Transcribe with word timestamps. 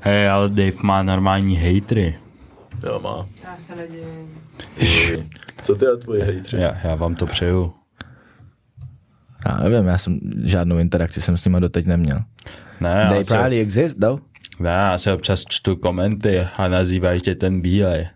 Hej, 0.00 0.28
ale 0.28 0.48
Dave 0.48 0.72
má 0.82 1.02
normální 1.02 1.56
hejtry. 1.56 2.16
Jo, 2.86 3.00
má. 3.02 3.26
Já 3.44 3.56
se 3.66 3.76
nedivím. 3.76 5.30
Co 5.62 5.74
ty 5.74 5.86
a 5.86 5.96
tvoje 5.96 6.24
hejtři? 6.24 6.56
Já, 6.56 6.74
já 6.84 6.94
vám 6.94 7.14
to 7.14 7.26
přeju. 7.26 7.72
Já 9.48 9.56
nevím, 9.68 9.86
já 9.88 9.98
jsem 9.98 10.20
žádnou 10.44 10.78
interakci 10.78 11.22
jsem 11.22 11.36
s 11.36 11.44
nimi 11.44 11.60
doteď 11.60 11.86
neměl. 11.86 12.18
Ne, 12.80 13.06
They 13.10 13.24
se, 13.24 13.34
probably 13.34 13.60
exist, 13.60 13.98
though. 14.00 14.22
ne, 14.60 14.70
já 14.70 14.98
se 14.98 15.12
občas 15.12 15.44
čtu 15.48 15.76
komenty 15.76 16.40
a 16.56 16.68
nazývají 16.68 17.20
tě 17.20 17.34
ten 17.34 17.60
bílej. 17.60 18.08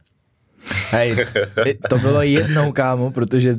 Hej, 0.91 1.17
to 1.89 1.99
bylo 1.99 2.23
jednou, 2.23 2.73
kámo, 2.73 3.11
protože 3.11 3.57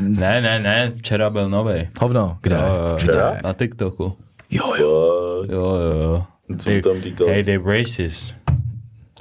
Ne, 0.00 0.40
ne, 0.40 0.60
ne, 0.60 0.92
včera 0.96 1.30
byl 1.30 1.48
nový. 1.50 1.88
hovno, 2.00 2.36
kde? 2.42 2.56
Včera? 2.96 3.36
Na 3.44 3.52
TikToku. 3.52 4.16
Jo, 4.50 4.74
jo. 4.78 4.80
Jo, 4.80 5.44
Jo, 5.50 5.76
jo, 5.76 6.02
jo. 6.02 6.24
Co 6.58 6.70
mu 6.70 6.80
tam 6.82 7.00
říkal? 7.02 7.26
Hey, 7.26 7.44
they 7.44 7.58
racist. 7.64 8.34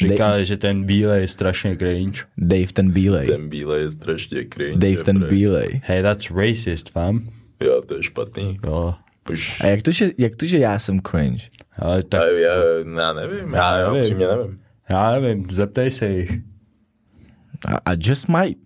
Říkali, 0.01 0.45
že 0.45 0.57
ten 0.57 0.83
bílej 0.83 1.21
je 1.21 1.27
strašně 1.27 1.77
cringe. 1.77 2.21
Dave 2.37 2.67
ten 2.73 2.91
bílej. 2.91 3.27
Ten 3.27 3.49
bílej 3.49 3.83
je 3.83 3.91
strašně 3.91 4.37
cringe. 4.53 4.89
Dave 4.89 5.03
ten 5.03 5.19
prej. 5.19 5.29
bílej. 5.29 5.81
Hey, 5.83 6.01
that's 6.01 6.31
racist, 6.31 6.89
fam. 6.89 7.29
Jo, 7.63 7.81
to 7.85 7.95
je 7.97 8.03
špatný. 8.03 8.59
Jo. 8.65 8.93
Už, 9.31 9.61
A 9.61 9.67
jak 9.67 9.81
to, 9.81 9.91
že, 9.91 10.11
jak 10.17 10.35
to, 10.35 10.45
že 10.45 10.57
já 10.57 10.79
jsem 10.79 10.99
cringe? 11.01 11.43
Ale 11.79 12.03
tak, 12.03 12.21
a 12.21 12.25
já, 12.25 12.53
já 13.01 13.13
nevím, 13.13 13.53
já, 13.53 13.77
Já 13.79 13.93
nevím. 13.93 14.17
nevím. 14.17 14.59
já 14.89 15.11
nevím, 15.19 15.45
zeptej 15.49 15.91
se 15.91 16.07
jich. 16.09 16.31
I, 16.31 17.93
I 17.93 17.97
just 17.99 18.27
might. 18.27 18.57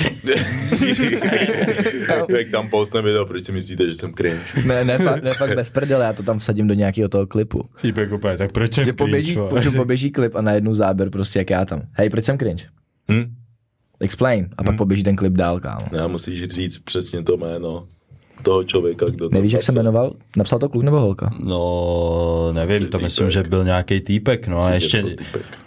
Jak 2.28 2.48
tam 2.50 2.70
postne 2.70 3.02
video, 3.02 3.26
proč 3.26 3.44
si 3.44 3.52
myslíte, 3.52 3.86
že 3.86 3.94
jsem 3.94 4.14
cringe? 4.14 4.40
Ne, 4.66 4.84
ne, 4.84 4.98
fakt, 4.98 5.22
ne, 5.24 5.30
fakt 5.38 5.54
bez 5.54 5.70
prdele, 5.70 6.04
já 6.04 6.12
to 6.12 6.22
tam 6.22 6.38
vsadím 6.38 6.68
do 6.68 6.74
nějakého 6.74 7.08
toho 7.08 7.26
klipu. 7.26 7.68
Týpek 7.80 8.12
úplně, 8.12 8.36
tak 8.36 8.52
proč 8.52 8.74
jsem 8.74 8.84
Že 8.84 8.92
poběží, 8.92 9.32
cringe, 9.32 9.42
po, 9.42 9.48
vole? 9.48 9.62
že 9.62 9.70
poběží 9.70 10.10
klip 10.10 10.34
a 10.34 10.42
najednou 10.42 10.74
záběr 10.74 11.10
prostě 11.10 11.38
jak 11.38 11.50
já 11.50 11.64
tam. 11.64 11.82
Hej, 11.92 12.10
proč 12.10 12.24
jsem 12.24 12.38
cringe? 12.38 12.64
Hm? 13.10 13.34
Explain. 14.00 14.48
A 14.58 14.64
pak 14.64 14.76
poběží 14.76 15.02
ten 15.02 15.16
klip 15.16 15.32
dál, 15.32 15.60
kámo. 15.60 15.86
Já 15.92 16.06
musíš 16.06 16.44
říct 16.44 16.78
přesně 16.78 17.22
to 17.22 17.36
jméno 17.36 17.88
toho 18.42 18.64
člověka, 18.64 19.06
kdo 19.06 19.28
to 19.28 19.34
Nevíš, 19.34 19.52
jak 19.52 19.62
se 19.62 19.72
jmenoval? 19.72 20.14
Napsal 20.36 20.58
to 20.58 20.68
kluk 20.68 20.84
nebo 20.84 21.00
holka? 21.00 21.30
No, 21.44 22.52
nevím, 22.52 22.78
to 22.78 22.84
Týpek. 22.84 23.02
myslím, 23.02 23.30
že 23.30 23.42
byl 23.42 23.64
nějaký 23.64 24.00
týpek, 24.00 24.46
no 24.48 24.62
a 24.62 24.70
ještě, 24.70 25.04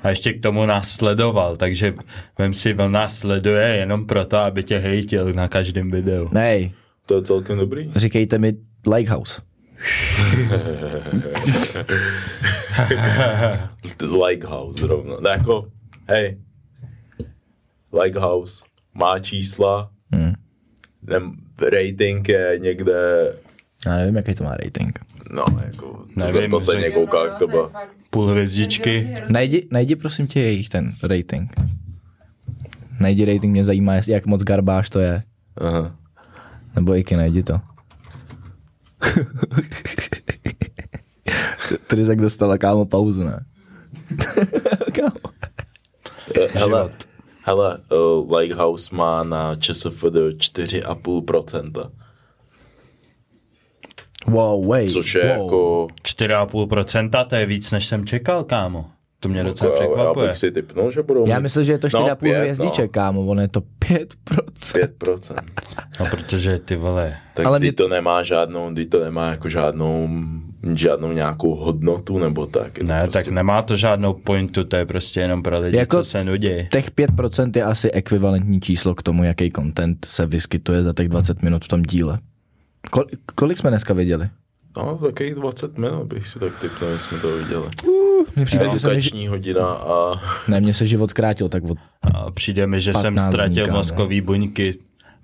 a 0.04 0.10
ještě 0.10 0.34
k 0.34 0.42
tomu 0.42 0.66
nás 0.66 0.90
sledoval, 0.90 1.56
takže 1.56 1.94
vem 2.40 2.54
si, 2.54 2.76
on 2.76 2.92
nás 2.92 3.18
sleduje 3.18 3.68
jenom 3.68 4.06
proto, 4.06 4.38
aby 4.38 4.64
tě 4.64 4.78
hejtil 4.78 5.34
na 5.34 5.48
každém 5.48 5.92
videu. 5.92 6.30
Nej, 6.32 6.72
To 7.06 7.16
je 7.16 7.22
celkem 7.22 7.58
dobrý. 7.58 7.92
říkejte 7.96 8.38
mi 8.38 8.54
Likehouse. 8.96 9.42
Likehouse 14.28 14.80
zrovna. 14.88 15.16
No 15.22 15.30
jako, 15.30 15.68
hej, 16.08 16.38
Likehouse 18.04 18.64
má 18.94 19.20
čísla, 19.20 19.90
Hmm. 20.12 20.34
nem, 21.02 21.32
rating 21.62 22.30
je 22.30 22.60
někde, 22.62 22.94
Já 23.86 23.96
nevím, 23.98 24.16
jaký 24.16 24.36
to 24.36 24.44
má 24.44 24.50
rating. 24.64 25.00
no 25.32 25.46
jako, 25.66 26.06
co 26.20 26.26
Nevím, 26.26 26.42
jsem 26.42 26.52
posledně 26.52 26.90
koukal, 26.90 27.26
jak 27.26 27.38
to 27.38 27.48
bylo. 27.48 27.72
Půl 28.10 28.26
hvězdičky. 28.28 29.16
Najdi, 29.30 29.68
najdi 29.72 29.96
prosím 29.96 30.28
tě 30.28 30.40
jejich 30.40 30.70
ten 30.70 30.94
rating. 31.04 31.54
Najdi 33.00 33.26
rating, 33.26 33.52
mě 33.52 33.66
zajímá, 33.66 33.96
jestli- 33.96 34.14
jak 34.14 34.26
moc 34.26 34.44
garbáž 34.44 34.90
to 34.90 35.00
je. 35.00 35.24
Aha. 35.58 35.96
Nebo 36.76 36.96
Iky, 36.96 37.16
najdi 37.16 37.44
to. 37.44 37.60
Tady 41.88 42.06
tak 42.06 42.22
dostala 42.22 42.58
kámo 42.58 42.86
pauzu, 42.86 43.24
ne? 43.24 43.46
kámo. 44.94 45.12
Hele, 46.54 46.90
hele 47.46 47.78
uh, 48.24 48.38
Likehouse 48.38 48.96
má 48.96 49.24
na 49.24 49.56
ČSFD 49.56 50.04
4,5%, 50.38 51.92
Wow, 54.28 54.68
wait. 54.68 54.90
což 54.92 55.16
je 55.16 55.22
wow. 55.22 55.30
jako, 55.46 55.88
4,5%, 56.04 57.26
to 57.28 57.36
je 57.36 57.46
víc, 57.46 57.72
než 57.72 57.86
jsem 57.86 58.06
čekal, 58.06 58.44
kámo. 58.44 58.86
To 59.20 59.30
mě 59.30 59.44
docela 59.44 59.72
jako 59.72 59.84
já 59.84 59.90
překvapuje. 59.90 60.28
bych 60.28 60.38
si 60.38 60.52
typnul, 60.52 60.92
že 60.92 61.04
budou 61.04 61.28
Já 61.28 61.38
mít 61.40 61.44
myslím, 61.44 61.64
že 61.66 61.72
je 61.72 61.78
to 61.78 61.88
4,5 61.88 62.08
no, 62.10 62.16
pět, 62.16 62.38
hvězdiček, 62.40 62.92
kámo, 62.92 63.26
ono 63.26 63.42
je 63.42 63.48
to 63.48 63.62
5%. 63.80 64.08
5%. 64.60 65.36
No, 66.00 66.06
protože 66.12 66.60
ty 66.60 66.76
vole, 66.76 67.18
Tak 67.34 67.46
Ale 67.46 67.54
Ale 67.56 67.60
mě- 67.60 67.74
to 67.74 67.88
nemá 67.88 68.24
žádnou, 68.24 68.74
ty 68.76 68.86
to 68.86 69.04
nemá 69.04 69.30
jako 69.32 69.50
žádnou, 69.50 70.10
žádnou 70.74 71.12
nějakou 71.12 71.56
hodnotu 71.56 72.20
nebo 72.20 72.46
tak. 72.46 72.80
Ne, 72.80 73.02
prostě, 73.02 73.20
tak 73.24 73.28
nemá 73.28 73.62
to 73.62 73.76
žádnou 73.76 74.14
pointu, 74.14 74.64
to 74.64 74.76
je 74.76 74.86
prostě 74.86 75.20
jenom 75.20 75.44
pro 75.44 75.62
lidi, 75.62 75.78
Jako- 75.78 75.98
co 75.98 76.04
se 76.04 76.24
nudí. 76.24 76.68
Těch 76.72 76.92
5% 76.92 77.52
je 77.56 77.64
asi 77.64 77.92
ekvivalentní 77.92 78.62
číslo 78.62 78.96
k 78.96 79.04
tomu, 79.04 79.24
jaký 79.24 79.52
content 79.52 80.06
se 80.06 80.26
vyskytuje 80.26 80.84
za 80.84 80.94
těch 80.94 81.10
20 81.10 81.42
minut 81.42 81.66
v 81.66 81.68
tom 81.68 81.82
díle. 81.84 82.20
Kol- 82.92 83.06
kolik 83.36 83.58
jsme 83.58 83.70
dneska 83.70 83.94
viděli? 83.94 84.30
No, 84.78 84.98
takových 84.98 85.36
20 85.36 85.78
minut 85.78 86.04
bych 86.04 86.28
si 86.28 86.40
tak 86.40 86.60
typnul, 86.62 86.90
jestli 86.92 87.10
jsme 87.10 87.20
to 87.20 87.38
viděli. 87.38 87.66
Mně 88.36 88.46
přijde, 88.46 88.66
že 88.70 88.76
Edukační 88.88 89.28
hodina 89.28 89.66
a 89.68 90.22
ne, 90.48 90.62
mně 90.62 90.74
se 90.74 90.88
život 90.88 91.10
zkrátil 91.10 91.50
tak 91.50 91.64
od... 91.64 91.78
A 92.02 92.32
přijde 92.32 92.68
mi, 92.68 92.80
že 92.82 92.94
jsem 92.94 93.16
15 93.16 93.24
dní, 93.30 93.34
ztratil 93.34 93.74
mozkový 93.74 94.22
buňky. 94.22 94.74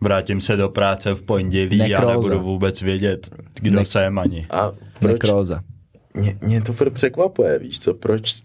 Vrátím 0.02 0.42
se 0.42 0.58
do 0.58 0.70
práce 0.70 1.14
v 1.16 1.22
pondělí 1.22 1.96
a 1.96 2.06
nebudu 2.06 2.40
vůbec 2.40 2.82
vědět, 2.82 3.30
kdo 3.62 3.76
Ne- 3.80 3.86
jsem 3.86 4.20
ani. 4.20 4.46
a 4.50 4.72
proč, 5.02 5.12
Nekróza. 5.14 5.60
mě, 6.14 6.38
mě 6.42 6.62
to 6.62 6.74
furt 6.74 6.90
překvapuje, 6.90 7.60
víš 7.60 7.80
co, 7.80 7.94
proč, 7.94 8.44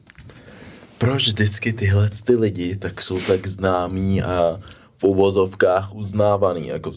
proč 0.98 1.26
vždycky 1.28 1.72
tyhle 1.72 2.08
ty 2.26 2.34
lidi 2.36 2.76
tak 2.76 3.02
jsou 3.02 3.20
tak 3.20 3.46
známí 3.46 4.22
a 4.22 4.60
v 4.98 5.04
uvozovkách 5.04 5.94
uznávaný, 5.94 6.66
jako 6.68 6.92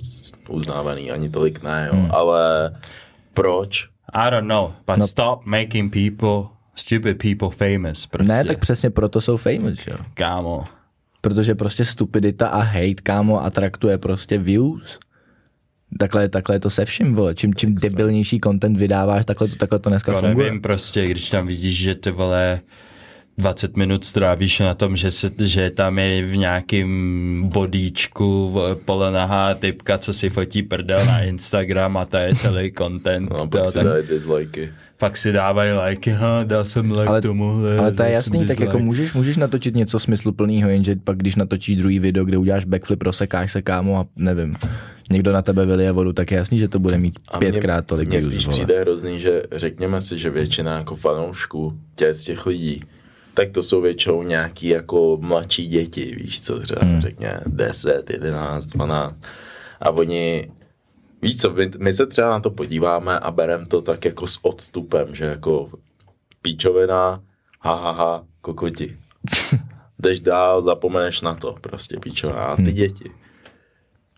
uznávaný 0.49 1.11
ani 1.11 1.29
tolik 1.29 1.63
ne, 1.63 1.89
jo, 1.93 1.99
hmm. 1.99 2.11
ale 2.11 2.71
proč? 3.33 3.89
I 4.13 4.31
don't 4.31 4.47
know, 4.47 4.71
but 4.87 4.97
No. 4.97 5.07
stop 5.07 5.45
making 5.45 5.93
people, 5.93 6.49
stupid 6.75 7.17
people 7.17 7.49
famous. 7.49 8.05
Prostě. 8.05 8.33
Ne, 8.33 8.45
tak 8.45 8.59
přesně 8.59 8.89
proto 8.89 9.21
jsou 9.21 9.37
famous, 9.37 9.79
že 9.79 9.91
jo? 9.91 9.97
Kámo. 10.13 10.63
Protože 11.21 11.55
prostě 11.55 11.85
stupidita 11.85 12.47
a 12.47 12.61
hate, 12.61 12.93
kámo, 13.03 13.43
atraktuje 13.43 13.97
prostě 13.97 14.37
views. 14.37 14.99
Takhle, 15.97 16.29
takhle 16.29 16.55
je 16.55 16.59
to 16.59 16.69
se 16.69 16.85
vším, 16.85 17.13
vole. 17.13 17.35
Čím, 17.35 17.55
čím 17.55 17.75
debilnější 17.75 18.39
content 18.43 18.77
vydáváš, 18.77 19.25
takhle 19.25 19.47
to, 19.47 19.55
takhle 19.55 19.79
to 19.79 19.89
dneska 19.89 20.11
To 20.11 20.19
funguje. 20.19 20.45
nevím 20.45 20.61
prostě, 20.61 21.05
když 21.07 21.29
tam 21.29 21.47
vidíš, 21.47 21.77
že 21.77 21.95
ty 21.95 22.11
vole 22.11 22.59
20 23.39 23.77
minut 23.77 24.03
strávíš 24.05 24.59
na 24.59 24.73
tom, 24.73 24.95
že, 24.97 25.11
se, 25.11 25.31
že 25.39 25.69
tam 25.69 25.99
je 25.99 26.25
v 26.25 26.37
nějakým 26.37 26.89
bodíčku 27.53 28.55
polenahá 28.85 29.53
typka, 29.53 29.97
co 29.97 30.13
si 30.13 30.29
fotí 30.29 30.63
prdel 30.63 31.05
na 31.05 31.21
Instagram 31.23 31.97
a 31.97 32.05
to 32.05 32.17
je 32.17 32.35
celý 32.35 32.71
content. 32.77 33.29
No, 33.29 33.37
to, 33.37 33.47
pak 33.47 33.67
si 33.67 33.73
tak, 33.73 33.85
dají 33.85 34.07
dislikey. 34.07 34.69
pak 34.97 35.17
si 35.17 35.31
dávají 35.31 35.71
lajky, 35.71 36.11
ha, 36.11 36.43
dal 36.43 36.65
jsem 36.65 36.91
like 36.91 37.05
Ale- 37.05 37.21
tomuhle. 37.21 37.77
Ale 37.77 37.91
to 37.91 38.03
je 38.03 38.11
jasný, 38.11 38.47
tak 38.47 38.59
jako 38.59 38.79
můžeš, 38.79 39.13
můžeš 39.13 39.37
natočit 39.37 39.75
něco 39.75 39.99
smysluplného, 39.99 40.69
jenže 40.69 40.95
pak 41.03 41.17
když 41.17 41.35
natočíš 41.35 41.75
druhý 41.77 41.99
video, 41.99 42.25
kde 42.25 42.37
uděláš 42.37 42.65
backflip, 42.65 43.01
rozsekáš 43.01 43.51
se 43.51 43.61
kámo 43.61 43.97
a 43.99 44.05
nevím, 44.15 44.55
někdo 45.11 45.31
na 45.31 45.41
tebe 45.41 45.65
vylije 45.65 45.91
vodu, 45.91 46.13
tak 46.13 46.31
je 46.31 46.37
jasný, 46.37 46.59
že 46.59 46.67
to 46.67 46.79
bude 46.79 46.97
mít 46.97 47.19
A 47.27 47.37
pětkrát 47.39 47.85
tolik 47.85 48.09
Mně 48.09 48.21
spíš 48.21 48.45
vole. 48.45 48.53
přijde 48.53 48.79
hrozný, 48.81 49.19
že 49.19 49.43
řekněme 49.51 50.01
si, 50.01 50.17
že 50.17 50.29
většina 50.29 50.77
jako 50.77 50.95
fanoušků 50.95 51.73
těch 51.95 52.13
z 52.13 52.23
těch 52.23 52.45
lidí, 52.45 52.81
tak 53.39 53.51
to 53.51 53.63
jsou 53.63 53.81
většinou 53.81 54.23
nějaký 54.23 54.67
jako 54.67 55.17
mladší 55.21 55.67
děti, 55.67 56.15
víš 56.15 56.41
co, 56.41 56.59
třeba 56.59 56.81
hmm. 56.81 57.01
řekně 57.01 57.39
10, 57.45 58.09
11, 58.09 58.65
12 58.65 59.15
a 59.81 59.89
oni 59.89 60.51
Víš 61.21 61.37
co, 61.37 61.53
my, 61.53 61.71
my 61.77 61.93
se 61.93 62.05
třeba 62.05 62.29
na 62.29 62.39
to 62.39 62.49
podíváme 62.49 63.19
a 63.19 63.31
bereme 63.31 63.65
to 63.65 63.81
tak 63.81 64.05
jako 64.05 64.27
s 64.27 64.39
odstupem, 64.41 65.15
že 65.15 65.25
jako 65.25 65.69
píčovina, 66.41 67.23
ha, 67.59 67.73
ha, 67.73 67.91
ha 67.91 68.25
kokoti. 68.41 68.97
Jdeš 69.99 70.19
dál, 70.19 70.61
zapomeneš 70.61 71.21
na 71.21 71.35
to, 71.35 71.55
prostě 71.61 71.97
píčovina. 71.99 72.39
A 72.39 72.55
ty 72.55 72.61
Hmm. 72.61 72.73
děti 72.73 73.11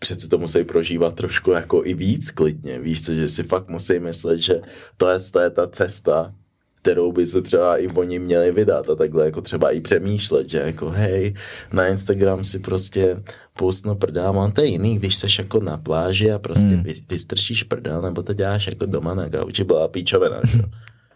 přece 0.02 0.28
to 0.28 0.38
musí 0.38 0.64
prožívat 0.64 1.14
trošku 1.14 1.50
jako 1.50 1.82
i 1.84 1.94
víc 1.94 2.30
klidně, 2.30 2.78
víš 2.78 3.04
co, 3.04 3.14
že 3.14 3.28
si 3.28 3.42
fakt 3.42 3.68
musí 3.68 3.98
myslet, 3.98 4.38
že 4.38 4.60
to 4.96 5.08
je, 5.10 5.18
to 5.32 5.40
je 5.40 5.50
ta 5.50 5.66
cesta, 5.66 6.34
kterou 6.82 7.12
by 7.12 7.26
se 7.26 7.42
třeba 7.42 7.76
i 7.76 7.88
oni 7.88 8.18
měli 8.18 8.52
vydat 8.52 8.90
a 8.90 8.94
takhle 8.94 9.24
jako 9.24 9.40
třeba 9.40 9.70
i 9.70 9.80
přemýšlet, 9.80 10.50
že 10.50 10.58
jako 10.58 10.90
hej, 10.90 11.34
na 11.72 11.86
Instagram 11.86 12.44
si 12.44 12.58
prostě 12.58 13.22
postnu 13.58 13.94
prdel, 13.94 14.32
mám 14.32 14.52
to 14.52 14.60
je 14.60 14.66
jiný, 14.66 14.98
když 14.98 15.16
seš 15.16 15.38
jako 15.38 15.60
na 15.60 15.76
pláži 15.76 16.32
a 16.32 16.38
prostě 16.38 16.68
hmm. 16.68 16.82
vy, 16.82 16.94
vystrčíš 17.08 17.62
prdel, 17.62 18.02
nebo 18.02 18.22
to 18.22 18.32
děláš 18.32 18.66
jako 18.66 18.86
doma 18.86 19.14
na 19.14 19.28
gauči, 19.28 19.64
byla 19.64 19.88
píčovina, 19.88 20.40
že? 20.44 20.58
jo. 20.58 20.64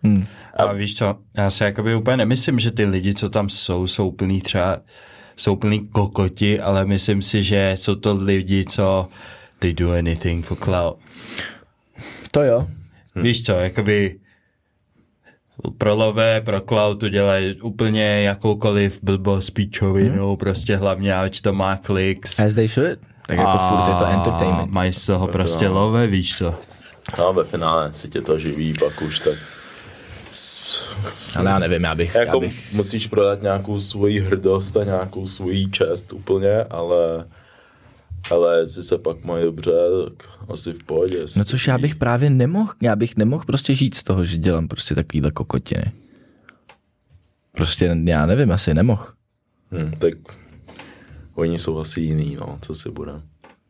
A 0.56 0.72
víš 0.72 0.96
co, 0.96 1.16
já 1.36 1.50
si 1.50 1.64
jakoby 1.64 1.94
úplně 1.94 2.16
nemyslím, 2.16 2.58
že 2.58 2.70
ty 2.70 2.84
lidi, 2.84 3.14
co 3.14 3.30
tam 3.30 3.48
jsou, 3.48 3.86
jsou 3.86 4.10
plný 4.10 4.40
třeba, 4.40 4.80
jsou 5.36 5.56
plný 5.56 5.88
kokoti, 5.88 6.60
ale 6.60 6.84
myslím 6.84 7.22
si, 7.22 7.42
že 7.42 7.72
jsou 7.74 7.94
to 7.94 8.14
lidi, 8.14 8.64
co 8.64 9.08
they 9.58 9.74
do 9.74 9.90
anything 9.92 10.44
for 10.44 10.56
clout. 10.56 10.98
To 12.32 12.42
jo. 12.42 12.66
Hmm. 13.14 13.24
Víš 13.24 13.42
co, 13.42 13.52
jakoby 13.52 14.18
pro 15.78 15.94
Love, 15.94 16.40
pro 16.40 16.60
Cloud 16.60 17.02
udělají 17.02 17.60
úplně 17.60 18.22
jakoukoliv 18.22 18.98
blbost 19.02 19.50
píčovinu, 19.50 20.28
hmm. 20.28 20.36
prostě 20.36 20.76
hlavně, 20.76 21.16
ať 21.16 21.40
to 21.40 21.52
má 21.52 21.76
kliks. 21.76 22.40
As 22.40 22.54
they 22.54 22.68
should. 22.68 22.98
Tak 23.26 23.38
jako 23.38 23.58
furt 23.58 23.88
je 23.88 23.94
to 23.94 24.06
entertainment. 24.06 24.70
Mají 24.72 24.92
z 24.92 25.06
toho 25.06 25.28
prostě 25.28 25.68
Love, 25.68 26.06
víš 26.06 26.38
co. 26.38 26.54
No, 27.18 27.32
ve 27.32 27.44
finále 27.44 27.92
si 27.92 28.08
tě 28.08 28.20
to 28.20 28.38
živí, 28.38 28.74
pak 28.74 29.02
už 29.02 29.18
tak... 29.18 29.34
Ale 31.36 31.50
já 31.50 31.58
nevím, 31.58 31.84
já 31.84 31.94
bych... 31.94 32.14
Jako 32.14 32.36
já 32.36 32.40
bych 32.40 32.72
musíš 32.72 33.06
prodat 33.06 33.42
nějakou 33.42 33.80
svoji 33.80 34.20
hrdost 34.20 34.76
a 34.76 34.84
nějakou 34.84 35.26
svoji 35.26 35.70
čest 35.70 36.12
úplně, 36.12 36.64
ale 36.70 37.24
ale 38.30 38.60
jestli 38.60 38.84
se 38.84 38.98
pak 38.98 39.24
mají 39.24 39.44
dobře, 39.44 39.72
tak 40.04 40.28
asi 40.48 40.72
v 40.72 40.84
pohodě. 40.84 41.24
No 41.36 41.44
což 41.44 41.66
já 41.66 41.78
bych 41.78 41.94
právě 41.94 42.30
nemohl, 42.30 42.72
já 42.82 42.96
bych 42.96 43.16
nemohl 43.16 43.44
prostě 43.44 43.74
žít 43.74 43.94
z 43.94 44.02
toho, 44.02 44.24
že 44.24 44.38
dělám 44.38 44.68
prostě 44.68 44.94
takovýhle 44.94 45.30
kokotiny. 45.30 45.92
Prostě 47.52 47.96
já 48.04 48.26
nevím, 48.26 48.52
asi 48.52 48.74
nemohl. 48.74 49.06
Hmm, 49.70 49.90
tak 49.90 50.14
oni 51.34 51.58
jsou 51.58 51.78
asi 51.78 52.00
jiný, 52.00 52.36
no, 52.40 52.58
co 52.62 52.74
si 52.74 52.90
budem. 52.90 53.22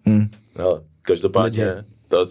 Hmm. 0.06 0.30
Ale 0.56 0.82
každopádně, 1.02 1.84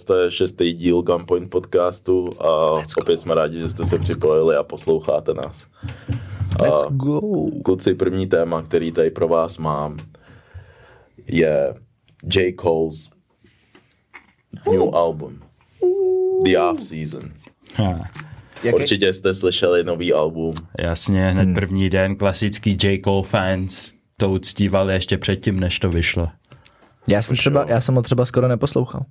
to 0.07 0.15
je 0.15 0.31
šestý 0.31 0.73
díl 0.73 1.01
Gunpoint 1.01 1.49
podcastu 1.49 2.29
a 2.39 2.49
opět 2.97 3.19
jsme 3.19 3.35
rádi, 3.35 3.59
že 3.59 3.69
jste 3.69 3.85
se 3.85 3.99
připojili 3.99 4.55
a 4.55 4.63
posloucháte 4.63 5.33
nás. 5.33 5.67
Let's 6.61 6.83
a 6.83 6.89
go. 6.89 7.21
Kluci, 7.65 7.93
první 7.93 8.27
téma, 8.27 8.61
který 8.61 8.91
tady 8.91 9.11
pro 9.11 9.27
vás 9.27 9.57
mám, 9.57 9.97
je 11.27 11.73
J. 12.35 12.55
Cole's 12.61 13.09
new 14.71 14.95
album. 14.95 15.39
The 16.43 16.57
Off 16.59 16.83
Season. 16.83 17.31
Ha. 17.75 18.09
Jaký? 18.63 18.75
Určitě 18.75 19.13
jste 19.13 19.33
slyšeli 19.33 19.83
nový 19.83 20.13
album. 20.13 20.53
Jasně, 20.79 21.29
hned 21.29 21.43
hmm. 21.43 21.55
první 21.55 21.89
den 21.89 22.15
klasický 22.15 22.77
J. 22.83 23.01
Cole 23.03 23.23
fans 23.23 23.93
to 24.17 24.29
uctívali 24.29 24.93
ještě 24.93 25.17
předtím, 25.17 25.59
než 25.59 25.79
to 25.79 25.89
vyšlo. 25.89 26.27
Já 27.07 27.21
jsem, 27.21 27.37
třeba, 27.37 27.65
já 27.67 27.81
jsem 27.81 27.95
ho 27.95 28.01
třeba 28.01 28.25
skoro 28.25 28.47
neposlouchal. 28.47 29.05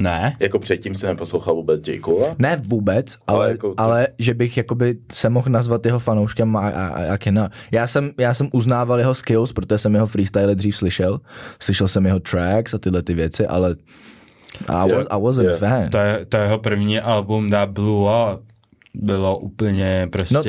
Ne? 0.00 0.36
Jako 0.40 0.58
předtím 0.58 0.94
si 0.94 1.06
neposlouchal 1.06 1.54
vůbec 1.54 1.88
J. 1.88 2.00
Cole? 2.00 2.34
Ne 2.38 2.62
vůbec, 2.64 3.16
ale, 3.26 3.38
ale, 3.38 3.50
jako 3.50 3.74
to... 3.74 3.80
ale 3.80 4.08
že 4.18 4.34
bych 4.34 4.56
jakoby 4.56 4.98
se 5.12 5.30
mohl 5.30 5.50
nazvat 5.50 5.86
jeho 5.86 5.98
fanouškem 5.98 6.56
a, 6.56 6.68
a, 6.68 6.86
a 6.88 7.02
jak 7.02 7.26
je 7.26 7.32
no. 7.32 7.48
Já 7.70 7.86
jsem, 7.86 8.10
já 8.18 8.34
jsem 8.34 8.48
uznával 8.52 8.98
jeho 8.98 9.14
skills, 9.14 9.52
protože 9.52 9.78
jsem 9.78 9.94
jeho 9.94 10.06
freestyle 10.06 10.54
dřív 10.54 10.76
slyšel. 10.76 11.20
Slyšel 11.60 11.88
jsem 11.88 12.06
jeho 12.06 12.20
tracks 12.20 12.74
a 12.74 12.78
tyhle 12.78 13.02
ty 13.02 13.14
věci, 13.14 13.46
ale 13.46 13.76
I, 14.68 14.92
was, 14.92 15.06
I 15.10 15.22
wasn't 15.22 15.46
yeah. 15.46 15.58
fan. 15.58 15.88
To, 15.88 15.98
je, 15.98 16.26
to 16.28 16.36
jeho 16.36 16.58
první 16.58 17.00
album 17.00 17.50
That 17.50 17.70
Blue 17.70 18.10
Up 18.34 18.40
bylo 18.94 19.38
úplně 19.38 20.08
prostě... 20.12 20.34
No, 20.34 20.42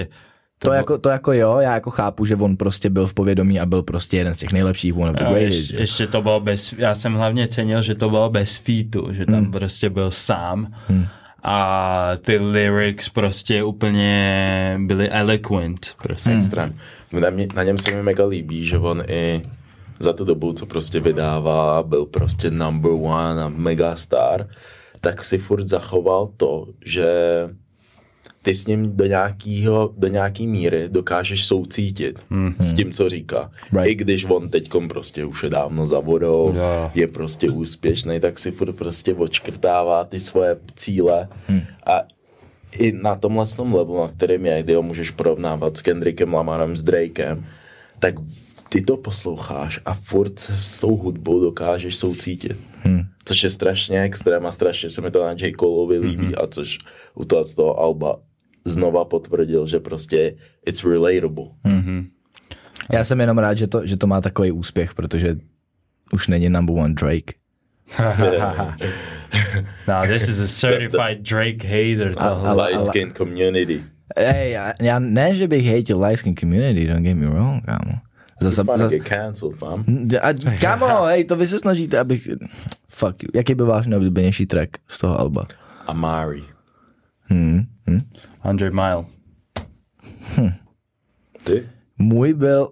to, 0.59 0.67
to, 0.67 0.73
jako, 0.73 0.97
to 0.97 1.09
jako 1.09 1.33
jo, 1.33 1.57
já 1.59 1.73
jako 1.73 1.89
chápu, 1.89 2.25
že 2.25 2.35
on 2.35 2.57
prostě 2.57 2.89
byl 2.89 3.07
v 3.07 3.13
povědomí 3.13 3.59
a 3.59 3.65
byl 3.65 3.83
prostě 3.83 4.17
jeden 4.17 4.33
z 4.33 4.37
těch 4.37 4.51
nejlepších, 4.51 4.97
one 4.97 5.11
of 5.11 5.17
the 5.17 5.25
greatest. 5.25 5.59
Ještě, 5.59 5.75
ještě 5.75 6.07
to 6.07 6.21
bylo 6.21 6.39
bez, 6.39 6.73
já 6.77 6.95
jsem 6.95 7.13
hlavně 7.13 7.47
cenil, 7.47 7.81
že 7.81 7.95
to 7.95 8.09
bylo 8.09 8.29
bez 8.29 8.57
featu, 8.57 9.13
že 9.13 9.25
tam 9.25 9.35
hmm. 9.35 9.51
prostě 9.51 9.89
byl 9.89 10.11
sám 10.11 10.73
hmm. 10.87 11.05
a 11.43 12.11
ty 12.21 12.37
lyrics 12.37 13.09
prostě 13.09 13.63
úplně 13.63 14.77
byly 14.85 15.09
eloquent. 15.09 15.95
Prostě. 16.03 16.29
Hmm. 16.29 16.39
Extrém. 16.39 16.75
Na, 17.19 17.29
mě, 17.29 17.47
na 17.55 17.63
něm 17.63 17.77
se 17.77 17.95
mi 17.95 18.03
mega 18.03 18.25
líbí, 18.25 18.65
že 18.65 18.77
on 18.77 19.03
i 19.07 19.41
za 19.99 20.13
tu 20.13 20.25
dobu, 20.25 20.53
co 20.53 20.65
prostě 20.65 20.99
vydává, 20.99 21.83
byl 21.83 22.05
prostě 22.05 22.51
number 22.51 22.91
one 22.91 23.43
a 23.43 23.49
mega 23.49 23.95
star, 23.95 24.47
tak 25.01 25.25
si 25.25 25.37
furt 25.37 25.67
zachoval 25.67 26.29
to, 26.37 26.67
že 26.85 27.09
ty 28.41 28.53
s 28.53 28.65
ním 28.65 28.95
do, 28.95 29.05
nějakýho, 29.05 29.93
do 29.97 30.07
nějaký 30.07 30.47
míry 30.47 30.89
dokážeš 30.89 31.45
soucítit 31.45 32.19
mm-hmm. 32.31 32.53
s 32.59 32.73
tím, 32.73 32.91
co 32.91 33.09
říká. 33.09 33.51
Right. 33.71 33.87
I 33.87 33.95
když 33.95 34.25
on 34.29 34.49
teďkom 34.49 34.87
prostě 34.87 35.25
už 35.25 35.43
je 35.43 35.49
dávno 35.49 35.85
za 35.85 35.99
vodou, 35.99 36.53
yeah. 36.53 36.95
je 36.95 37.07
prostě 37.07 37.49
úspěšný, 37.49 38.19
tak 38.19 38.39
si 38.39 38.51
furt 38.51 38.73
prostě 38.73 39.13
odškrtává 39.13 40.03
ty 40.03 40.19
svoje 40.19 40.57
cíle 40.75 41.27
mm. 41.49 41.61
a 41.85 42.01
i 42.79 42.91
na 42.91 43.15
tomhle 43.15 43.45
tom 43.45 43.73
levelu, 43.73 44.01
na 44.01 44.07
kterém 44.07 44.45
je, 44.45 44.63
kdy 44.63 44.73
ho 44.73 44.81
můžeš 44.81 45.11
porovnávat 45.11 45.77
s 45.77 45.81
Kendrickem 45.81 46.33
Lamarem, 46.33 46.75
s 46.75 46.81
Drakem, 46.81 47.45
tak 47.99 48.15
ty 48.69 48.81
to 48.81 48.97
posloucháš 48.97 49.79
a 49.85 49.93
furt 49.93 50.39
s 50.39 50.79
tou 50.79 50.97
hudbou 50.97 51.39
dokážeš 51.39 51.95
soucítit. 51.95 52.57
Hmm. 52.83 53.01
Což 53.25 53.43
je 53.43 53.49
strašně 53.49 54.01
extrém 54.01 54.45
a 54.45 54.51
strašně 54.51 54.89
se 54.89 55.01
mi 55.01 55.11
to 55.11 55.23
na 55.23 55.31
J. 55.31 55.51
Coleovi 55.59 55.99
líbí 55.99 56.27
mm-hmm. 56.27 56.43
a 56.43 56.47
což 56.47 56.77
u 57.15 57.25
toho, 57.25 57.43
z 57.43 57.55
toho 57.55 57.79
Alba 57.79 58.19
znova 58.65 59.05
potvrdil, 59.05 59.67
že 59.67 59.79
prostě 59.79 60.35
it's 60.65 60.83
relatable. 60.83 61.45
Mm-hmm. 61.65 62.07
Já 62.91 63.03
jsem 63.03 63.19
jenom 63.19 63.37
rád, 63.37 63.57
že 63.57 63.67
to, 63.67 63.85
že 63.85 63.97
to 63.97 64.07
má 64.07 64.21
takový 64.21 64.51
úspěch, 64.51 64.93
protože 64.93 65.37
už 66.13 66.27
není 66.27 66.49
number 66.49 66.75
one 66.75 66.93
Drake. 66.93 67.33
no, 69.87 70.07
this 70.07 70.29
is 70.29 70.39
a 70.39 70.47
certified 70.47 71.21
Drake 71.21 71.63
hater. 71.63 72.15
Light 72.65 72.85
skin 72.85 73.13
community. 73.17 73.83
Hey, 74.17 74.51
já, 74.51 74.73
já, 74.81 74.99
ne, 74.99 75.35
že 75.35 75.47
bych 75.47 75.75
hatil 75.75 76.03
light 76.03 76.19
skin 76.19 76.35
community, 76.35 76.87
don't 76.87 77.03
get 77.03 77.17
me 77.17 77.27
wrong, 77.27 77.65
kámo. 77.65 78.08
Zase, 78.41 78.63
zase, 78.75 78.97
get 78.97 79.07
cancelled, 79.07 79.55
fam. 79.55 79.83
Kámo, 80.61 81.03
hej, 81.03 81.25
to 81.25 81.35
vy 81.35 81.47
se 81.47 81.59
snažíte, 81.59 81.99
abych... 81.99 82.27
Fuck 82.89 83.23
you. 83.23 83.29
Jaký 83.33 83.55
byl 83.55 83.65
váš 83.65 83.87
nejoblíbenější 83.87 84.45
track 84.45 84.77
z 84.87 84.97
toho 84.97 85.19
alba? 85.19 85.43
Amari. 85.87 86.43
Hmm. 87.21 87.65
Hmm? 87.87 88.01
100 88.39 88.65
Mile. 88.71 89.05
Hm. 90.37 90.51
Ty? 91.43 91.69
Můj 91.97 92.33
byl 92.33 92.71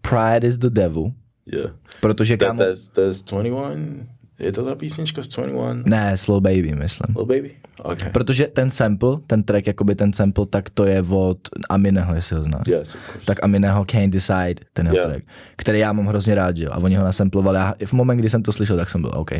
Pride 0.00 0.48
is 0.48 0.58
the 0.58 0.70
Devil. 0.70 1.12
Yeah. 1.46 1.70
Protože 2.00 2.36
kámo... 2.36 2.58
To 2.94 3.00
je 3.00 3.06
21? 3.06 4.17
Je 4.38 4.52
to 4.52 4.64
ta 4.64 4.74
písnička 4.74 5.22
z 5.22 5.28
21? 5.28 5.82
Ne, 5.86 6.16
Slow 6.16 6.42
Baby, 6.42 6.74
myslím. 6.74 7.12
Slow 7.12 7.26
Baby? 7.26 7.50
Okay. 7.82 8.10
Protože 8.10 8.46
ten 8.46 8.70
sample, 8.70 9.16
ten 9.26 9.42
track, 9.42 9.66
jakoby 9.66 9.94
ten 9.94 10.12
sample, 10.12 10.46
tak 10.46 10.70
to 10.70 10.84
je 10.84 11.02
od 11.02 11.38
Amineho, 11.68 12.14
jestli 12.14 12.36
ho 12.36 12.44
znáš. 12.44 12.66
Yes, 12.68 12.96
tak 13.24 13.44
Amineho 13.44 13.84
Can't 13.84 14.12
Decide, 14.12 14.54
ten 14.72 14.86
jeho 14.86 14.96
yeah. 14.96 15.06
track, 15.06 15.24
který 15.56 15.78
já 15.78 15.92
mám 15.92 16.06
hrozně 16.06 16.34
rád, 16.34 16.56
že 16.56 16.64
jo. 16.64 16.70
A 16.72 16.78
oni 16.78 16.96
ho 16.96 17.04
nasamplovali 17.04 17.58
a 17.58 17.74
v 17.86 17.92
moment, 17.92 18.16
kdy 18.16 18.30
jsem 18.30 18.42
to 18.42 18.52
slyšel, 18.52 18.76
tak 18.76 18.90
jsem 18.90 19.00
byl 19.00 19.10
OK. 19.14 19.30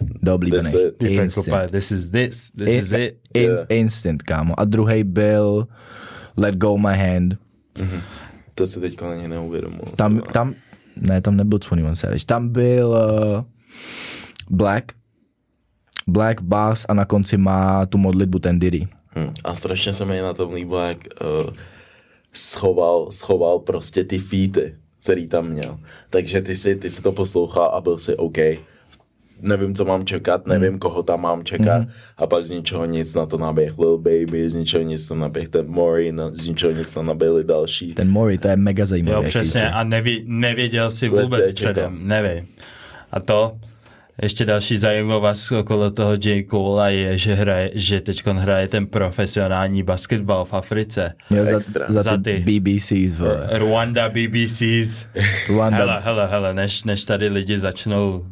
Do 0.00 0.34
oblíbených. 0.34 0.74
This 1.70 1.90
is 1.90 2.06
this, 2.06 2.50
this 2.50 2.82
is 2.82 2.92
it. 2.92 3.18
In, 3.34 3.42
yeah. 3.42 3.66
Instant, 3.68 4.22
kámo. 4.22 4.60
A 4.60 4.64
druhý 4.64 5.04
byl 5.04 5.66
Let 6.36 6.54
Go 6.54 6.78
My 6.78 6.98
Hand. 6.98 7.34
Mm-hmm. 7.74 8.00
To 8.54 8.66
si 8.66 8.80
teďka 8.80 9.06
na 9.06 9.14
něj 9.14 9.28
neuvědomil. 9.28 9.80
Tam, 9.96 10.20
tam, 10.32 10.54
ne, 10.96 11.20
tam 11.20 11.36
nebyl 11.36 11.58
21 11.58 11.94
Savage. 11.94 12.24
Tam 12.26 12.48
byl 12.48 12.88
uh, 12.88 13.44
Black, 14.50 14.92
Black 16.06 16.42
Bass 16.42 16.86
a 16.88 16.94
na 16.94 17.04
konci 17.04 17.36
má 17.36 17.86
tu 17.86 17.98
modlitbu 17.98 18.38
ten 18.38 18.58
Diddy. 18.58 18.88
Hmm. 19.14 19.32
A 19.44 19.54
strašně 19.54 19.92
se 19.92 20.04
mi 20.04 20.20
na 20.20 20.34
tom 20.34 20.54
líbilo, 20.54 20.80
jak 20.80 20.98
uh, 20.98 21.50
schoval, 22.32 23.06
schoval 23.10 23.58
prostě 23.58 24.04
ty 24.04 24.18
feety, 24.18 24.74
který 25.02 25.28
tam 25.28 25.48
měl. 25.48 25.78
Takže 26.10 26.42
ty 26.42 26.56
si, 26.56 26.76
ty 26.76 26.90
si 26.90 27.02
to 27.02 27.12
poslouchal 27.12 27.64
a 27.74 27.80
byl 27.80 27.98
si 27.98 28.16
OK. 28.16 28.38
Nevím, 29.40 29.74
co 29.74 29.84
mám 29.84 30.04
čekat, 30.04 30.46
nevím, 30.46 30.70
hmm. 30.70 30.78
koho 30.78 31.02
tam 31.02 31.20
mám 31.20 31.44
čekat. 31.44 31.78
Hmm. 31.78 31.90
A 32.16 32.26
pak 32.26 32.46
z 32.46 32.50
ničeho 32.50 32.84
nic 32.84 33.14
na 33.14 33.26
to 33.26 33.38
naběh 33.38 33.78
Lil 33.78 33.98
Baby, 33.98 34.50
z 34.50 34.54
ničeho 34.54 34.82
nic 34.82 35.08
tam 35.08 35.18
naběh 35.18 35.48
ten 35.48 35.66
Mori, 35.66 36.12
no, 36.12 36.30
z 36.30 36.46
ničeho 36.46 36.72
nic 36.72 36.94
tam 36.94 37.06
naběhli 37.06 37.44
další. 37.44 37.94
Ten 37.94 38.10
Mori, 38.10 38.38
to 38.38 38.48
je 38.48 38.56
mega 38.56 38.86
zajímavý. 38.86 39.16
Jo, 39.16 39.28
přesně, 39.28 39.70
a 39.70 39.84
neví, 39.84 40.24
nevěděl 40.26 40.90
si 40.90 41.08
vůbec 41.08 41.52
předem, 41.52 41.98
nevím. 42.02 42.46
A 43.10 43.20
to, 43.20 43.58
ještě 44.22 44.44
další 44.44 44.78
zajímavost 44.78 45.52
okolo 45.52 45.90
toho 45.90 46.12
J. 46.24 46.46
Cole 46.50 46.94
je, 46.94 47.18
že, 47.18 47.34
hraje, 47.34 47.70
že 47.74 48.00
teď 48.00 48.26
hraje 48.26 48.68
ten 48.68 48.86
profesionální 48.86 49.82
basketbal 49.82 50.44
v 50.44 50.54
Africe. 50.54 51.14
Jo, 51.30 51.44
za, 51.46 51.60
za, 51.88 52.02
za 52.02 52.16
ty 52.16 52.44
BBCs. 52.46 53.18
Vole. 53.18 53.48
Rwanda 53.50 54.08
BBCs. 54.08 55.06
Rwanda. 55.48 55.78
Hele, 55.78 56.00
hele, 56.04 56.26
hele, 56.26 56.54
než, 56.54 56.84
než 56.84 57.04
tady 57.04 57.28
lidi 57.28 57.58
začnou... 57.58 58.26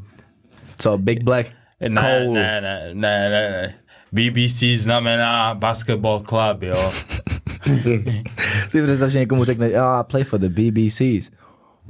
Co, 0.78 0.98
Big 0.98 1.22
Black 1.22 1.48
ne, 1.88 2.00
Cole. 2.00 2.40
Ne, 2.40 2.60
ne, 2.60 2.80
ne, 2.94 3.30
ne, 3.30 3.50
ne. 3.50 3.74
BBC 4.12 4.62
znamená 4.82 5.54
basketball 5.54 6.20
club, 6.20 6.62
jo. 6.62 6.92
si 8.68 8.82
představ, 8.82 9.10
že 9.10 9.18
někomu 9.18 9.44
řekne, 9.44 9.68
oh, 9.68 10.00
I 10.00 10.04
play 10.10 10.24
for 10.24 10.40
the 10.40 10.48
BBCs. 10.48 11.30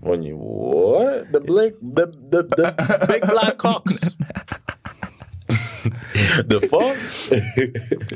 Oni, 0.02 0.32
what? 0.32 1.32
The 1.32 1.40
black, 1.40 1.72
the, 1.82 2.06
the, 2.30 2.42
the 2.56 2.74
big 3.06 3.26
black 3.26 3.56
cocks. 3.56 4.16
the 6.46 6.60
fuck? 6.68 6.96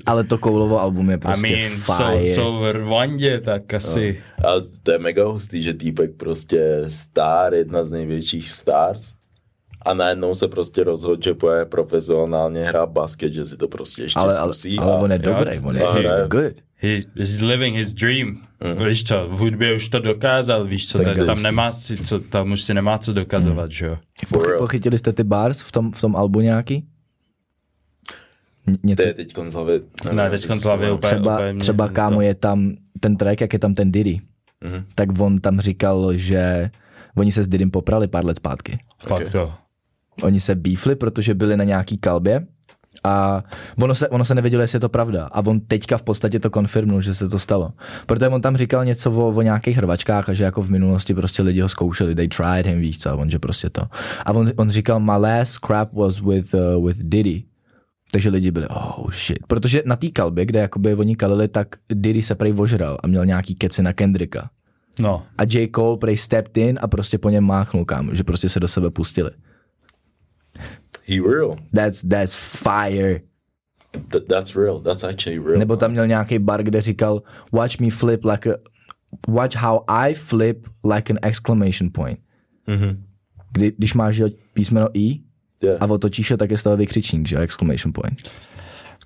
Ale 0.07 0.25
to 0.25 0.39
Koulovo 0.39 0.81
album 0.81 1.11
je 1.11 1.19
prostě 1.19 1.47
I 1.47 1.53
mean, 1.53 1.71
fire. 1.71 2.27
Jsou, 2.27 2.35
jsou 2.35 2.61
v 2.61 2.73
Rwandě, 2.73 3.41
tak 3.41 3.75
asi. 3.75 4.23
No. 4.45 4.51
A 4.51 4.61
to 4.83 4.93
je 4.93 4.99
mega 4.99 5.25
hustý, 5.25 5.63
že 5.63 5.75
týpek 5.75 6.11
prostě 6.17 6.85
star, 6.89 7.55
jedna 7.55 7.85
z 7.85 7.93
největších 7.93 8.51
stars, 8.51 9.13
a 9.85 9.95
najednou 9.95 10.35
se 10.35 10.49
prostě 10.49 10.85
rozhodl, 10.85 11.23
že 11.23 11.35
bude 11.35 11.65
profesionálně 11.65 12.65
hrát 12.65 12.91
basket, 12.91 13.33
že 13.33 13.45
si 13.45 13.57
to 13.57 13.69
prostě 13.69 14.03
ještě 14.03 14.21
ale, 14.21 14.31
zkusí. 14.31 14.79
Ale, 14.79 14.93
ale 14.93 15.03
on 15.03 15.13
je 15.13 15.19
dobrý, 15.19 15.59
on 15.59 15.77
je, 15.77 15.83
good. 16.29 16.53
He 16.83 17.05
is 17.17 17.41
living 17.41 17.77
his 17.77 17.93
dream. 17.93 18.29
Mm. 18.29 18.87
Víš 18.87 19.05
co, 19.05 19.29
v 19.29 19.39
hudbě 19.39 19.75
už 19.75 19.89
to 19.89 19.99
dokázal, 19.99 20.65
víš 20.65 20.87
co, 20.87 20.99
tak 20.99 21.17
tam 21.27 21.43
nemá 21.43 21.73
si, 21.73 21.97
co, 21.97 22.21
tam 22.21 22.53
už 22.53 22.63
si 22.63 22.75
nemá 22.75 22.99
co 22.99 23.13
dokazovat, 23.13 23.65
mm. 23.65 23.71
že 23.71 23.87
jo. 23.87 23.99
Pochy, 24.29 24.51
pochytili 24.59 24.99
jste 24.99 25.13
ty 25.13 25.25
bars 25.25 25.61
v 25.61 25.73
tom, 25.73 25.93
v 25.93 26.01
tom 26.01 26.17
albu 26.17 26.41
nějaký? 26.41 26.85
Něco... 28.83 29.03
To 29.03 29.09
je 29.09 29.15
teď 29.15 29.35
z 29.49 29.53
hlavy. 29.53 29.81
Ne, 30.13 30.31
teď 30.31 30.41
z 30.43 30.65
hlavy 30.65 30.91
úplně, 30.91 31.11
Třeba, 31.13 31.37
úplně 31.37 31.55
třeba 31.55 31.89
kámo 31.89 32.21
je 32.21 32.35
tam 32.35 32.73
ten 33.01 33.17
track, 33.17 33.41
jak 33.41 33.53
je 33.53 33.59
tam 33.59 33.75
ten 33.75 33.93
Diddy, 33.93 34.21
mm-hmm. 34.65 34.85
tak 34.95 35.21
on 35.21 35.39
tam 35.39 35.61
říkal, 35.61 36.17
že 36.17 36.71
oni 37.17 37.33
se 37.33 37.43
s 37.43 37.49
Didym 37.49 37.71
poprali 37.71 38.09
pár 38.09 38.25
let 38.25 38.37
zpátky. 38.37 38.79
Fakt 39.03 39.21
okay. 39.21 39.33
to. 39.33 39.53
Oni 40.23 40.41
se 40.41 40.55
bífli, 40.55 40.97
protože 40.97 41.35
byli 41.35 41.57
na 41.57 41.65
nějaký 41.65 41.99
kalbě 41.99 42.47
a 43.05 43.45
ono 43.81 43.95
se, 43.95 44.09
ono 44.09 44.25
se 44.25 44.35
nevědělo, 44.35 44.61
jestli 44.61 44.77
je 44.77 44.81
to 44.81 44.89
pravda. 44.89 45.29
A 45.33 45.47
on 45.47 45.61
teďka 45.61 45.99
v 45.99 46.03
podstatě 46.03 46.41
to 46.41 46.51
konfirmnul, 46.51 47.01
že 47.01 47.15
se 47.15 47.29
to 47.29 47.39
stalo. 47.39 47.73
Protože 48.07 48.29
on 48.29 48.41
tam 48.41 48.57
říkal 48.57 48.85
něco 48.85 49.13
o, 49.13 49.29
o 49.29 49.43
nějakých 49.43 49.77
hrvačkách 49.77 50.29
a 50.29 50.33
že 50.33 50.45
jako 50.45 50.63
v 50.63 50.71
minulosti 50.71 51.15
prostě 51.15 51.43
lidi 51.43 51.61
ho 51.61 51.69
zkoušeli, 51.69 52.15
they 52.15 52.29
tried 52.29 52.67
him, 52.67 52.81
víš 52.81 52.99
co, 52.99 53.11
a 53.11 53.15
on 53.15 53.31
že 53.31 53.39
prostě 53.39 53.71
to. 53.71 53.83
A 54.27 54.33
on, 54.33 54.53
on 54.57 54.71
říkal, 54.71 55.01
my 55.01 55.13
last 55.17 55.59
crap 55.59 55.93
was 55.93 56.21
with, 56.21 56.55
uh, 56.55 56.87
with 56.87 56.99
Diddy. 57.01 57.43
Takže 58.13 58.29
lidi 58.29 58.51
byli, 58.51 58.67
oh 58.69 59.11
shit. 59.13 59.39
Protože 59.47 59.83
na 59.87 59.97
té 59.97 60.11
kalbě, 60.11 60.47
kde 60.47 60.61
jakoby 60.61 60.95
oni 60.95 61.17
kalili, 61.17 61.49
tak 61.49 61.77
Diddy 61.93 62.23
se 62.23 62.35
prej 62.35 62.55
ožral 62.59 62.99
a 63.03 63.07
měl 63.07 63.27
nějaký 63.27 63.55
keci 63.55 63.83
na 63.83 63.93
Kendricka. 63.93 64.51
No. 64.99 65.23
A 65.39 65.43
J. 65.43 65.69
Cole 65.75 65.97
prej 65.97 66.17
stepped 66.17 66.57
in 66.57 66.79
a 66.83 66.89
prostě 66.89 67.19
po 67.19 67.31
něm 67.31 67.45
máchnul 67.45 67.85
kam, 67.85 68.15
že 68.17 68.25
prostě 68.25 68.49
se 68.49 68.61
do 68.61 68.69
sebe 68.69 68.91
pustili. 68.91 69.31
He 71.07 71.21
real. 71.21 71.59
That's, 71.73 72.03
that's 72.03 72.35
fire. 72.35 73.23
Th- 74.11 74.25
that's 74.29 74.57
real. 74.57 74.81
That's 74.81 75.05
actually 75.05 75.39
real. 75.39 75.59
Nebo 75.59 75.77
tam 75.77 75.91
měl 75.91 76.07
nějaký 76.07 76.39
bar, 76.39 76.63
kde 76.63 76.81
říkal 76.81 77.23
watch 77.53 77.79
me 77.79 77.91
flip 77.91 78.25
like 78.25 78.55
a 78.55 78.57
watch 79.29 79.57
how 79.57 79.81
I 79.89 80.15
flip 80.15 80.67
like 80.85 81.13
an 81.13 81.19
exclamation 81.23 81.91
point. 81.93 82.19
Mm-hmm. 82.69 82.97
Kdy, 83.53 83.73
když 83.79 83.95
máš 83.95 84.21
písmeno 84.55 84.89
I 84.95 85.21
yeah. 85.63 85.83
a 85.83 85.87
otočíš 85.87 86.31
ho, 86.31 86.37
tak 86.37 86.51
je 86.51 86.59
z 86.59 86.63
toho 86.63 86.77
vykřičník, 86.77 87.29
že 87.29 87.39
exclamation 87.39 87.93
point. 87.93 88.31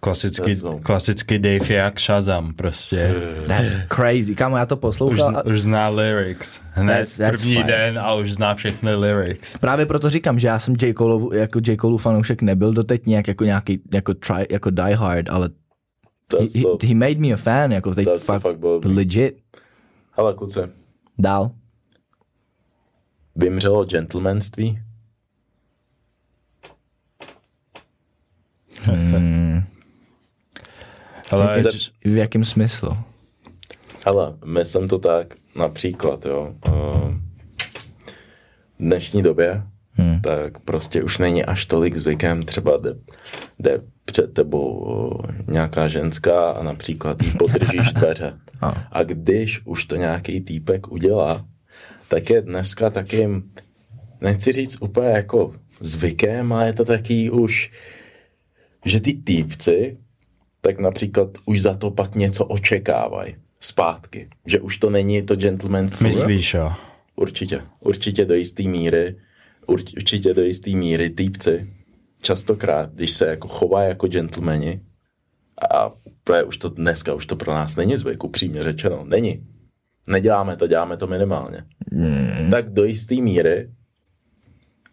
Klasický, 0.00 0.54
klasický 0.82 1.38
Dave 1.38 1.74
jak 1.74 2.00
Shazam 2.00 2.54
prostě. 2.54 3.14
That's 3.46 3.78
crazy. 3.94 4.34
Kámo, 4.34 4.56
já 4.56 4.66
to 4.66 4.76
poslouchal. 4.76 5.30
Už, 5.30 5.36
a... 5.36 5.44
už 5.44 5.60
zná 5.60 5.88
lyrics. 5.88 6.60
Hned 6.70 6.98
that's, 6.98 7.16
that's 7.16 7.40
první 7.40 7.54
fine. 7.54 7.66
den 7.66 7.98
a 7.98 8.14
už 8.14 8.32
zná 8.32 8.54
všechny 8.54 8.94
lyrics. 8.94 9.58
Právě 9.58 9.86
proto 9.86 10.10
říkám, 10.10 10.38
že 10.38 10.46
já 10.46 10.58
jsem 10.58 10.74
J. 10.82 10.94
Cole, 10.94 11.38
jako 11.38 11.60
J. 11.66 11.76
Cole 11.76 11.98
fanoušek 11.98 12.42
nebyl 12.42 12.72
doteď 12.72 13.06
nějak 13.06 13.28
jako 13.28 13.44
nějaký, 13.44 13.80
jako, 13.92 14.14
try, 14.14 14.46
jako 14.50 14.70
die 14.70 14.96
hard, 14.96 15.30
ale 15.30 15.48
he, 16.40 16.60
he, 16.60 16.88
he, 16.88 16.94
made 16.94 17.14
me 17.14 17.32
a 17.32 17.36
fan, 17.36 17.72
jako 17.72 17.94
teď 17.94 18.08
fakt, 18.18 18.42
fakt 18.42 18.58
legit. 18.84 19.36
Hele, 20.12 20.34
kluce. 20.34 20.70
Dál. 21.18 21.50
Vymřelo 23.36 23.84
gentlemanství? 23.84 24.78
Hmm. 28.82 29.62
Ale 31.30 31.64
v 32.04 32.16
jakém 32.16 32.44
smyslu? 32.44 32.88
Ale 34.04 34.34
myslím 34.44 34.88
to 34.88 34.98
tak, 34.98 35.34
například, 35.56 36.26
jo, 36.26 36.54
v 36.64 37.18
dnešní 38.78 39.22
době, 39.22 39.62
hmm. 39.92 40.20
tak 40.20 40.58
prostě 40.58 41.02
už 41.02 41.18
není 41.18 41.44
až 41.44 41.66
tolik 41.66 41.96
zvykem, 41.96 42.42
třeba 42.42 42.76
jde, 42.76 42.94
jde 43.58 43.80
před 44.04 44.34
tebou 44.34 45.22
nějaká 45.46 45.88
ženská 45.88 46.50
a 46.50 46.62
například 46.62 47.22
jí 47.22 47.30
podržíš 47.30 47.92
dveře. 47.92 48.38
A 48.92 49.02
když 49.02 49.60
už 49.64 49.84
to 49.84 49.96
nějaký 49.96 50.40
týpek 50.40 50.92
udělá, 50.92 51.46
tak 52.08 52.30
je 52.30 52.42
dneska 52.42 52.90
takým, 52.90 53.50
nechci 54.20 54.52
říct 54.52 54.82
úplně 54.82 55.08
jako 55.08 55.54
zvykem, 55.80 56.52
ale 56.52 56.66
je 56.66 56.72
to 56.72 56.84
taky 56.84 57.30
už, 57.30 57.70
že 58.84 59.00
ty 59.00 59.12
týpci 59.12 59.96
tak 60.66 60.78
například 60.78 61.28
už 61.44 61.62
za 61.62 61.74
to 61.74 61.90
pak 61.90 62.14
něco 62.14 62.44
očekávají 62.44 63.36
zpátky. 63.60 64.28
Že 64.46 64.60
už 64.60 64.78
to 64.78 64.90
není 64.90 65.22
to 65.22 65.36
gentlemanství. 65.36 66.06
Myslíš, 66.06 66.54
jo? 66.54 66.72
Určitě. 67.16 67.62
Určitě 67.80 68.24
do 68.24 68.34
jisté 68.34 68.62
míry. 68.62 69.16
Určitě 69.66 70.34
do 70.34 70.42
jisté 70.42 70.70
míry 70.70 71.10
týpci. 71.10 71.74
Častokrát, 72.22 72.94
když 72.94 73.10
se 73.10 73.26
jako 73.26 73.48
chová 73.48 73.82
jako 73.82 74.08
gentlemani 74.08 74.80
a 75.72 75.92
je 76.36 76.44
už 76.44 76.58
to 76.58 76.68
dneska, 76.68 77.14
už 77.14 77.26
to 77.26 77.36
pro 77.36 77.54
nás 77.54 77.76
není 77.76 77.96
zvyk, 77.96 78.24
upřímně 78.24 78.62
řečeno. 78.62 79.04
Není. 79.04 79.46
Neděláme 80.06 80.56
to, 80.56 80.66
děláme 80.66 80.96
to 80.96 81.06
minimálně. 81.06 81.64
Mm. 81.92 82.50
Tak 82.50 82.72
do 82.72 82.84
jisté 82.84 83.14
míry 83.14 83.70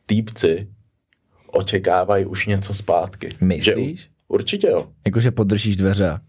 týpci 0.05 0.67
očekávají 1.47 2.25
už 2.25 2.47
něco 2.47 2.73
zpátky. 2.73 3.29
Myslíš? 3.41 3.99
Že, 3.99 4.12
Určitě 4.33 4.67
jo. 4.67 4.87
Jakože 5.05 5.31
podržíš 5.31 5.75
dveře. 5.75 6.19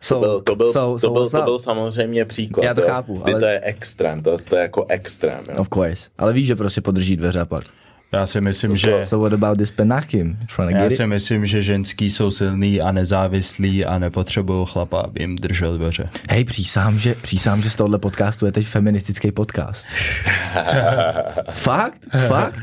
So, 0.00 0.26
to, 0.26 0.30
byl, 0.30 0.40
to, 0.40 0.56
byl, 0.56 0.72
so, 0.72 1.06
to, 1.06 1.12
byl, 1.12 1.30
to 1.30 1.42
byl 1.42 1.58
samozřejmě 1.58 2.24
příklad. 2.24 2.64
Já 2.64 2.74
to 2.74 2.80
jo. 2.80 2.86
chápu. 2.88 3.22
Ale... 3.24 3.40
to 3.40 3.46
je 3.46 3.60
extrém, 3.64 4.22
to, 4.22 4.36
to 4.48 4.56
je 4.56 4.62
jako 4.62 4.86
extrém. 4.88 5.44
Jo. 5.48 5.60
Of 5.60 5.68
course. 5.74 6.10
Ale 6.18 6.32
víš, 6.32 6.46
že 6.46 6.56
prostě 6.56 6.80
podrží 6.80 7.16
dveře 7.16 7.40
a 7.40 7.44
pak. 7.44 7.64
Já 8.12 8.26
si 8.26 8.40
myslím, 8.40 8.76
so, 8.76 8.98
že... 8.98 9.04
So 9.04 9.30
what 9.30 9.42
about 9.42 9.58
this 9.58 9.70
penachim? 9.70 10.38
Já 10.68 10.90
si 10.90 11.06
myslím, 11.06 11.46
že 11.46 11.62
ženský 11.62 12.10
jsou 12.10 12.30
silný 12.30 12.80
a 12.80 12.92
nezávislí 12.92 13.84
a 13.84 13.98
nepotřebují 13.98 14.66
chlapa, 14.66 15.00
aby 15.00 15.22
jim 15.22 15.36
držel 15.36 15.78
dveře. 15.78 16.10
Hej, 16.30 16.44
přísám, 16.44 16.98
že, 16.98 17.14
přísám, 17.14 17.62
že 17.62 17.70
z 17.70 17.74
tohohle 17.74 17.98
podcastu 17.98 18.46
je 18.46 18.52
teď 18.52 18.66
feministický 18.66 19.32
podcast. 19.32 19.86
fakt? 21.50 22.08
Fakt? 22.28 22.60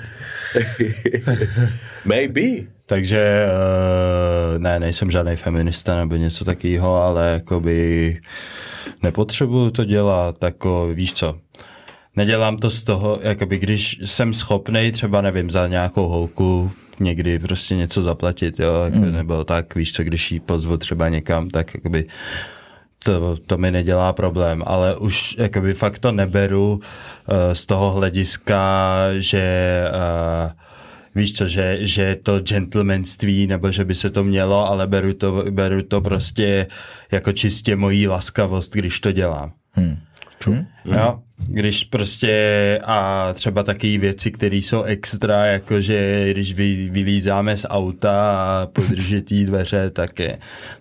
Maybe. 2.06 2.42
Takže 2.86 3.48
uh, 3.48 4.60
ne, 4.60 4.80
nejsem 4.80 5.12
žádný 5.12 5.36
feminista 5.36 5.96
nebo 5.96 6.16
něco 6.16 6.46
takového, 6.46 7.04
ale 7.04 7.32
jakoby 7.32 8.20
nepotřebuju 9.04 9.70
to 9.70 9.86
dělat, 9.86 10.36
jako 10.44 10.88
víš 10.94 11.14
co, 11.14 11.38
nedělám 12.16 12.58
to 12.58 12.70
z 12.70 12.84
toho, 12.84 13.20
jakoby 13.22 13.58
když 13.58 14.00
jsem 14.06 14.34
schopný 14.34 14.92
třeba 14.92 15.22
nevím, 15.22 15.50
za 15.50 15.68
nějakou 15.68 16.08
holku 16.08 16.72
někdy 17.00 17.40
prostě 17.40 17.76
něco 17.76 18.02
zaplatit, 18.02 18.60
jo, 18.60 18.82
jako, 18.84 18.98
mm. 18.98 19.12
nebo 19.12 19.44
tak, 19.44 19.76
víš 19.76 19.94
co, 19.94 20.04
když 20.04 20.32
jí 20.32 20.40
pozvu 20.40 20.78
třeba 20.78 21.10
někam, 21.10 21.50
tak 21.50 21.74
jakoby 21.74 22.06
to, 23.04 23.38
to 23.48 23.58
mi 23.58 23.72
nedělá 23.72 24.14
problém, 24.14 24.64
ale 24.66 24.96
už 24.96 25.36
jakoby 25.38 25.74
fakt 25.74 26.00
to 26.00 26.12
neberu 26.12 26.74
uh, 26.74 27.54
z 27.54 27.66
toho 27.66 27.92
hlediska, 27.92 28.96
že 29.18 29.84
uh, 29.90 30.52
víš 31.16 31.34
co, 31.34 31.48
že, 31.48 31.78
že 31.82 32.02
je 32.02 32.16
to 32.16 32.40
gentlemanství, 32.40 33.48
nebo 33.48 33.72
že 33.72 33.86
by 33.86 33.96
se 33.96 34.10
to 34.10 34.24
mělo, 34.24 34.68
ale 34.68 34.88
beru 34.88 35.14
to, 35.14 35.46
beru 35.50 35.82
to 35.82 36.02
prostě 36.02 36.68
jako 37.12 37.32
čistě 37.32 37.76
mojí 37.76 38.08
laskavost, 38.08 38.74
když 38.74 39.00
to 39.00 39.12
dělám. 39.12 39.52
Hmm. 39.72 39.98
Hmm. 40.46 40.66
Jo, 40.86 41.20
když 41.38 41.84
prostě 41.84 42.80
a 42.84 43.30
třeba 43.34 43.64
taky 43.64 43.98
věci, 43.98 44.32
které 44.32 44.56
jsou 44.56 44.84
extra, 44.84 45.46
jakože 45.46 46.28
když 46.32 46.54
vy, 46.54 46.90
vylízáme 46.92 47.58
z 47.58 47.66
auta 47.70 48.32
a 48.32 48.66
podržitý 48.66 49.46
dveře, 49.46 49.90
tak 49.90 50.20
je, 50.20 50.38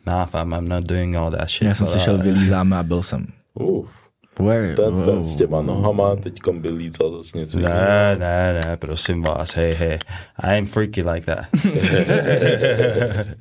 nah, 0.07 0.35
I'm 0.35 0.69
not 0.69 0.85
doing 0.85 1.17
all 1.17 1.31
that 1.31 1.51
shit. 1.51 1.69
Já 1.69 1.75
jsem 1.75 1.87
slyšel 1.87 2.19
vylízáme 2.19 2.77
a 2.77 2.83
byl 2.83 3.03
jsem. 3.03 3.27
Uh. 3.55 3.87
Where? 4.39 4.75
Ten, 4.75 4.93
wow. 4.93 5.05
ten 5.05 5.25
s 5.25 5.37
těma 5.37 5.63
nohama 5.63 6.17
teďkom 6.17 6.61
byl 6.61 6.75
lícal 6.75 7.17
zase 7.17 7.39
něco 7.39 7.59
Ne, 7.59 8.17
ne, 8.19 8.61
ne, 8.65 8.77
prosím 8.77 9.23
vás, 9.23 9.57
hej, 9.57 9.75
hej. 9.75 9.99
I 10.37 10.59
am 10.59 10.67
freaky 10.67 11.03
like 11.03 11.27
that. 11.27 11.47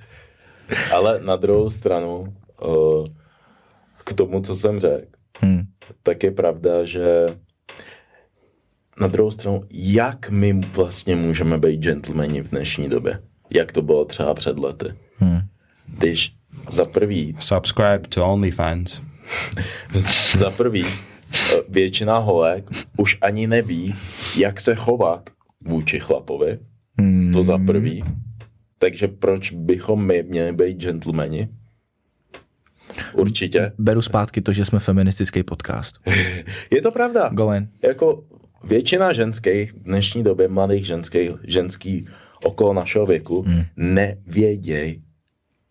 Ale 0.93 1.19
na 1.23 1.35
druhou 1.35 1.69
stranu, 1.69 2.33
uh, 2.65 3.07
k 4.03 4.13
tomu, 4.13 4.41
co 4.41 4.55
jsem 4.55 4.79
řekl, 4.79 5.05
hmm. 5.39 5.63
tak 6.03 6.23
je 6.23 6.31
pravda, 6.31 6.85
že 6.85 7.25
na 8.99 9.07
druhou 9.07 9.31
stranu, 9.31 9.63
jak 9.71 10.29
my 10.29 10.53
vlastně 10.53 11.15
můžeme 11.15 11.57
být 11.57 11.77
gentlemani 11.77 12.41
v 12.41 12.49
dnešní 12.49 12.89
době? 12.89 13.19
Jak 13.49 13.71
to 13.71 13.81
bylo 13.81 14.05
třeba 14.05 14.33
před 14.33 14.59
lety? 14.59 14.93
Hmm. 15.17 15.39
Když 15.87 16.35
za 16.69 16.85
prvý... 16.85 17.35
Subscribe 17.39 17.99
to 18.09 18.25
OnlyFans. 18.25 19.01
Za 20.37 20.49
prvý, 20.49 20.85
většina 21.69 22.17
holek 22.17 22.69
už 22.97 23.17
ani 23.21 23.47
neví, 23.47 23.95
jak 24.37 24.61
se 24.61 24.75
chovat 24.75 25.29
vůči 25.61 25.99
chlapovi. 25.99 26.59
Hmm. 26.99 27.33
To 27.33 27.43
za 27.43 27.57
prvý. 27.57 28.03
Takže 28.77 29.07
proč 29.07 29.51
bychom 29.51 30.05
my 30.05 30.23
měli 30.23 30.53
být 30.53 30.77
gentlemani? 30.77 31.49
Určitě. 33.13 33.71
Beru 33.77 34.01
zpátky 34.01 34.41
to, 34.41 34.53
že 34.53 34.65
jsme 34.65 34.79
feministický 34.79 35.43
podcast. 35.43 35.95
Je 36.71 36.81
to 36.81 36.91
pravda. 36.91 37.29
Go 37.33 37.53
in. 37.53 37.67
Jako 37.83 38.23
většina 38.63 39.13
ženských, 39.13 39.73
v 39.73 39.83
dnešní 39.83 40.23
době 40.23 40.47
mladých 40.47 40.85
ženských, 40.85 41.31
ženský 41.43 42.07
okolo 42.43 42.73
našeho 42.73 43.05
věku, 43.05 43.41
hmm. 43.41 43.63
nevědějí, 43.77 45.03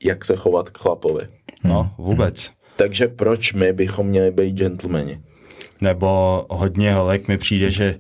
jak 0.04 0.24
se 0.24 0.36
chovat 0.36 0.70
k 0.70 0.78
chlapovi. 0.78 1.26
No, 1.64 1.94
vůbec. 1.98 2.50
Takže 2.76 3.08
proč 3.08 3.52
my 3.52 3.72
bychom 3.72 4.06
měli 4.06 4.30
být 4.30 4.52
gentlemani? 4.52 5.20
Nebo 5.80 6.46
hodně 6.50 6.94
holek 6.94 7.28
mi 7.28 7.38
přijde, 7.38 7.70
že 7.70 7.98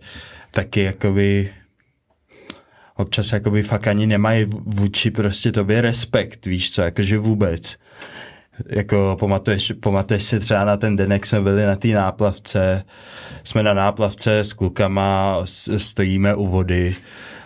taky 0.50 0.82
jakoby 0.82 1.50
občas 2.96 3.32
jakoby 3.32 3.62
fakt 3.62 3.86
ani 3.86 4.06
nemají 4.06 4.46
vůči 4.64 5.10
prostě 5.10 5.52
tobě 5.52 5.80
respekt, 5.80 6.46
víš 6.46 6.72
co, 6.72 6.82
jakože 6.82 7.18
vůbec. 7.18 7.76
Jako 8.68 9.16
pamatuješ, 9.20 9.72
pamatuješ 9.82 10.22
si 10.22 10.40
třeba 10.40 10.64
na 10.64 10.76
ten 10.76 10.96
den, 10.96 11.12
jak 11.12 11.26
jsme 11.26 11.40
byli 11.40 11.66
na 11.66 11.76
té 11.76 11.88
náplavce, 11.88 12.84
jsme 13.44 13.62
na 13.62 13.74
náplavce 13.74 14.38
s 14.38 14.52
klukama, 14.52 15.38
stojíme 15.76 16.34
u 16.34 16.46
vody 16.46 16.94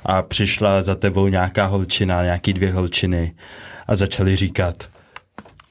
a 0.04 0.22
přišla 0.22 0.82
za 0.82 0.94
tebou 0.94 1.28
nějaká 1.28 1.66
holčina, 1.66 2.24
nějaký 2.24 2.52
dvě 2.52 2.72
holčiny 2.72 3.34
a 3.86 3.96
začali 3.96 4.36
říkat 4.36 4.88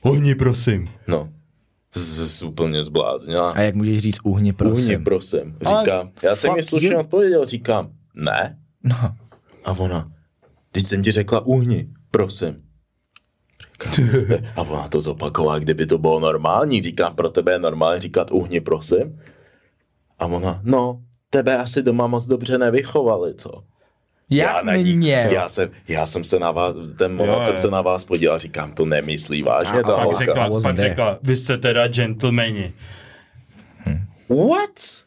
Ohni, 0.02 0.36
prosím. 0.36 0.90
No, 1.08 1.30
z, 1.96 2.28
z 2.28 2.44
úplně 2.44 2.84
zbláznila. 2.84 3.52
A 3.52 3.62
jak 3.62 3.76
můžeš 3.76 4.00
říct 4.00 4.20
uhni, 4.24 4.54
prosím? 4.54 4.86
Uhni, 4.86 4.98
prosím. 4.98 5.58
Říkám, 5.62 6.12
já 6.24 6.36
jsem 6.36 6.54
mi 6.54 6.64
slušně 6.64 6.98
odpověděl, 6.98 7.46
říkám, 7.46 7.90
ne. 8.16 8.58
No. 8.84 9.16
A 9.66 9.72
ona, 9.72 10.08
teď 10.72 10.86
jsem 10.86 11.04
ti 11.04 11.12
řekla 11.12 11.46
uhni, 11.46 11.88
prosím. 12.12 12.62
a 14.56 14.62
ona 14.62 14.88
to 14.88 15.02
zopakovala, 15.02 15.60
kdyby 15.60 15.86
to 15.86 15.98
bylo 15.98 16.20
normální. 16.20 16.82
Říkám, 16.82 17.16
pro 17.16 17.30
tebe 17.30 17.52
je 17.52 17.60
normální 17.60 18.02
říkat 18.02 18.32
uhni, 18.32 18.62
prosím. 18.62 19.20
A 20.20 20.26
ona, 20.26 20.62
no, 20.64 21.02
tebe 21.30 21.58
asi 21.58 21.84
doma 21.84 22.08
moc 22.08 22.26
dobře 22.26 22.58
nevychovali, 22.58 23.36
co? 23.36 23.64
Jak 24.30 24.66
já, 24.66 24.72
mě? 24.78 25.28
Já 25.32 25.50
jsem, 25.50 25.70
já 25.88 26.06
jsem 26.06 26.24
se 26.24 26.40
na 26.40 26.52
vás, 26.52 26.76
ten 26.98 27.16
moment 27.16 27.46
jsem 27.46 27.58
se 27.58 27.72
na 27.72 27.82
vás 27.82 28.04
podíval, 28.04 28.38
říkám, 28.38 28.74
to 28.74 28.86
nemyslí 28.86 29.44
vážně, 29.44 29.80
a, 29.80 29.84
ta 29.84 29.96
pak 29.96 30.18
řekla, 30.18 30.50
pak 30.64 30.80
řekla, 30.80 31.20
vy 31.24 31.38
jste 31.38 31.58
teda 31.58 31.88
gentlemani. 31.88 32.74
Hm. 33.86 34.00
What? 34.30 35.06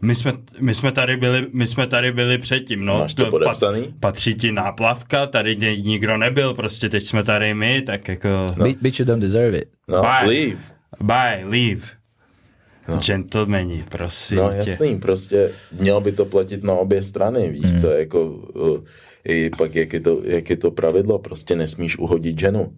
My 0.00 0.14
jsme, 0.14 0.32
my 0.60 0.74
jsme 0.74 0.92
tady 0.92 1.16
byli, 1.16 1.46
my 1.52 1.66
jsme 1.66 1.86
tady 1.86 2.12
byli 2.12 2.38
předtím, 2.38 2.84
no. 2.84 2.98
Máš 2.98 3.14
to, 3.14 3.24
to 3.24 3.30
podepsaný? 3.30 3.82
Pat, 3.82 3.94
patří 4.00 4.34
ti 4.34 4.52
náplavka, 4.52 5.26
tady 5.26 5.56
nikdo 5.82 6.16
nebyl, 6.16 6.54
prostě 6.54 6.88
teď 6.88 7.04
jsme 7.04 7.22
tady 7.22 7.54
my, 7.54 7.82
tak 7.82 8.08
jako... 8.08 8.28
No. 8.56 8.64
Bitch, 8.80 9.00
you 9.00 9.06
don't 9.06 9.22
deserve 9.22 9.58
it. 9.58 9.68
No, 9.88 10.02
Bye. 10.02 10.26
leave. 10.26 10.60
Bye, 11.00 11.44
leave. 11.44 11.97
No. 12.88 12.98
Gentlemani, 13.06 13.84
prosím 13.88 14.36
No 14.38 14.50
jasný, 14.50 14.90
tě. 14.90 14.98
prostě 14.98 15.50
mělo 15.72 16.00
by 16.00 16.12
to 16.12 16.24
platit 16.24 16.64
na 16.64 16.72
obě 16.72 17.02
strany, 17.02 17.50
víš 17.50 17.64
hmm. 17.64 17.80
co, 17.80 17.90
jako 17.90 18.30
uh, 18.30 18.78
i 19.24 19.50
pak 19.58 19.74
jak 19.74 19.92
je, 19.92 20.00
to, 20.00 20.20
jak 20.24 20.50
je 20.50 20.56
to 20.56 20.70
pravidlo, 20.70 21.18
prostě 21.18 21.56
nesmíš 21.56 21.98
uhodit 21.98 22.40
ženu. 22.40 22.72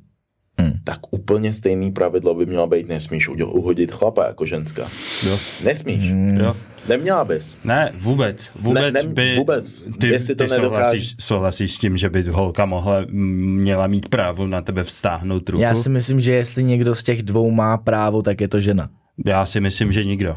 Hmm. 0.58 0.72
Tak 0.84 0.98
úplně 1.10 1.52
stejný 1.52 1.92
pravidlo 1.92 2.34
by 2.34 2.46
mělo 2.46 2.66
být, 2.66 2.88
nesmíš 2.88 3.28
uhodit 3.28 3.92
chlapa 3.92 4.26
jako 4.26 4.46
ženská. 4.46 4.88
Jo. 5.26 5.38
Nesmíš. 5.64 6.10
Hmm. 6.10 6.36
Jo. 6.36 6.56
Neměla 6.88 7.24
bys. 7.24 7.56
Ne, 7.64 7.92
vůbec. 7.98 8.50
Vůbec 8.60 8.94
ne, 8.94 9.02
ne, 9.02 9.08
by... 9.08 9.36
Vůbec. 9.36 9.86
Ty, 10.00 10.08
Jestli 10.08 10.34
to 10.34 10.44
ty 10.44 10.50
souhlasíš, 10.50 11.14
souhlasíš 11.20 11.74
s 11.74 11.78
tím, 11.78 11.96
že 11.96 12.10
by 12.10 12.22
holka 12.22 12.66
mohla, 12.66 13.04
měla 13.08 13.86
mít 13.86 14.08
právo 14.08 14.46
na 14.46 14.62
tebe 14.62 14.84
vstáhnout 14.84 15.48
ruku? 15.48 15.62
Já 15.62 15.74
si 15.74 15.88
myslím, 15.88 16.20
že 16.20 16.32
jestli 16.32 16.64
někdo 16.64 16.94
z 16.94 17.02
těch 17.02 17.22
dvou 17.22 17.50
má 17.50 17.76
právo, 17.76 18.22
tak 18.22 18.40
je 18.40 18.48
to 18.48 18.60
žena. 18.60 18.90
Já 19.26 19.46
si 19.46 19.60
myslím, 19.60 19.92
že 19.92 20.04
nikdo. 20.04 20.36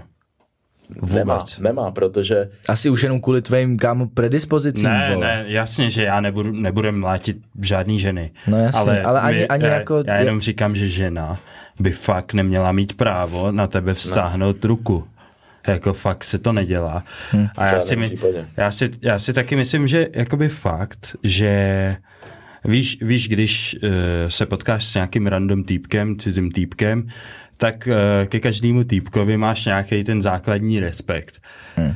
Vůbec. 0.89 1.15
Nemá, 1.15 1.45
nemá, 1.61 1.91
protože... 1.91 2.49
Asi 2.69 2.89
už 2.89 3.03
jenom 3.03 3.21
kvůli 3.21 3.41
tvým 3.41 3.77
kámo 3.77 4.07
predispozicím, 4.07 4.83
Ne, 4.83 5.11
vole. 5.13 5.27
ne, 5.27 5.43
jasně, 5.47 5.89
že 5.89 6.03
já 6.03 6.21
nebudu, 6.21 6.51
nebudem 6.51 6.99
mlátit 6.99 7.37
žádný 7.61 7.99
ženy. 7.99 8.31
No 8.47 8.57
jasně, 8.57 8.79
ale, 8.79 9.01
ale 9.01 9.21
ani, 9.21 9.37
my, 9.37 9.47
ani 9.47 9.65
já, 9.65 9.73
jako... 9.73 10.03
Já 10.07 10.15
jenom 10.15 10.41
říkám, 10.41 10.75
že 10.75 10.87
žena 10.87 11.39
by 11.79 11.91
fakt 11.91 12.33
neměla 12.33 12.71
mít 12.71 12.93
právo 12.93 13.51
na 13.51 13.67
tebe 13.67 13.93
vstáhnout 13.93 14.63
ne. 14.63 14.67
ruku. 14.67 15.07
Jako 15.67 15.93
fakt 15.93 16.23
se 16.23 16.37
to 16.37 16.53
nedělá. 16.53 17.03
Hm. 17.33 17.47
A 17.57 17.65
já 17.65 17.81
si, 17.81 17.95
my, 17.95 18.11
já, 18.57 18.71
si, 18.71 18.89
já 19.01 19.19
si 19.19 19.33
taky 19.33 19.55
myslím, 19.55 19.87
že 19.87 20.07
jakoby 20.13 20.49
fakt, 20.49 21.15
že 21.23 21.95
víš, 22.65 22.97
víš 23.01 23.27
když 23.27 23.77
uh, 23.83 23.89
se 24.27 24.45
potkáš 24.45 24.85
s 24.85 24.93
nějakým 24.95 25.27
random 25.27 25.63
týpkem, 25.63 26.15
cizím 26.17 26.51
týpkem, 26.51 27.07
tak 27.63 27.87
uh, 27.87 28.27
ke 28.27 28.39
každému 28.39 28.83
týpkovi 28.83 29.37
máš 29.37 29.65
nějaký 29.65 30.03
ten 30.03 30.21
základní 30.21 30.79
respekt. 30.79 31.39
Hmm. 31.75 31.95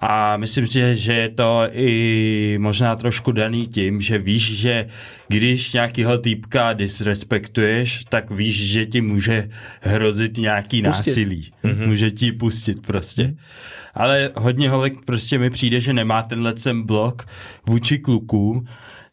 A 0.00 0.36
myslím 0.36 0.66
si, 0.66 0.96
že 0.96 1.12
je 1.12 1.28
to 1.28 1.68
i 1.72 2.56
možná 2.60 2.96
trošku 2.96 3.32
daný 3.32 3.66
tím, 3.66 4.00
že 4.00 4.18
víš, 4.18 4.56
že 4.56 4.86
když 5.28 5.72
nějakýho 5.72 6.18
týpka 6.18 6.72
disrespektuješ, 6.72 8.04
tak 8.08 8.30
víš, 8.30 8.68
že 8.68 8.86
ti 8.86 9.00
může 9.00 9.48
hrozit 9.80 10.36
nějaký 10.36 10.82
pustit. 10.82 11.08
násilí. 11.08 11.52
Mm-hmm. 11.64 11.86
Může 11.86 12.10
ti 12.10 12.32
pustit 12.32 12.86
prostě. 12.86 13.24
Mm. 13.24 13.36
Ale 13.94 14.30
hodně 14.36 14.70
holek 14.70 14.94
prostě 15.04 15.38
mi 15.38 15.50
přijde, 15.50 15.80
že 15.80 15.92
nemá 15.92 16.22
tenhle 16.22 16.54
ten 16.54 16.82
blok 16.82 17.28
vůči 17.66 17.98
klukům, 17.98 18.66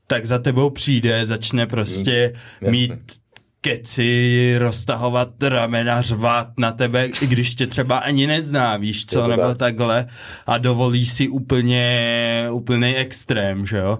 tak 0.07 0.25
za 0.25 0.39
tebou 0.39 0.69
přijde, 0.69 1.25
začne 1.25 1.67
prostě 1.67 2.33
mm. 2.61 2.71
mít 2.71 3.22
keci, 3.63 4.55
roztahovat 4.57 5.43
ramena, 5.43 6.01
řvat 6.01 6.47
na 6.57 6.71
tebe, 6.71 7.05
i 7.21 7.27
když 7.27 7.55
tě 7.55 7.67
třeba 7.67 7.97
ani 7.97 8.27
nezná, 8.27 8.77
víš 8.77 9.05
co, 9.05 9.27
nebo 9.27 9.41
tak. 9.41 9.57
takhle 9.57 10.07
a 10.45 10.57
dovolí 10.57 11.05
si 11.05 11.27
úplně, 11.27 12.47
úplný 12.51 12.95
extrém, 12.95 13.65
že 13.65 13.77
jo. 13.77 13.99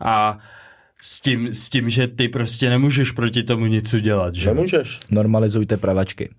A 0.00 0.38
s 1.02 1.20
tím, 1.20 1.54
s 1.54 1.68
tím, 1.70 1.90
že 1.90 2.08
ty 2.08 2.28
prostě 2.28 2.70
nemůžeš 2.70 3.10
proti 3.10 3.42
tomu 3.42 3.66
nic 3.66 3.94
udělat, 3.94 4.34
že? 4.34 4.54
Nemůžeš. 4.54 5.00
Normalizujte 5.10 5.76
pravačky. 5.76 6.30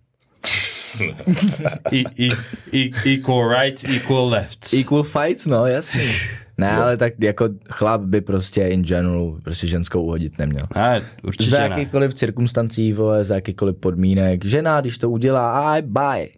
I, 1.91 2.03
i, 2.15 2.31
i, 2.71 2.91
equal 3.05 3.49
rights, 3.49 3.83
equal 3.83 4.29
lefts. 4.29 4.73
Equal 4.73 5.03
fights, 5.03 5.45
no, 5.45 5.65
jasně. 5.65 6.11
Ne, 6.57 6.73
no. 6.75 6.83
ale 6.83 6.97
tak 6.97 7.13
jako 7.19 7.49
chlap 7.69 8.01
by 8.01 8.21
prostě 8.21 8.67
in 8.67 8.83
general 8.83 9.37
prostě 9.43 9.67
ženskou 9.67 10.03
uhodit 10.03 10.37
neměl. 10.37 10.65
Ne, 10.75 11.01
určitě 11.23 11.49
Za 11.49 11.61
jakýkoliv 11.61 12.11
ne. 12.11 12.15
cirkumstancí, 12.15 12.93
vole, 12.93 13.23
za 13.23 13.35
jakýkoliv 13.35 13.75
podmínek. 13.75 14.45
Žena, 14.45 14.81
když 14.81 14.97
to 14.97 15.09
udělá, 15.09 15.71
aj 15.71 15.81
bye. 15.81 16.29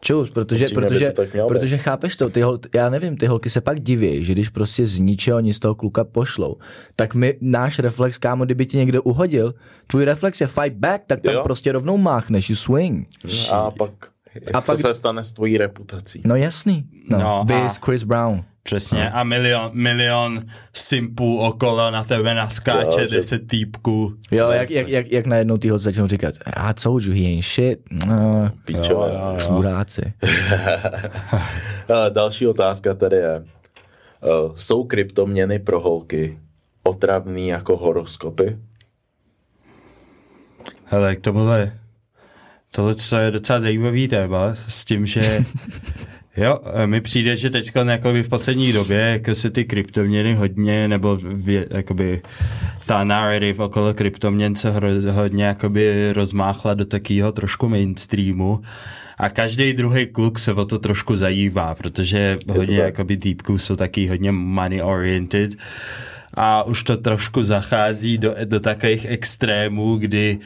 Čus, 0.00 0.30
protože, 0.30 0.68
protože, 0.68 1.12
protože 1.48 1.78
chápeš 1.78 2.16
to, 2.16 2.30
ty 2.30 2.40
hol, 2.40 2.58
já 2.74 2.90
nevím, 2.90 3.16
ty 3.16 3.26
holky 3.26 3.50
se 3.50 3.60
pak 3.60 3.80
diví, 3.80 4.24
že 4.24 4.32
když 4.32 4.48
prostě 4.48 4.86
z 4.86 4.98
ničeho 4.98 5.40
nic 5.40 5.58
toho 5.58 5.74
kluka 5.74 6.04
pošlou, 6.04 6.56
tak 6.96 7.14
my, 7.14 7.38
náš 7.40 7.78
reflex, 7.78 8.18
kámo, 8.18 8.44
kdyby 8.44 8.66
ti 8.66 8.76
někdo 8.76 9.02
uhodil, 9.02 9.54
tvůj 9.86 10.04
reflex 10.04 10.40
je 10.40 10.46
fight 10.46 10.76
back, 10.76 11.02
tak 11.06 11.20
tam 11.20 11.34
jo. 11.34 11.42
prostě 11.42 11.72
rovnou 11.72 11.96
máchneš, 11.96 12.50
you 12.50 12.56
swing. 12.56 13.08
A 13.50 13.70
pak, 13.70 13.90
a 14.54 14.60
co 14.60 14.72
pak, 14.72 14.80
se 14.80 14.94
stane 14.94 15.24
s 15.24 15.32
tvojí 15.32 15.58
reputací? 15.58 16.22
No 16.24 16.36
jasný, 16.36 16.84
no, 17.10 17.18
no 17.18 17.44
Viz, 17.48 17.76
Chris 17.84 18.02
Brown. 18.02 18.44
Přesně. 18.62 19.04
No. 19.04 19.18
A 19.18 19.24
milion, 19.24 19.70
milion 19.72 20.42
simpů 20.72 21.38
okolo 21.38 21.90
na 21.90 22.04
tebe 22.04 22.34
naskáče, 22.34 23.00
jo, 23.00 23.08
deset 23.10 23.40
že... 23.40 23.46
týpků. 23.46 24.14
Jo, 24.30 24.50
jak, 24.50 24.70
jak, 24.70 24.88
jak, 24.88 25.12
jak 25.12 25.26
najednou 25.26 25.56
ty 25.56 25.68
holci 25.68 25.84
začnou 25.84 26.06
říkat, 26.06 26.34
I 26.46 26.74
told 26.82 27.02
you 27.02 27.12
he 27.12 27.20
ain't 27.20 27.44
shit. 27.44 27.80
No, 28.06 28.50
Pičové. 28.64 29.12
Čuráci. 29.46 30.12
Další 32.08 32.46
otázka 32.46 32.94
tady 32.94 33.16
je. 33.16 33.40
Uh, 33.40 34.56
jsou 34.56 34.84
kryptoměny 34.84 35.58
pro 35.58 35.80
holky 35.80 36.38
otravný 36.82 37.48
jako 37.48 37.76
horoskopy? 37.76 38.58
Hele, 40.84 41.16
k 41.16 41.20
tomuhle 41.20 41.72
tohle 42.74 42.94
je 43.18 43.30
docela 43.30 43.60
zajímavý 43.60 44.08
téma 44.08 44.54
s 44.68 44.84
tím, 44.84 45.06
že 45.06 45.44
Jo, 46.36 46.58
e, 46.74 46.86
mi 46.86 47.00
přijde, 47.00 47.36
že 47.36 47.50
teď 47.50 47.70
v 48.22 48.28
poslední 48.28 48.72
době 48.72 48.98
jako 48.98 49.34
se 49.34 49.50
ty 49.50 49.64
kryptoměny 49.64 50.34
hodně, 50.34 50.88
nebo 50.88 51.16
v, 51.16 51.66
jakoby 51.70 52.22
ta 52.86 53.04
narrative 53.04 53.64
okolo 53.64 53.94
kryptoměn 53.94 54.56
se 54.56 54.70
hodně 55.10 55.44
jakoby 55.44 56.12
rozmáchla 56.12 56.74
do 56.74 56.84
takového 56.84 57.32
trošku 57.32 57.68
mainstreamu. 57.68 58.60
A 59.18 59.28
každý 59.28 59.72
druhý 59.72 60.06
kluk 60.06 60.38
se 60.38 60.52
o 60.52 60.64
to 60.64 60.78
trošku 60.78 61.16
zajímá, 61.16 61.74
protože 61.74 62.36
hodně 62.48 62.78
jakoby 62.78 63.16
týpků 63.16 63.58
jsou 63.58 63.76
taky 63.76 64.06
hodně 64.06 64.32
money 64.32 64.82
oriented. 64.82 65.50
A 66.34 66.62
už 66.62 66.82
to 66.82 66.96
trošku 66.96 67.42
zachází 67.42 68.18
do, 68.18 68.34
do 68.44 68.60
takových 68.60 69.06
extrémů, 69.08 69.96
kdy 69.96 70.38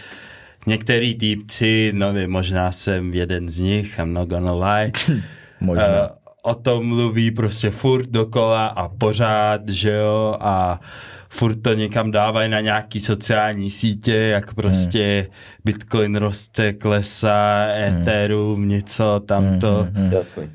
některý 0.69 1.15
týpci, 1.15 1.93
no 1.95 2.15
možná 2.27 2.73
jsem 2.73 3.15
jeden 3.15 3.49
z 3.49 3.59
nich, 3.59 3.99
I'm 3.99 4.13
not 4.13 4.29
gonna 4.29 4.53
lie, 4.53 4.93
Možná. 5.61 5.85
Uh, 5.85 6.09
o 6.43 6.55
tom 6.55 6.87
mluví 6.87 7.31
prostě 7.31 7.71
furt 7.71 8.09
dokola 8.09 8.67
a 8.67 8.89
pořád, 8.89 9.69
že 9.69 9.93
jo, 9.93 10.37
a 10.41 10.81
furt 11.29 11.55
to 11.55 11.75
někam 11.75 12.11
dávají 12.11 12.51
na 12.51 12.61
nějaký 12.61 13.01
sociální 13.01 13.71
sítě, 13.71 14.15
jak 14.15 14.55
prostě 14.55 15.27
hmm. 15.29 15.35
Bitcoin 15.65 16.17
roste, 16.17 16.73
klesá, 16.73 17.67
Ethereum, 17.71 18.57
hmm. 18.57 18.69
něco 18.69 19.21
tamto. 19.27 19.75
Hmm, 19.75 19.95
hmm, 19.95 20.05
hmm. 20.05 20.13
Jasný. 20.13 20.51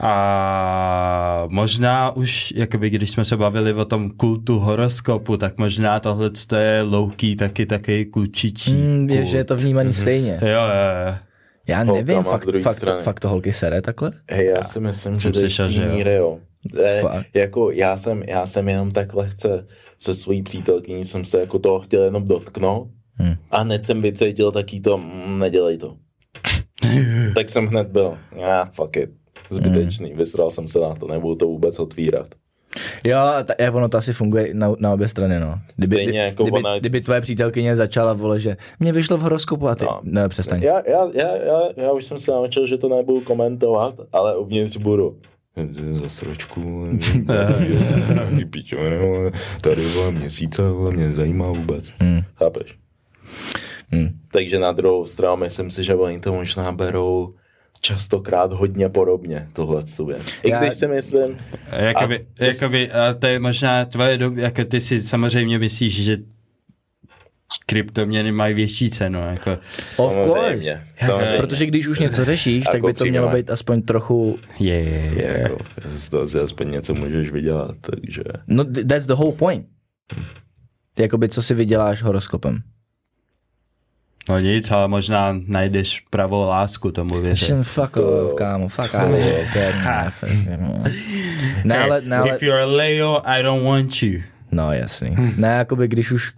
A 0.00 1.44
možná 1.50 2.16
už, 2.16 2.52
jakoby, 2.56 2.90
když 2.90 3.10
jsme 3.10 3.24
se 3.24 3.36
bavili 3.36 3.72
o 3.74 3.84
tom 3.84 4.10
kultu 4.10 4.58
horoskopu, 4.58 5.36
tak 5.36 5.58
možná 5.58 6.00
tohle 6.00 6.30
je 6.58 6.82
louký 6.82 7.36
taky 7.36 7.66
taky 7.66 8.04
klučičí 8.06 8.72
Mm, 8.72 9.10
je, 9.10 9.18
kult. 9.18 9.30
že 9.30 9.36
je 9.36 9.44
to 9.44 9.56
vnímaný 9.56 9.94
stejně. 9.94 10.38
Jo, 10.42 10.48
jo, 10.48 10.56
jo. 11.08 11.14
Já 11.68 11.76
Holkama 11.78 11.98
nevím, 11.98 12.22
fakt, 12.22 12.44
fakt, 12.62 12.76
strany. 12.76 13.02
fakt 13.02 13.20
to 13.20 13.28
holky 13.28 13.52
sere 13.52 13.82
takhle? 13.82 14.12
Hej, 14.30 14.46
já 14.46 14.64
si 14.64 14.80
myslím, 14.80 15.18
že 15.18 15.32
jsem 15.32 15.72
to 15.72 15.80
je 15.80 15.88
míry, 15.88 16.14
jo. 16.14 16.38
Fakt. 17.00 17.26
jako 17.34 17.70
já 17.70 17.96
jsem, 17.96 18.22
já 18.22 18.46
jsem 18.46 18.68
jenom 18.68 18.90
tak 18.92 19.14
lehce 19.14 19.66
se 19.98 20.14
svojí 20.14 20.42
přítelkyní 20.42 21.04
jsem 21.04 21.24
se 21.24 21.40
jako 21.40 21.58
toho 21.58 21.80
chtěl 21.80 22.02
jenom 22.04 22.24
dotknout 22.24 22.88
Hmm. 23.20 23.34
a 23.50 23.58
hned 23.58 23.86
jsem 23.86 24.02
vycítil 24.02 24.52
taký 24.52 24.80
to, 24.80 24.96
mm, 24.98 25.38
nedělej 25.38 25.78
to. 25.78 25.96
tak 27.34 27.50
jsem 27.50 27.66
hned 27.66 27.86
byl, 27.88 28.18
já 28.36 28.62
ah, 28.62 28.70
fuck 28.72 28.96
it, 28.96 29.10
zbytečný, 29.50 30.08
Hmm. 30.08 30.18
vysral 30.18 30.50
jsem 30.50 30.68
se 30.68 30.78
na 30.80 30.94
to, 30.94 31.06
nebudu 31.06 31.34
to 31.34 31.46
vůbec 31.46 31.78
otvírat. 31.78 32.26
Jo, 33.04 33.16
ta, 33.44 33.54
je, 33.58 33.70
ono 33.70 33.88
to 33.88 33.98
asi 33.98 34.12
funguje 34.12 34.48
na, 34.54 34.74
na 34.78 34.92
obě 34.92 35.08
strany, 35.08 35.40
no. 35.40 35.58
Kdyby, 35.76 35.96
Stejně 35.96 36.20
jako 36.20 36.42
kdyby, 36.42 36.58
ona- 36.58 36.78
kdyby 36.78 37.00
tvoje 37.00 37.20
přítelkyně 37.20 37.76
začala, 37.76 38.12
vole, 38.12 38.40
že 38.40 38.56
mě 38.80 38.92
vyšlo 38.92 39.16
v 39.16 39.20
horoskopu 39.20 39.68
a 39.68 39.74
ty, 39.74 39.84
No. 39.84 40.00
ne, 40.02 40.28
přestaň. 40.28 40.62
Já, 40.62 40.82
já, 40.90 41.08
já, 41.14 41.36
já, 41.36 41.60
já 41.76 41.92
už 41.92 42.04
jsem 42.04 42.18
se 42.18 42.30
naučil, 42.30 42.66
že 42.66 42.78
to 42.78 42.88
nebudu 42.88 43.20
komentovat, 43.20 43.94
ale 44.12 44.36
uvnitř 44.38 44.76
budu. 44.76 45.16
Za 45.92 46.08
sročku, 46.08 46.60
vole, 49.00 49.32
tady 49.60 49.82
vole 49.86 50.10
měsíce, 50.12 50.62
vole, 50.70 50.90
mě 50.90 51.12
zajímá 51.12 51.52
vůbec. 51.52 51.92
Hmm. 51.98 52.20
Chápeš? 52.36 52.74
Hmm. 53.92 54.08
Takže 54.32 54.58
na 54.58 54.72
druhou 54.72 55.06
stranu 55.06 55.36
myslím 55.36 55.70
si, 55.70 55.84
že 55.84 55.94
oni 55.94 56.20
to 56.20 56.32
možná 56.32 56.72
berou 56.72 57.34
častokrát 57.80 58.52
hodně 58.52 58.88
podobně, 58.88 59.48
tohle 59.52 59.82
věc. 60.06 60.32
I 60.42 60.50
Já- 60.50 60.62
když 60.62 60.74
si 60.74 60.88
myslím, 60.88 61.36
Jakoby, 61.72 62.26
A 62.40 62.44
jakoby, 62.44 62.92
a 62.92 63.14
to 63.14 63.26
je 63.26 63.38
možná 63.38 63.84
tvoje 63.84 64.18
doby, 64.18 64.42
jako 64.42 64.64
ty 64.64 64.80
si 64.80 64.98
samozřejmě 65.02 65.58
myslíš, 65.58 66.02
že 66.04 66.16
kryptoměny 67.66 68.32
mají 68.32 68.54
větší 68.54 68.90
cenu, 68.90 69.18
jako. 69.30 69.50
Of 69.96 70.12
course. 70.14 70.28
samozřejmě, 70.30 70.84
samozřejmě. 71.06 71.38
Protože 71.38 71.66
když 71.66 71.86
už 71.86 71.98
něco 71.98 72.24
řešíš, 72.24 72.64
tak 72.64 72.74
Jako 72.74 72.86
by 72.86 72.94
to 72.94 73.04
mělo 73.04 73.28
přímo. 73.28 73.36
být 73.36 73.50
aspoň 73.50 73.82
trochu, 73.82 74.38
Je, 74.60 74.74
je, 74.74 74.84
je, 74.84 75.12
je. 75.22 75.38
jako, 75.42 75.56
z 75.84 76.08
toho 76.08 76.26
si 76.26 76.38
aspoň 76.38 76.70
něco 76.70 76.94
můžeš 76.94 77.30
vydělat, 77.30 77.74
takže... 77.80 78.22
no 78.46 78.64
th- 78.64 78.86
that's 78.86 79.06
the 79.06 79.12
whole 79.14 79.32
point. 79.32 79.66
Jakoby 80.98 81.28
co 81.28 81.42
si 81.42 81.54
vyděláš 81.54 82.02
horoskopem. 82.02 82.58
No 84.28 84.38
nic, 84.38 84.70
ale 84.70 84.88
možná 84.88 85.36
najdeš 85.46 86.00
pravou 86.10 86.48
lásku 86.48 86.92
tomu 86.92 87.20
věřit. 87.20 87.44
Shit, 87.46 87.66
fuck 87.66 87.96
off, 87.96 88.34
kámo, 88.34 88.68
fuck 88.68 88.94
out 88.94 89.12
of 89.12 89.18
here, 89.18 89.48
get 89.54 89.74
my- 89.74 90.92
Ne, 91.64 91.78
ale, 91.78 92.00
ne, 92.00 92.16
ale, 92.16 92.28
If 92.30 92.42
you're 92.42 92.62
a 92.62 92.66
Leo, 92.66 93.22
I 93.24 93.42
don't 93.42 93.64
want 93.64 94.02
you. 94.02 94.20
no 94.52 94.72
jasný. 94.72 95.14
Ne, 95.36 95.48
jakoby 95.48 95.88
když 95.88 96.12
už 96.12 96.32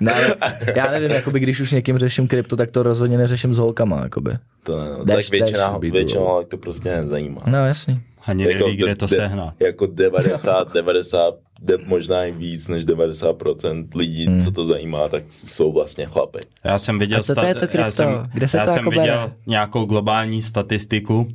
Ne, 0.00 0.12
ale 0.12 0.36
já 0.76 0.90
nevím, 0.90 1.10
jakoby 1.10 1.40
když 1.40 1.60
už 1.60 1.72
někým 1.72 1.98
řeším 1.98 2.28
krypto, 2.28 2.56
tak 2.56 2.70
to 2.70 2.82
rozhodně 2.82 3.18
neřeším 3.18 3.54
s 3.54 3.58
holkama, 3.58 4.00
jakoby. 4.02 4.30
To, 4.62 4.76
ne, 4.84 4.90
Dash- 4.90 5.16
tak 5.16 5.30
většina, 5.30 5.68
dash 5.70 5.92
většina 5.92 6.22
to 6.48 6.56
prostě 6.58 6.88
nezajímá. 6.90 7.42
No 7.50 7.66
jasný. 7.66 8.00
Ani 8.26 8.44
neví, 8.46 8.76
kde 8.76 8.96
to 8.96 9.08
sehnat. 9.08 9.54
Jako 9.60 9.86
90, 9.86 10.72
90, 10.74 11.34
de, 11.60 11.78
možná 11.86 12.24
i 12.24 12.32
víc 12.32 12.68
než 12.68 12.86
90% 12.86 13.88
lidí, 13.94 14.26
hmm. 14.26 14.40
co 14.40 14.50
to 14.50 14.66
zajímá, 14.66 15.08
tak 15.08 15.24
jsou 15.28 15.72
vlastně 15.72 16.06
chlapy. 16.06 16.38
Já 16.64 16.78
jsem 16.78 16.98
viděl, 16.98 17.22
to 17.22 17.44
je 17.44 17.54
to 17.54 17.78
já 17.78 17.90
jsem, 17.90 18.30
Kde 18.34 18.48
se 18.48 18.56
já 18.56 18.64
to 18.64 18.70
jsem 18.70 18.78
jako 18.78 18.90
viděl 18.90 19.04
bere? 19.04 19.32
nějakou 19.46 19.84
globální 19.84 20.42
statistiku 20.42 21.28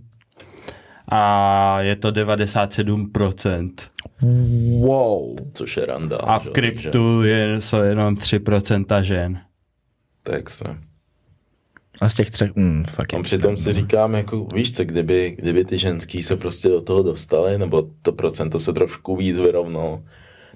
a 1.07 1.81
je 1.81 1.95
to 1.95 2.11
97%. 2.11 3.71
Wow. 4.79 5.35
Což 5.53 5.77
je 5.77 5.85
randa. 5.85 6.17
A 6.17 6.39
v 6.39 6.43
že 6.43 6.49
kryptu 6.49 7.23
je, 7.23 7.61
jsou 7.61 7.77
jenom 7.77 8.15
3% 8.15 9.01
žen. 9.01 9.39
To 10.23 10.31
je 10.31 10.37
extrém. 10.37 10.81
A 12.01 12.09
z 12.09 12.13
těch 12.13 12.31
třech, 12.31 12.55
mm, 12.55 12.83
fuck 12.83 13.13
A 13.13 13.17
it. 13.17 13.23
přitom 13.23 13.57
si 13.57 13.73
říkám, 13.73 14.13
jako, 14.13 14.47
víš 14.55 14.75
co, 14.75 14.83
kdyby, 14.83 15.35
kdyby 15.39 15.65
ty 15.65 15.77
ženský 15.79 16.23
se 16.23 16.35
prostě 16.37 16.69
do 16.69 16.81
toho 16.81 17.03
dostali, 17.03 17.57
nebo 17.57 17.87
to 18.01 18.11
procento 18.11 18.59
se 18.59 18.73
trošku 18.73 19.15
víc 19.15 19.37
vyrovnalo, 19.37 20.01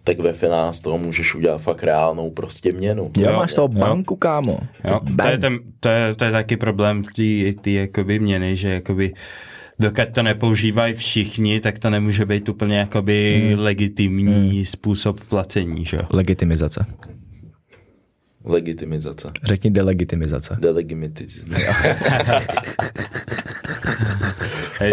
tak 0.03 0.19
ve 0.19 0.33
finále 0.33 0.73
z 0.73 0.79
toho 0.81 0.97
můžeš 0.97 1.35
udělat 1.35 1.57
fakt 1.57 1.83
reálnou 1.83 2.29
prostě 2.31 2.71
měnu. 2.71 3.11
Jo, 3.17 3.29
Jo, 3.29 3.35
máš 3.37 3.53
toho 3.53 3.69
jo. 3.73 3.79
banku, 3.79 4.15
kámo. 4.15 4.59
Jo, 4.83 4.99
to, 5.21 5.27
je 5.27 5.37
ten, 5.37 5.59
to, 5.79 5.89
je, 5.89 6.15
to 6.15 6.25
je 6.25 6.31
taky 6.31 6.57
problém 6.57 7.03
ty, 7.15 7.55
ty 7.61 7.73
jakoby 7.73 8.19
měny, 8.19 8.55
že 8.55 8.69
jakoby 8.69 9.13
dokud 9.79 10.07
to 10.15 10.23
nepoužívají 10.23 10.93
všichni, 10.93 11.59
tak 11.59 11.79
to 11.79 11.89
nemůže 11.89 12.25
být 12.25 12.49
úplně 12.49 12.77
jakoby 12.77 13.43
Hmm. 13.49 13.59
legitimní 13.63 14.65
způsob 14.65 15.19
placení, 15.29 15.85
že 15.85 15.97
jo. 15.97 16.07
Legitimizace. 16.09 16.85
Legitimizace. 18.45 19.31
Řekni 19.43 19.71
delegitimizace. 19.71 20.57
Delegitimizace. 20.59 21.29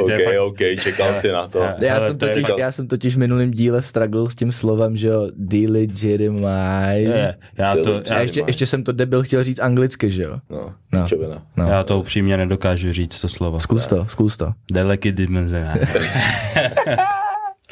OK, 0.01 0.11
fakt- 0.25 0.39
OK, 0.41 0.59
čekal 0.83 1.17
si 1.17 1.29
na 1.33 1.49
to. 1.49 1.67
Já- 1.79 1.97
Ale 1.97 2.07
jsem 2.07 2.19
to 2.19 2.27
totiž, 2.29 2.47
fakt- 2.47 2.59
já 2.59 2.73
jsem 2.73 2.89
totiž 2.89 3.15
v 3.15 3.19
minulém 3.19 3.51
díle 3.51 3.83
struggle 3.83 4.31
s 4.31 4.35
tím 4.35 4.53
slovem, 4.53 4.97
že 4.97 5.07
jo, 5.07 5.29
delegitimize. 5.37 6.93
je, 6.95 7.35
já, 7.59 7.77
to, 7.77 7.97
A 7.97 8.03
já, 8.15 8.21
ještě, 8.21 8.45
ještě 8.47 8.67
jsem 8.67 8.85
to 8.85 8.93
debil 8.93 9.23
chtěl 9.23 9.45
říct 9.45 9.61
anglicky, 9.61 10.11
že 10.11 10.23
jo? 10.23 10.39
No, 10.51 10.75
No. 10.93 11.07
No. 11.57 11.69
já 11.69 11.83
to 11.85 11.99
upřímně 11.99 12.37
nedokážu 12.37 12.93
říct 12.93 13.21
to 13.21 13.29
slovo. 13.29 13.61
Zkus 13.61 13.87
to, 13.87 14.07
zkus 14.09 14.37
to. 14.37 14.53
Delegitimizace. 14.73 15.79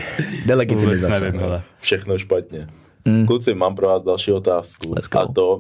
Vůbec 0.09 0.47
Delegitimizace. 0.47 1.25
nevím, 1.25 1.41
hele. 1.41 1.61
Všechno 1.81 2.19
špatně. 2.19 2.69
Mm. 3.05 3.27
Kluci, 3.27 3.55
mám 3.55 3.75
pro 3.75 3.87
vás 3.87 4.03
další 4.03 4.33
otázku. 4.33 4.95
A 5.19 5.27
to, 5.27 5.59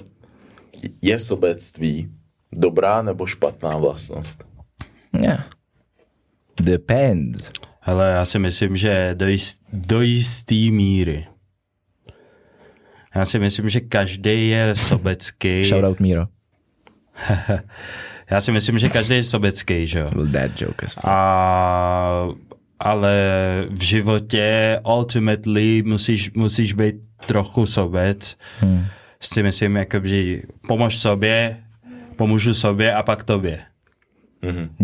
je 1.03 1.21
sobectví 1.21 2.11
dobrá 2.53 3.03
nebo 3.03 3.27
špatná 3.27 3.77
vlastnost? 3.77 4.45
Yeah. 5.21 5.51
Depends. 6.61 7.51
Hele, 7.81 8.11
já 8.11 8.25
si 8.25 8.39
myslím, 8.39 8.77
že 8.77 9.15
do, 9.15 9.29
jist, 9.29 9.61
do 9.73 10.01
jistý 10.01 10.71
míry. 10.71 11.25
Já 13.15 13.25
si 13.25 13.39
myslím, 13.39 13.69
že 13.69 13.81
každý 13.81 14.49
je 14.49 14.75
sobecký. 14.75 15.65
Shoutout 15.69 16.01
Miro. 16.01 16.27
Já 18.31 18.41
si 18.41 18.53
myslím, 18.53 18.79
že 18.79 18.89
každý 18.89 19.15
je 19.15 19.23
sobecký, 19.23 19.87
že 19.87 20.01
jo. 20.01 20.09
Byl 20.13 20.27
dad 20.27 20.61
joke 20.61 20.87
fuck. 20.87 21.05
A, 21.05 22.29
ale 22.81 23.15
v 23.71 23.83
životě 23.83 24.81
ultimately 24.97 25.83
musíš, 25.87 26.33
musíš 26.33 26.73
být 26.73 26.95
trochu 27.27 27.67
sobec. 27.67 28.37
Hmm. 28.61 28.85
Si 29.23 29.43
myslím, 29.43 29.77
jako, 29.77 30.01
že 30.05 30.41
pomož 30.69 30.97
sobě, 30.99 31.57
pomůžu 32.17 32.55
sobě 32.55 32.95
a 32.95 33.03
pak 33.03 33.25
tobě. 33.25 33.59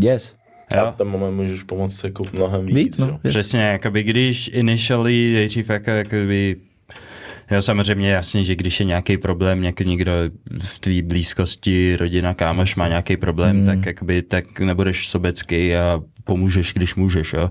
Yes. 0.02 0.35
A 0.74 0.76
Jo? 0.76 0.92
v 0.94 0.96
ten 0.96 1.09
moment 1.09 1.35
můžeš 1.37 1.62
pomoct 1.62 2.04
jako 2.04 2.22
mnohem 2.32 2.66
víc. 2.66 2.74
Víc, 2.76 2.98
no. 2.98 3.06
Yes. 3.06 3.32
Přesně, 3.35 3.61
jakoby 3.61 4.02
když 4.02 4.50
initially 4.52 5.32
nejdřív 5.35 5.70
jako, 5.70 5.90
jakoby, 5.90 6.56
jo 7.50 7.62
samozřejmě 7.62 8.11
jasně, 8.11 8.44
že 8.44 8.56
když 8.56 8.80
je 8.80 8.87
nějaký 8.87 9.16
problém, 9.18 9.61
nějak 9.61 9.80
někdo 9.80 10.12
v 10.62 10.78
tvý 10.78 11.02
blízkosti, 11.02 11.96
rodina, 11.96 12.35
kámoš 12.35 12.76
má 12.76 12.88
nějaký 12.88 13.16
problém, 13.16 13.56
Hmm. 13.56 13.66
tak 13.66 13.87
jakoby, 13.87 14.22
tak 14.22 14.61
nebudeš 14.61 15.09
sobecký 15.09 15.74
a 15.76 16.00
pomůžeš, 16.26 16.72
když 16.74 16.94
můžeš, 16.94 17.32
jo. 17.32 17.50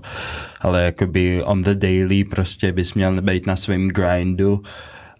Ale 0.60 0.84
jakoby 0.84 1.42
on 1.42 1.62
the 1.62 1.74
daily 1.74 2.24
prostě 2.24 2.72
bys 2.72 2.94
měl 2.94 3.22
být 3.22 3.46
na 3.46 3.56
svém 3.56 3.88
grindu 3.88 4.62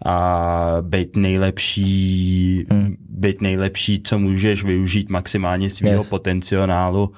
a 0.05 0.77
být 0.81 1.15
nejlepší, 1.15 2.65
Hmm. 2.71 2.95
být 3.09 3.41
nejlepší, 3.41 4.01
co 4.03 4.19
můžeš 4.19 4.63
využít 4.63 5.09
maximálně 5.09 5.69
svého 5.69 6.01
Yes. 6.03 6.09
potenciálu 6.09 7.11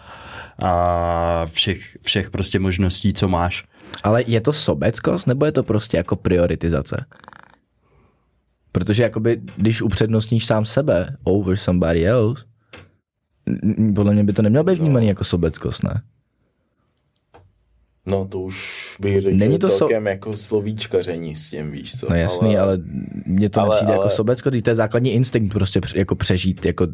a 0.63 1.45
všech, 1.45 1.97
všech 2.01 2.29
prostě 2.29 2.59
možností, 2.59 3.13
co 3.13 3.27
máš. 3.27 3.63
Ale 4.03 4.23
je 4.27 4.41
to 4.41 4.53
sobeckost, 4.53 5.27
nebo 5.27 5.45
je 5.45 5.51
to 5.51 5.63
prostě 5.63 5.97
jako 5.97 6.15
prioritizace? 6.15 7.05
Protože 8.71 9.03
jakoby, 9.03 9.41
když 9.57 9.81
upřednostníš 9.81 10.45
sám 10.45 10.65
sebe 10.65 11.17
over 11.23 11.57
somebody 11.57 12.07
else, 12.07 12.45
podle 13.95 14.13
mě 14.13 14.23
by 14.23 14.33
to 14.33 14.41
nemělo 14.41 14.63
být 14.63 14.79
vnímaný 14.79 15.07
jako 15.07 15.23
sobeckost, 15.23 15.83
ne? 15.83 16.01
No 18.09 18.25
to 18.25 18.39
už 18.39 18.55
bych 18.99 19.21
řekl, 19.21 19.37
Není 19.37 19.59
to 19.59 19.67
to 19.67 19.73
so- 19.73 19.77
celkem 19.77 20.07
jako 20.07 20.37
slovíčkaření 20.37 21.35
s 21.35 21.49
tím, 21.49 21.71
víš 21.71 21.99
co. 21.99 22.07
No 22.09 22.15
jasný, 22.15 22.57
ale, 22.57 22.71
ale 22.73 22.81
mně 23.25 23.49
to 23.49 23.59
ale- 23.61 23.69
nepřijde 23.69 23.91
jako 23.91 24.01
ale- 24.01 24.11
sobecko, 24.11 24.49
když 24.49 24.61
to 24.61 24.69
je 24.69 24.75
základní 24.75 25.11
instinkt 25.11 25.53
prostě 25.53 25.81
jako 25.95 26.15
přežít, 26.15 26.65
jako 26.65 26.87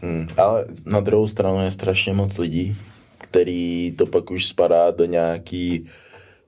Hmm, 0.00 0.26
ale 0.36 0.64
na 0.86 1.00
druhou 1.00 1.26
stranu 1.28 1.64
je 1.64 1.70
strašně 1.70 2.12
moc 2.12 2.38
lidí, 2.38 2.76
který 3.18 3.92
to 3.98 4.06
pak 4.06 4.30
už 4.30 4.46
spadá 4.48 4.90
do 4.90 5.04
nějaký 5.04 5.86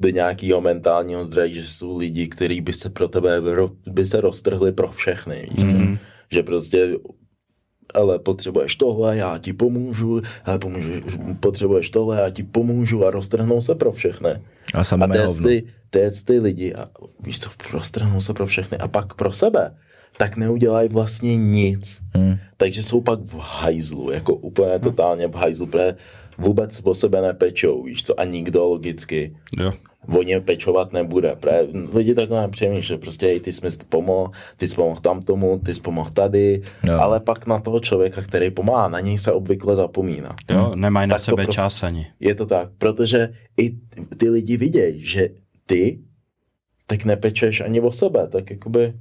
do 0.01 0.09
nějakého 0.09 0.61
mentálního 0.61 1.25
zdraví, 1.25 1.55
že 1.55 1.69
jsou 1.69 1.97
lidi, 1.99 2.29
kteří 2.29 2.61
by 2.61 2.73
se 2.73 2.91
pro 2.91 3.09
tebe 3.09 3.41
ro, 3.41 3.71
by 3.87 4.07
se 4.07 4.21
roztrhli 4.21 4.73
pro 4.73 4.89
všechny, 4.89 5.49
víš 5.57 5.65
Mhm. 5.73 5.79
mm. 5.83 5.99
Že 6.33 6.43
prostě 6.43 6.95
ale 7.95 8.19
potřebuješ 8.19 8.77
tohle, 8.77 9.17
já 9.17 9.39
ti 9.39 9.53
pomůžu, 9.53 10.23
ale 10.45 10.59
pomůžu, 10.59 10.91
potřebuješ 11.41 11.91
tohle, 11.91 12.21
já 12.21 12.31
ti 12.31 12.43
pomůžu 12.43 13.07
a 13.07 13.11
roztrhnou 13.11 13.61
se 13.61 13.75
pro 13.75 13.93
všechny. 13.93 14.31
A 14.75 14.85
samé 14.85 15.05
a 15.05 15.33
ty, 15.43 15.63
ty, 15.91 16.01
ty 16.25 16.39
lidi, 16.39 16.75
a 16.75 16.89
víš 17.21 17.41
co, 17.41 17.51
roztrhnou 17.73 18.21
se 18.21 18.35
pro 18.35 18.47
všechny 18.47 18.79
a 18.79 18.89
pak 18.89 19.15
pro 19.15 19.33
sebe, 19.33 19.75
tak 20.17 20.37
neudělají 20.37 20.89
vlastně 20.89 21.37
nic. 21.37 22.01
Hmm. 22.15 22.37
Takže 22.57 22.83
jsou 22.83 23.01
pak 23.01 23.21
v 23.21 23.39
hajzlu, 23.39 24.11
jako 24.11 24.35
úplně 24.35 24.79
totálně 24.79 25.27
v 25.27 25.35
hajzlu, 25.35 25.67
protože 25.67 25.97
vůbec 26.39 26.81
o 26.85 26.95
sebe 26.95 27.23
nepečou, 27.23 27.83
víš 27.83 28.05
co, 28.05 28.21
a 28.21 28.25
nikdo 28.25 28.65
logicky 28.65 29.37
Jo. 29.59 29.73
O 30.19 30.23
ně 30.23 30.41
pečovat 30.41 30.93
nebude. 30.93 31.37
Protože 31.41 31.67
lidi 31.95 32.15
takhle 32.15 32.41
nepřemýšlí, 32.41 32.99
prostě 32.99 33.27
hej, 33.27 33.41
ty 33.41 33.53
jsi 33.53 33.67
mi 33.67 33.71
pomohl, 33.89 34.31
ty 34.57 34.69
jsi 34.69 34.75
pomohl 34.75 35.01
tam 35.01 35.23
tomu, 35.23 35.59
ty 35.65 35.75
jsi 35.75 35.81
pomohl 35.81 36.11
tady, 36.11 36.63
Jo. 36.85 36.99
ale 37.01 37.21
pak 37.21 37.47
na 37.47 37.59
toho 37.61 37.81
člověka, 37.81 38.23
který 38.23 38.51
pomáhá, 38.51 38.89
na 38.89 39.01
něj 39.01 39.19
se 39.19 39.33
obvykle 39.33 39.77
zapomíná. 39.77 40.37
Jo, 40.51 40.73
nemají 40.75 41.09
na 41.09 41.15
Tak 41.15 41.21
sebe 41.25 41.45
prostě- 41.45 41.63
čas 41.63 41.83
ani. 41.83 42.07
Je 42.21 42.35
to 42.35 42.47
tak, 42.47 42.69
protože 42.79 43.29
i 43.57 43.71
ty 44.17 44.31
lidi 44.31 44.57
vidějí, 44.57 45.05
že 45.07 45.29
ty 45.67 45.99
tak 46.87 47.05
nepečeš 47.05 47.61
ani 47.61 47.81
o 47.81 47.93
sebe, 47.93 48.29
tak 48.29 48.51
jakoby 48.51 48.93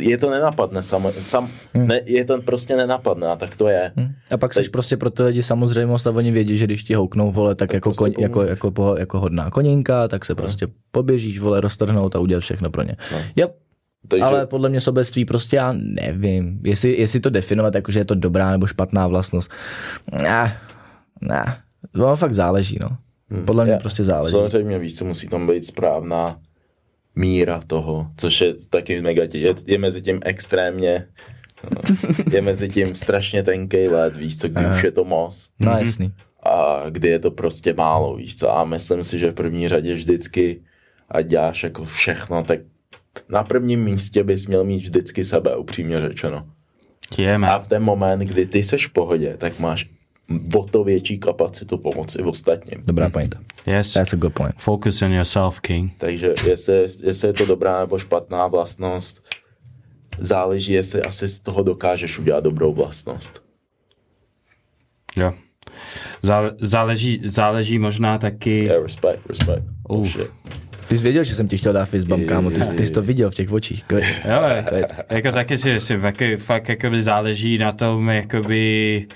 je 0.00 0.18
to 0.18 0.30
nenapadne 0.30 0.82
sam, 0.82 1.06
sam 1.20 1.48
ne, 1.74 2.00
je 2.04 2.24
to 2.24 2.42
prostě 2.42 2.76
nenapadne 2.76 3.26
a 3.26 3.36
tak 3.36 3.56
to 3.56 3.68
je. 3.68 3.92
Hm. 3.96 4.12
A 4.30 4.36
pak 4.36 4.54
jsi 4.54 4.68
prostě 4.70 4.96
pro 4.96 5.10
ty 5.10 5.22
lidi 5.22 5.42
samozřejmost 5.42 6.06
a 6.06 6.10
oni 6.10 6.30
vědí, 6.30 6.58
že 6.58 6.64
když 6.64 6.84
ti 6.84 6.94
houknou, 6.94 7.32
vole, 7.32 7.54
tak, 7.54 7.72
jako, 7.72 7.88
prostě 7.88 8.04
koň, 8.04 8.22
jako, 8.22 8.32
pomůžeš. 8.32 8.50
jako, 8.50 8.66
jako, 8.68 8.96
jako 8.98 9.20
hodná 9.20 9.50
koninka, 9.50 10.08
tak 10.08 10.24
se 10.24 10.34
prostě 10.34 10.66
poběžíš, 10.90 11.38
vole, 11.38 11.60
roztrhnout 11.60 12.16
a 12.16 12.18
udělat 12.18 12.40
všechno 12.40 12.70
pro 12.70 12.82
ně. 12.82 12.96
Yep. 13.36 13.56
Takže 14.08 14.24
Ale 14.24 14.46
podle 14.46 14.68
mě 14.68 14.80
sobectví 14.80 15.24
prostě 15.24 15.56
já 15.56 15.74
nevím, 15.76 16.60
jestli, 16.64 17.00
jestli 17.00 17.20
to 17.20 17.30
definovat 17.30 17.74
jako, 17.74 17.92
že 17.92 18.00
je 18.00 18.04
to 18.04 18.14
dobrá 18.14 18.50
nebo 18.50 18.66
špatná 18.66 19.06
vlastnost. 19.06 19.50
Ne, 20.22 20.58
ne, 21.20 21.56
to 21.92 22.16
fakt 22.16 22.32
záleží, 22.34 22.78
no. 22.80 22.88
Podle 23.44 23.64
mě 23.64 23.74
je- 23.74 23.78
prostě 23.78 24.04
záleží. 24.04 24.36
Samozřejmě 24.36 24.78
víš, 24.78 24.96
co 24.98 25.04
musí 25.04 25.28
tam 25.28 25.46
být 25.46 25.64
správná 25.64 26.36
míra 27.18 27.60
toho, 27.66 28.06
což 28.16 28.40
je 28.40 28.54
taky 28.70 29.02
negativ. 29.02 29.42
Je, 29.42 29.54
je 29.66 29.78
mezi 29.78 30.02
tím 30.02 30.20
extrémně, 30.24 31.06
je 32.32 32.42
mezi 32.42 32.68
tím 32.68 32.94
strašně 32.94 33.42
tenký 33.42 33.88
led, 33.88 34.16
víš 34.16 34.38
co, 34.38 34.48
kdy 34.48 34.66
už 34.76 34.82
je 34.84 34.92
to 34.92 35.04
moc. 35.04 35.48
No 35.60 35.72
jasný. 35.72 36.12
a 36.42 36.84
kdy 36.90 37.08
je 37.08 37.18
to 37.18 37.30
prostě 37.30 37.74
málo, 37.74 38.16
víš 38.16 38.36
co. 38.36 38.50
A 38.50 38.64
myslím 38.64 39.04
si, 39.04 39.18
že 39.18 39.30
v 39.30 39.34
první 39.34 39.68
řadě 39.68 39.94
vždycky 39.94 40.60
a 41.08 41.22
děláš 41.22 41.62
jako 41.62 41.84
všechno, 41.84 42.44
tak 42.44 42.60
na 43.28 43.42
prvním 43.42 43.84
místě 43.84 44.24
bys 44.24 44.46
měl 44.46 44.64
mít 44.64 44.82
vždycky 44.82 45.24
sebe, 45.24 45.56
upřímně 45.56 46.00
řečeno. 46.00 46.46
Jeme. 47.18 47.48
A 47.50 47.58
v 47.58 47.68
ten 47.68 47.82
moment, 47.82 48.20
kdy 48.20 48.46
ty 48.46 48.62
seš 48.62 48.86
v 48.86 48.92
pohodě, 48.92 49.36
tak 49.38 49.60
máš 49.60 49.90
o 50.54 50.64
to 50.64 50.84
větší 50.84 51.18
kapacitu 51.18 51.78
pomoci 51.78 52.22
v 52.22 52.28
ostatním. 52.28 52.80
Dobrá 52.86 53.08
pointa. 53.10 53.38
Yes. 53.66 53.92
That's 53.92 54.12
a 54.12 54.16
good 54.16 54.34
point. 54.34 54.54
Focus 54.58 55.02
on 55.02 55.12
yourself, 55.12 55.60
King. 55.60 55.92
Takže 55.98 56.34
jestli, 56.46 56.86
jestli 57.02 57.28
je 57.28 57.32
to 57.32 57.46
dobrá 57.46 57.80
nebo 57.80 57.98
špatná 57.98 58.46
vlastnost, 58.46 59.24
záleží, 60.18 60.72
jestli 60.72 61.02
asi 61.02 61.28
z 61.28 61.40
toho 61.40 61.62
dokážeš 61.62 62.18
udělat 62.18 62.44
dobrou 62.44 62.72
vlastnost. 62.74 63.42
Jo. 65.16 65.32
Zále, 66.22 66.52
záleží, 66.60 67.20
záleží 67.24 67.78
možná 67.78 68.18
taky... 68.18 68.64
Yeah, 68.64 68.82
respect, 68.82 69.26
respect. 69.28 69.62
Oh, 69.82 70.00
Uf. 70.00 70.12
shit. 70.12 70.30
Ty 70.88 70.98
jsi 70.98 71.02
věděl, 71.02 71.24
že 71.24 71.34
jsem 71.34 71.48
ti 71.48 71.58
chtěl 71.58 71.72
dát 71.72 71.84
fist 71.84 72.04
bump, 72.04 72.26
kámo, 72.26 72.50
ty, 72.50 72.64
jsi- 72.64 72.70
ty 72.70 72.86
jsi 72.86 72.92
to 72.92 73.02
viděl 73.02 73.30
v 73.30 73.34
těch 73.34 73.52
očích. 73.52 73.84
Good. 73.88 74.02
Jo, 74.02 74.40
jako 75.10 75.32
taky 75.32 75.58
si, 75.58 75.80
si 75.80 75.98
taky, 75.98 76.36
fakt 76.36 76.68
jakoby 76.68 77.02
záleží 77.02 77.58
na 77.58 77.72
tom, 77.72 78.08
jakoby, 78.08 79.06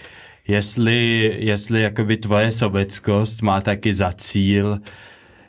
jestli, 0.48 1.33
jestli 1.38 1.83
jakoby 1.83 2.16
tvoje 2.16 2.52
sobeckost 2.52 3.42
má 3.42 3.61
taky 3.61 3.92
za 3.92 4.12
cíl, 4.12 4.78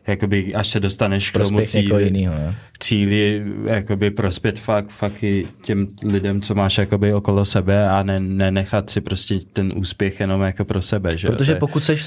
jakoby 0.08 0.56
až 0.56 0.67
se 0.67 0.79
dostaneš 0.79 1.32
k 1.32 1.34
tomu 1.38 1.58
Prospěch 1.58 1.69
cíli, 1.86 2.03
jiného, 2.03 2.34
ne? 2.36 2.56
cíli 2.79 3.43
jakoby 3.65 4.12
prospět 4.12 4.60
fakt, 4.60 4.89
fakt 4.89 5.23
i 5.23 5.45
těm 5.63 5.88
lidem, 6.06 6.41
co 6.41 6.56
máš 6.56 6.77
jakoby 6.77 7.13
okolo 7.13 7.45
sebe 7.45 7.89
a 7.89 8.03
ne, 8.03 8.19
nenechat 8.19 8.89
si 8.89 9.01
prostě 9.01 9.39
ten 9.53 9.73
úspěch 9.75 10.19
jenom 10.19 10.41
jako 10.41 10.65
pro 10.65 10.82
sebe, 10.82 11.17
že? 11.17 11.27
Protože 11.27 11.56
pokud 11.56 11.84
jsi 11.84 11.97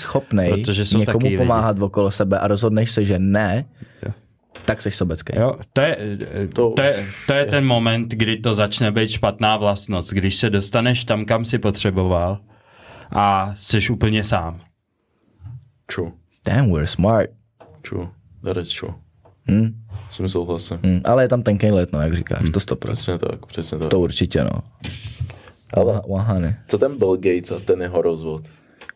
jsou 0.84 0.98
někomu 0.98 1.18
taky 1.18 1.24
lidi. 1.26 1.36
pomáhat 1.36 1.80
okolo 1.80 2.10
sebe 2.10 2.38
a 2.38 2.46
rozhodneš 2.48 2.90
se, 2.90 3.04
že 3.04 3.18
ne, 3.18 3.64
Jo. 4.06 4.12
tak 4.64 4.82
jsi 4.82 4.90
sobecký. 4.90 5.32
Jo, 5.38 5.52
to 5.72 5.80
je, 5.80 5.98
to, 6.54 6.54
To- 6.54 6.70
to 6.76 6.82
je, 6.82 7.06
to 7.26 7.32
je 7.32 7.44
ten 7.44 7.54
jasně. 7.54 7.68
moment, 7.68 8.08
kdy 8.14 8.36
to 8.36 8.54
začne 8.54 8.90
být 8.92 9.10
špatná 9.10 9.56
vlastnost, 9.56 10.12
když 10.12 10.34
se 10.34 10.50
dostaneš 10.50 11.04
tam, 11.04 11.24
kam 11.24 11.44
si 11.44 11.58
potřeboval 11.58 12.38
a 13.12 13.54
jsi 13.60 13.78
úplně 13.92 14.24
sám. 14.24 14.60
True, 15.86 16.12
Damn, 16.46 16.72
we're 16.72 16.86
smart. 16.86 17.30
true. 17.88 18.08
That 18.44 18.56
is 18.56 18.72
true. 18.80 18.92
Hm? 19.50 19.82
S 20.10 20.16
tím 20.16 20.28
souhlasím. 20.28 20.78
Hm, 20.82 21.00
ale 21.04 21.24
je 21.24 21.28
tam 21.28 21.42
tenký 21.42 21.70
let, 21.70 21.92
no, 21.92 22.00
jak 22.00 22.14
říkáš, 22.16 22.50
to 22.50 22.60
stop. 22.60 22.78
Přesně 22.84 23.18
tak, 23.18 23.46
přesně 23.46 23.78
tak. 23.78 23.88
To 23.90 24.00
určitě, 24.00 24.44
no. 24.44 24.60
Ale 25.74 26.02
Wahany. 26.10 26.56
Co 26.66 26.78
ten 26.78 26.98
Bill 26.98 27.16
Gates 27.16 27.52
a 27.52 27.60
ten 27.60 27.82
jeho 27.82 28.02
rozvod? 28.02 28.42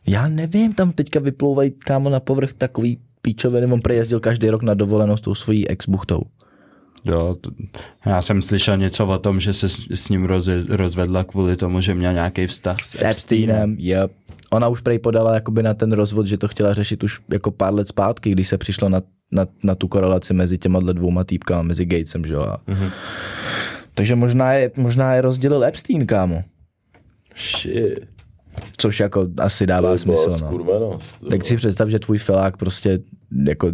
Já 0.06 0.28
nevím, 0.28 0.72
tam 0.74 0.92
teďka 0.92 1.20
vyplouvají 1.20 1.70
kámo 1.70 2.10
na 2.10 2.20
povrch 2.20 2.52
takový 2.54 2.98
píčoviny, 3.22 3.72
on 3.72 3.80
prejezdil 3.80 4.20
každý 4.20 4.50
rok 4.50 4.62
na 4.62 4.74
dovolenou 4.74 5.16
s 5.16 5.20
tou 5.20 5.34
svojí 5.34 5.68
ex-buchtou. 5.68 6.20
Jo, 7.04 7.36
to, 7.40 7.50
já 8.06 8.22
jsem 8.22 8.42
slyšel 8.42 8.76
něco 8.76 9.06
o 9.06 9.18
tom, 9.18 9.40
že 9.40 9.52
se 9.52 9.68
s, 9.68 9.86
s 9.94 10.08
ním 10.08 10.24
roz, 10.24 10.48
rozvedla 10.68 11.24
kvůli 11.24 11.56
tomu, 11.56 11.80
že 11.80 11.94
měl 11.94 12.12
nějaký 12.12 12.46
vztah 12.46 12.76
s, 12.84 12.90
S 12.96 13.02
Epsteinem, 13.02 13.76
yep. 13.78 14.12
Ona 14.52 14.68
už 14.68 14.80
prej 14.80 14.98
podala 14.98 15.34
jakoby 15.34 15.62
na 15.62 15.74
ten 15.74 15.92
rozvod, 15.92 16.26
že 16.26 16.38
to 16.38 16.48
chtěla 16.48 16.74
řešit 16.74 17.02
už 17.04 17.20
jako 17.32 17.50
pár 17.50 17.74
let 17.74 17.88
zpátky, 17.88 18.30
když 18.30 18.48
se 18.48 18.58
přišlo 18.58 18.88
na, 18.88 19.02
na, 19.32 19.46
na 19.62 19.74
tu 19.74 19.88
korelaci 19.88 20.34
mezi 20.34 20.58
těma 20.58 20.80
dvouma 20.80 21.24
týpkama, 21.24 21.62
mezi 21.62 21.84
Gatesem, 21.84 22.24
že 22.24 22.34
jo. 22.34 22.40
a- 22.42 22.60
Mhm. 22.66 22.90
Takže 23.94 24.16
možná 24.16 24.52
je, 24.52 24.70
možná 24.76 25.14
je 25.14 25.20
rozdělil 25.20 25.64
Epstein, 25.64 26.06
kámo. 26.06 26.42
Shit. 27.36 27.98
Což 28.76 29.00
jako 29.00 29.26
asi 29.38 29.66
dává 29.66 29.92
To 29.92 29.98
smysl, 29.98 30.30
no. 30.40 30.50
Tak 31.30 31.44
si 31.44 31.56
představ, 31.56 31.88
že 31.88 31.98
tvůj 31.98 32.18
filák 32.18 32.56
prostě 32.56 32.98
jako 33.46 33.72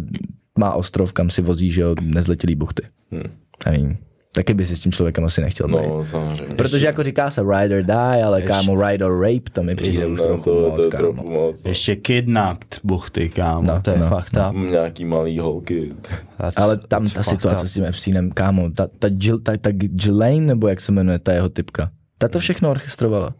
má 0.59 0.73
ostrov, 0.73 1.13
kam 1.13 1.29
si 1.29 1.41
vozí, 1.41 1.71
že 1.71 1.81
jo, 1.81 1.95
nezletilý 2.01 2.55
buchty. 2.55 2.83
Hmm. 3.11 3.23
Nevím. 3.65 3.97
Taky 4.31 4.53
by 4.53 4.65
si 4.65 4.75
s 4.75 4.81
tím 4.81 4.91
člověkem 4.91 5.25
asi 5.25 5.41
nechtěl 5.41 5.67
být. 5.67 5.87
No, 5.87 6.05
samozřejmě. 6.05 6.55
Protože 6.55 6.85
jako 6.85 7.03
říká 7.03 7.29
se 7.31 7.41
ride 7.41 7.77
or 7.77 7.83
die, 7.83 8.23
ale 8.23 8.41
kámo 8.41 8.87
ride 8.87 9.05
or 9.05 9.21
rape, 9.21 9.49
to 9.53 9.63
mi 9.63 9.75
přijde 9.75 10.05
už 10.05 10.19
no, 10.19 10.25
trochu 10.27 10.43
to, 10.43 10.61
moc, 10.69 10.75
to 10.75 10.85
je 10.85 10.91
kámo. 10.91 11.13
trochu 11.13 11.29
moc. 11.31 11.63
no. 11.63 11.69
Ještě 11.69 11.95
kidnapped 11.95 12.79
buchty, 12.83 13.29
kámo, 13.29 13.67
No, 13.67 13.81
to 13.81 13.91
je 13.91 13.97
no, 13.97 14.09
fakt 14.09 14.37
up. 14.49 14.55
Nějaký 14.71 15.05
malý 15.05 15.39
holky. 15.39 15.93
That's- 16.39 16.53
Ale 16.55 16.77
tam 16.77 17.03
that's 17.03 17.13
ta 17.13 17.23
situace 17.23 17.61
up. 17.63 17.67
s 17.67 17.73
tím 17.73 17.85
Epsteinem, 17.85 18.31
kámo, 18.31 18.69
ta, 18.69 18.87
ta, 18.99 19.07
Jill, 19.19 19.39
ta, 19.39 19.57
ta 19.57 19.69
Ghislaine, 19.71 20.45
nebo 20.45 20.67
jak 20.67 20.81
se 20.81 20.91
jmenuje 20.91 21.19
ta 21.19 21.33
jeho 21.33 21.49
typka, 21.49 21.89
ta 22.17 22.27
to 22.27 22.39
všechno 22.39 22.69
orchestrovala. 22.69 23.33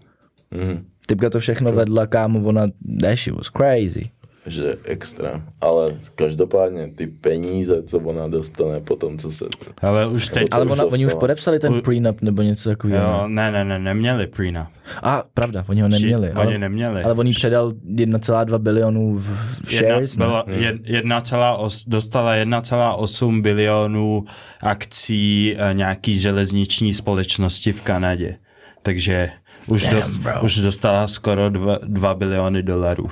Mhm. 0.52 0.86
Typka 1.06 1.30
to 1.30 1.40
všechno 1.40 1.72
vedla, 1.72 2.08
kámo, 2.08 2.40
ona, 2.40 2.68
that 3.02 3.16
she 3.16 3.36
was 3.36 3.48
crazy. 3.58 4.10
Že 4.48 4.78
extrém. 4.84 5.44
Ale 5.62 5.96
každopádně 6.16 6.88
ty 6.96 7.08
peníze, 7.08 7.84
co 7.84 8.00
ona 8.00 8.28
dostane 8.28 8.80
po 8.80 8.96
tom, 8.96 9.18
co 9.18 9.32
se... 9.32 9.46
Ale 9.82 10.08
už 10.08 10.30
teď... 10.30 10.48
Ale 10.52 10.66
už 10.66 10.72
ona, 10.72 10.86
oni 10.86 11.06
už 11.06 11.14
podepsali 11.14 11.60
ten 11.60 11.82
prenup 11.82 12.22
nebo 12.22 12.42
něco 12.42 12.70
takového. 12.70 13.04
Jo, 13.04 13.28
ne, 13.28 13.52
ne, 13.52 13.66
ne, 13.66 13.80
neměli 13.80 14.28
prenup. 14.28 14.68
A 15.04 15.24
pravda, 15.34 15.66
oni 15.68 15.82
ho 15.82 15.88
neměli. 15.88 16.28
Shit, 16.28 16.38
ale, 16.38 16.48
oni 16.48 16.58
neměli. 16.58 17.04
ale 17.04 17.14
on 17.14 17.28
jí 17.28 17.34
předal 17.34 17.72
1,2 17.72 18.58
bilionů 18.58 19.16
v, 19.16 19.38
v 19.66 19.74
shares. 19.74 20.12
Jedna, 20.12 20.26
ne? 20.26 20.44
bylo 20.46 20.60
jed, 20.60 20.76
jedna 20.84 21.22
celá 21.22 21.58
os, 21.58 21.86
dostala 21.86 22.36
1,8 22.36 23.42
bilionů 23.42 24.26
akcí 24.62 25.56
eh, 25.58 25.74
nějaký 25.74 26.20
železniční 26.20 26.94
společnosti 26.94 27.72
v 27.72 27.82
Kanadě. 27.82 28.38
Takže 28.82 29.30
už, 29.68 29.84
Damn, 29.84 29.96
dost, 29.96 30.18
bro. 30.18 30.42
už 30.42 30.58
dostala 30.58 31.08
skoro 31.08 31.50
2, 31.50 31.80
2 31.84 32.14
biliony 32.14 32.64
dolarů. 32.64 33.10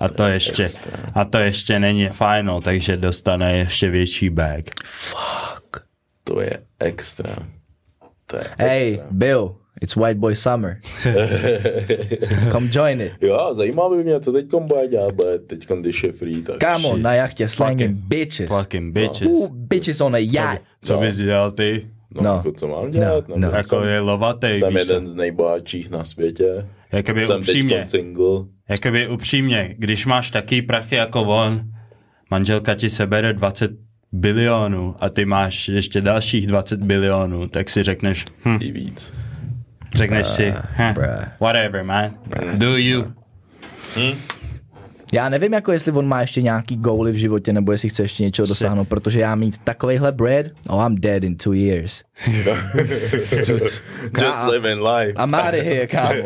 A 0.00 0.08
to, 0.08 0.22
ještě, 0.24 0.62
extrém. 0.62 0.94
a 1.14 1.24
to 1.24 1.38
ještě 1.38 1.78
není 1.78 2.08
final, 2.08 2.60
takže 2.60 2.96
dostane 2.96 3.56
ještě 3.56 3.90
větší 3.90 4.30
bag. 4.30 4.64
Fuck. 4.84 5.84
To 6.24 6.40
je 6.40 6.58
extrém. 6.78 7.50
To 8.26 8.36
je 8.36 8.44
Hey, 8.58 8.88
extrém. 8.94 9.08
Bill, 9.10 9.56
it's 9.80 9.96
White 9.96 10.18
Boy 10.18 10.36
Summer. 10.36 10.76
Come 12.52 12.68
join 12.72 13.00
it. 13.00 13.12
Jo, 13.20 13.50
zajímá 13.54 13.88
by 13.88 14.04
mě, 14.04 14.20
co 14.20 14.32
teď 14.32 14.46
bude 14.60 14.88
dělat, 14.88 15.14
bude 15.14 15.38
teď, 15.38 15.66
když 15.80 16.02
je 16.02 16.12
free, 16.12 16.42
tak... 16.42 16.58
Kámo, 16.58 16.88
Shit. 16.90 17.02
na 17.02 17.14
jachtě 17.14 17.48
slanging 17.48 17.90
Fucking- 17.96 18.08
bitches. 18.08 18.48
Fucking 18.48 18.94
bitches. 18.94 19.28
Ooh, 19.28 19.48
bitches 19.50 20.00
on 20.00 20.14
a 20.14 20.18
yacht. 20.18 20.62
Co 20.82 20.94
No. 20.94 21.00
bys 21.00 21.16
dělal 21.16 21.50
ty? 21.50 21.86
No, 22.14 22.22
No. 22.22 22.30
jako 22.36 22.52
co 22.52 22.68
mám 22.68 22.90
dělat? 22.90 23.28
No, 23.28 23.36
Nebo 23.36 23.50
no. 23.52 23.56
Jako 23.56 23.68
jsem, 23.68 23.88
je 23.88 24.00
lovatej, 24.00 24.54
jsem 24.54 24.68
víš 24.74 24.86
co? 24.86 24.92
jeden 24.92 25.06
z 25.06 25.14
nejbohatších 25.14 25.90
na 25.90 26.04
světě. 26.04 26.66
Jakoby 26.92 27.26
jsem 27.26 27.38
upřímně. 27.40 27.86
single. 27.86 28.44
Jakoby 28.68 29.08
upřímně, 29.08 29.74
když 29.78 30.06
máš 30.06 30.30
taký 30.30 30.62
prachy 30.62 30.94
jako 30.94 31.22
on, 31.22 31.60
manželka 32.30 32.74
ti 32.74 32.90
sebere 32.90 33.32
20 33.32 33.70
bilionů 34.12 34.96
a 35.00 35.08
ty 35.08 35.24
máš 35.24 35.68
ještě 35.68 36.00
dalších 36.00 36.46
20 36.46 36.84
bilionů, 36.84 37.48
tak 37.48 37.70
si 37.70 37.82
řekneš, 37.82 38.26
hm, 38.44 38.58
I 38.60 38.72
víc. 38.72 39.14
Řekneš 39.94 40.26
si, 40.26 40.50
huh, 40.50 40.92
bruh. 40.94 41.08
whatever 41.40 41.84
man, 41.84 42.14
do 42.54 42.76
you. 42.76 43.12
Já 45.12 45.28
nevím, 45.28 45.52
jako 45.52 45.72
jestli 45.72 45.92
on 45.92 46.08
má 46.08 46.20
ještě 46.20 46.42
nějaký 46.42 46.76
góly 46.76 47.12
v 47.12 47.14
životě, 47.14 47.52
nebo 47.52 47.72
jestli 47.72 47.88
chce 47.88 48.02
ještě 48.02 48.22
něčeho 48.22 48.46
dosáhnout, 48.46 48.88
protože 48.88 49.20
já 49.20 49.34
mít 49.34 49.58
takovejhle 49.64 50.12
bread, 50.12 50.46
oh, 50.68 50.86
I'm 50.86 50.96
dead 51.00 51.24
in 51.24 51.36
two 51.36 51.52
years. 51.52 52.02
Just 54.18 54.46
living 54.50 54.80
life. 54.82 55.12
I'm 55.24 55.34
out 55.34 55.54
of 55.54 55.60
here, 55.60 55.86
kámo. 55.86 56.14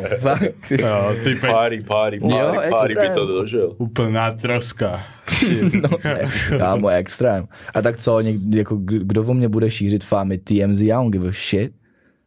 Jo, 0.70 1.14
ty 1.24 1.34
pe- 1.34 1.50
Party, 1.50 1.80
party, 1.80 2.20
party, 2.20 2.36
Jo, 2.36 2.54
party 2.70 2.94
by 2.94 3.08
to 3.14 3.26
dožil. 3.26 3.74
úplná 3.78 4.30
troska. 4.30 5.00
no, 5.82 5.88
ne, 6.04 6.20
kámo, 6.58 6.88
extrém. 6.88 7.46
A 7.74 7.82
tak 7.82 7.96
co, 7.96 8.20
někdy, 8.20 8.58
jako, 8.58 8.76
kdo 8.82 9.22
o 9.24 9.34
mě 9.34 9.48
bude 9.48 9.70
šířit 9.70 10.04
fámy 10.04 10.38
TMZ, 10.38 10.80
já 10.80 10.96
don't 10.96 11.12
give 11.12 11.28
a 11.28 11.32
shit. 11.32 11.72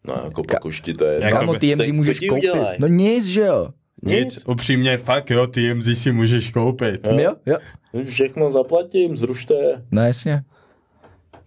No, 0.08 0.22
jako 0.26 0.44
pak 0.44 0.66
už 0.66 0.82
ti 0.82 0.94
to 0.94 1.06
je. 1.06 1.32
Kámo, 1.32 1.54
TMZ 1.54 1.88
můžeš 1.92 2.20
koupit. 2.30 2.50
No 2.80 2.88
nic, 2.88 3.26
že 3.26 3.42
jo. 3.42 3.70
Nic, 4.04 4.44
upřímně 4.48 4.98
fakt 4.98 5.32
jo, 5.32 5.48
TMZ 5.48 5.98
si 6.02 6.12
můžeš 6.12 6.50
koupit. 6.50 7.08
Jo, 7.20 7.34
jo. 7.46 7.58
Všechno 8.04 8.52
zaplatím, 8.52 9.18
zrušte 9.18 9.54
je. 9.54 9.82
No 9.92 10.02
jasně. 10.02 10.44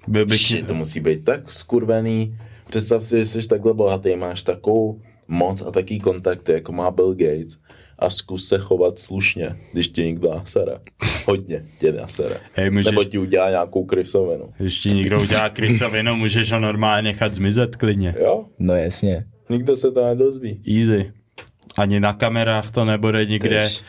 Byl 0.09 0.27
bych, 0.27 0.41
Shit, 0.41 0.67
to 0.67 0.75
musí 0.75 1.01
být 1.01 1.25
tak 1.25 1.51
skurvený. 1.51 2.39
Představ 2.71 3.05
si, 3.05 3.19
že 3.19 3.27
jsi 3.27 3.49
takhle 3.49 3.75
bohatý, 3.75 4.17
máš 4.17 4.43
takovou 4.43 5.01
moc 5.29 5.63
a 5.63 5.71
taký 5.71 5.99
kontakty, 6.01 6.53
jako 6.53 6.73
má 6.73 6.91
Bill 6.91 7.15
Gates 7.15 7.59
a 7.99 8.11
zkus 8.11 8.49
se 8.49 8.59
chovat 8.59 8.99
slušně, 8.99 9.57
když 9.73 9.89
tě 9.89 10.05
někdo 10.07 10.31
nasere. 10.35 10.73
Hodně 11.27 11.65
tě 11.79 11.93
nasere. 11.93 12.37
Hej, 12.55 12.71
můžeš- 12.71 12.85
Nebo 12.91 13.05
ti 13.05 13.19
udělá 13.19 13.51
nějakou 13.51 13.85
krysovinu. 13.85 14.53
když 14.59 14.81
ti 14.81 14.93
někdo 14.93 15.21
udělá 15.21 15.49
krysovinu, 15.49 16.17
můžeš 16.17 16.53
ho 16.53 16.61
normálně 16.61 17.03
nechat 17.03 17.35
zmizet 17.35 17.77
klidně. 17.77 18.15
Jo? 18.21 18.45
No 18.59 18.75
jasně. 18.75 19.25
Nikdo 19.51 19.77
se 19.77 19.91
to 19.93 20.05
nedozví. 20.07 20.63
Easy. 20.79 21.13
Ani 21.77 22.01
na 22.01 22.13
kamerách 22.13 22.71
to 22.71 22.85
nebude 22.85 23.27
nikde. 23.27 23.63
Tež. 23.63 23.81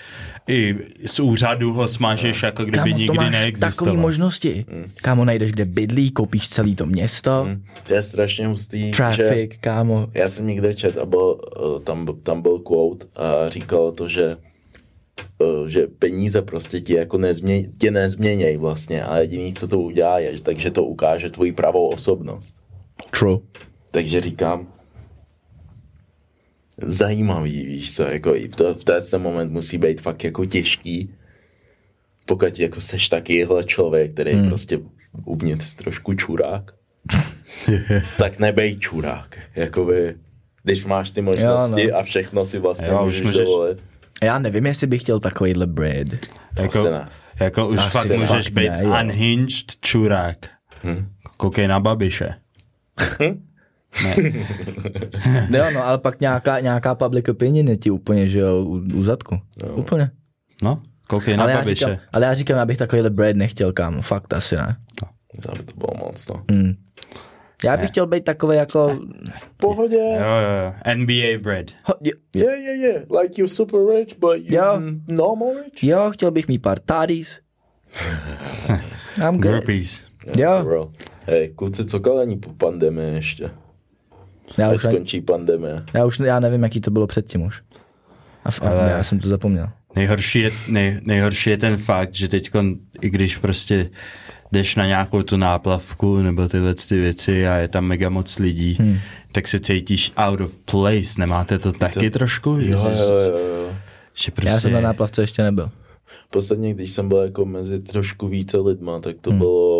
I 0.49 0.75
z 1.05 1.19
úřadu 1.19 1.73
ho 1.73 1.87
smažeš, 1.87 2.43
jako 2.43 2.63
kdyby 2.63 2.77
Kámo, 2.77 2.91
to 2.93 2.97
nikdy 2.97 3.17
máš 3.17 3.25
takové 3.25 3.39
neexistoval. 3.39 3.95
možnosti. 3.97 4.65
Kámo, 4.95 5.25
najdeš, 5.25 5.51
kde 5.51 5.65
bydlí, 5.65 6.11
koupíš 6.11 6.49
celý 6.49 6.75
to 6.75 6.85
město, 6.85 7.47
To 7.87 7.93
je 7.93 8.03
strašně 8.03 8.47
hustý. 8.47 8.87
Že 8.87 8.91
traffic, 8.97 9.51
kámo. 9.59 10.07
já 10.13 10.27
jsem 10.29 10.47
někde 10.47 10.73
čet 10.73 10.97
a 10.97 11.05
byl, 11.05 11.41
eh, 11.57 11.83
tam, 11.83 12.07
tam 12.23 12.41
byl 12.41 12.59
quote 12.59 13.05
a 13.15 13.49
říkal 13.49 13.91
to, 13.91 14.07
že 14.07 14.37
eh, 15.41 15.69
že 15.69 15.87
peníze 15.99 16.41
prostě 16.41 16.79
ti 16.79 16.93
jako 16.93 17.17
nezmě, 17.17 17.63
tě 17.77 17.91
nezměněj 17.91 18.57
vlastně 18.57 19.03
a 19.03 19.17
jediný, 19.17 19.53
co 19.53 19.67
to 19.67 19.79
udělá, 19.79 20.19
je, 20.19 20.37
že- 20.37 20.43
takže 20.43 20.71
to 20.71 20.83
ukáže 20.83 21.29
tvoji 21.29 21.51
pravou 21.51 21.87
osobnost. 21.87 22.55
True. 23.19 23.37
Takže 23.91 24.21
říkám, 24.21 24.67
zajímavý, 26.83 27.65
víš 27.65 27.95
co, 27.95 28.03
jako 28.03 28.35
i 28.35 28.47
v, 28.47 28.55
to, 28.55 28.75
v 28.75 28.83
ten 28.83 29.21
moment 29.21 29.51
musí 29.51 29.77
být 29.77 30.01
fakt 30.01 30.23
jako 30.23 30.45
těžký, 30.45 31.13
pokud 32.25 32.59
jako 32.59 32.81
seš 32.81 33.09
takovýhle 33.09 33.63
člověk, 33.63 34.13
který 34.13 34.33
hmm. 34.33 34.47
prostě 34.47 34.79
uvnitř 35.25 35.73
trošku 35.73 36.13
čurák, 36.13 36.71
tak 38.17 38.39
nebej 38.39 38.77
čurák, 38.77 39.39
jakoby, 39.55 40.15
když 40.63 40.85
máš 40.85 41.11
ty 41.11 41.21
možnosti 41.21 41.81
Jo, 41.81 41.89
no. 41.91 41.99
a 41.99 42.03
všechno 42.03 42.45
si 42.45 42.59
vlastně 42.59 42.87
Jo, 42.87 42.99
už 42.99 43.05
můžeš, 43.05 43.21
můžeš- 43.25 43.47
dovolit. 43.47 43.83
Já 44.23 44.39
nevím, 44.39 44.65
jestli 44.65 44.87
bych 44.87 45.01
chtěl 45.01 45.19
takovýhle 45.19 45.67
bread. 45.67 46.07
Jako, 46.59 46.87
jako 47.39 47.67
už 47.67 47.79
Asi 47.79 47.91
fakt 47.91 48.09
ne. 48.09 48.17
můžeš 48.17 48.45
Fakt 48.45 48.53
být 48.53 48.69
ne, 48.69 48.83
unhinged 48.83 49.75
čurák. 49.81 50.37
Hm. 50.83 51.09
Koukej 51.37 51.67
na 51.67 51.79
babiše. 51.79 52.33
Jo, 55.57 55.65
no, 55.73 55.85
ale 55.85 55.97
pak 55.97 56.19
nějaká, 56.21 56.59
nějaká 56.59 56.95
public 56.95 57.29
opinion 57.29 57.67
je 57.67 57.77
ti 57.77 57.91
úplně, 57.91 58.27
že 58.27 58.39
jo, 58.39 58.63
u, 58.65 58.81
u 58.95 59.03
zadku. 59.03 59.39
No. 59.67 59.73
Úplně. 59.75 60.11
No, 60.63 60.81
koukej 61.07 61.37
na 61.37 61.43
Ale 61.43 61.51
já, 61.51 61.57
babiše. 61.57 61.75
říkám, 61.75 61.97
ale 62.13 62.25
já 62.25 62.33
říkám, 62.33 62.59
abych 62.59 62.77
takovýhle 62.77 63.09
bread 63.09 63.35
nechtěl, 63.35 63.73
kámo. 63.73 64.01
Fakt 64.01 64.33
asi 64.33 64.55
ne. 64.55 64.75
To 65.41 65.51
by 65.51 65.63
to 65.63 65.77
bylo 65.77 66.05
moc, 66.05 66.27
no. 66.27 66.43
Hmm. 66.51 66.73
Já 67.63 67.77
bych 67.77 67.89
chtěl 67.89 68.07
být 68.07 68.23
takový 68.23 68.57
jako... 68.57 68.99
V 69.33 69.49
pohodě. 69.57 69.97
Jo, 69.97 70.13
jo, 70.41 70.51
jo. 70.65 70.95
NBA 70.95 71.39
bread. 71.43 71.65
Ho, 71.83 71.93
jo, 72.01 72.11
Yeah, 72.35 72.59
yeah, 72.59 72.79
yeah. 72.79 73.01
Like 73.21 73.41
you're 73.41 73.49
super 73.53 73.79
rich, 73.95 74.19
but 74.19 74.37
you're 74.37 74.55
Jo. 74.55 74.79
mm, 74.79 75.03
normal 75.07 75.49
rich. 75.63 75.83
jo, 75.83 76.11
chtěl 76.13 76.31
bych 76.31 76.47
mít 76.47 76.59
pár 76.61 76.79
taddies. 76.79 77.39
I'm 79.27 79.35
good. 79.41 79.41
Groupies. 79.51 80.01
Jo. 80.37 80.59
Bro. 80.63 80.91
Hej, 81.25 81.49
kluci, 81.55 81.85
co 81.85 81.99
kalení 81.99 82.37
po 82.39 82.53
pandemii 82.53 83.15
ještě? 83.15 83.49
Já 84.57 84.71
už, 84.73 84.83
ne, 84.83 84.91
skončí 84.91 85.21
pandemie. 85.21 85.83
já 85.93 86.05
už 86.05 86.19
já 86.19 86.39
nevím, 86.39 86.63
jaký 86.63 86.81
to 86.81 86.91
bylo 86.91 87.07
předtím 87.07 87.41
už. 87.41 87.61
A, 88.45 88.49
Ale- 88.61 88.91
já 88.91 89.03
jsem 89.03 89.19
to 89.19 89.29
zapomněl. 89.29 89.69
Nejhorší 89.95 90.39
je, 90.39 90.51
nej, 90.67 90.99
nejhorší 91.03 91.49
je 91.49 91.57
ten 91.57 91.77
fakt, 91.77 92.15
že 92.15 92.27
teď, 92.27 92.51
i 93.01 93.09
když 93.09 93.37
prostě 93.37 93.89
jdeš 94.51 94.75
na 94.75 94.87
nějakou 94.87 95.23
tu 95.23 95.37
náplavku 95.37 96.17
nebo 96.17 96.47
tyhle 96.47 96.75
ty 96.75 96.99
věci 96.99 97.47
a 97.47 97.55
je 97.55 97.67
tam 97.67 97.85
mega 97.85 98.09
moc 98.09 98.39
lidí, 98.39 98.77
hmm. 98.79 98.97
tak 99.31 99.47
se 99.47 99.59
cítíš 99.59 100.11
out 100.17 100.41
of 100.41 100.55
place. 100.55 101.19
Nemáte 101.19 101.59
to 101.59 101.71
taky 101.71 102.11
to... 102.11 102.19
trošku? 102.19 102.49
Jo, 102.49 102.79
jo, 102.79 102.91
jo, 102.97 103.39
jo. 103.39 103.69
že 104.13 104.31
prostě... 104.31 104.49
Já 104.49 104.59
jsem 104.59 104.71
na 104.71 104.81
náplavce 104.81 105.21
ještě 105.21 105.43
nebyl. 105.43 105.71
Posledně, 106.29 106.73
když 106.73 106.91
jsem 106.91 107.07
byl 107.09 107.17
jako 107.17 107.45
mezi 107.45 107.79
trošku 107.79 108.27
více 108.27 108.57
lidma, 108.57 108.99
tak 108.99 109.15
to 109.21 109.29
hmm. 109.29 109.39
bylo... 109.39 109.70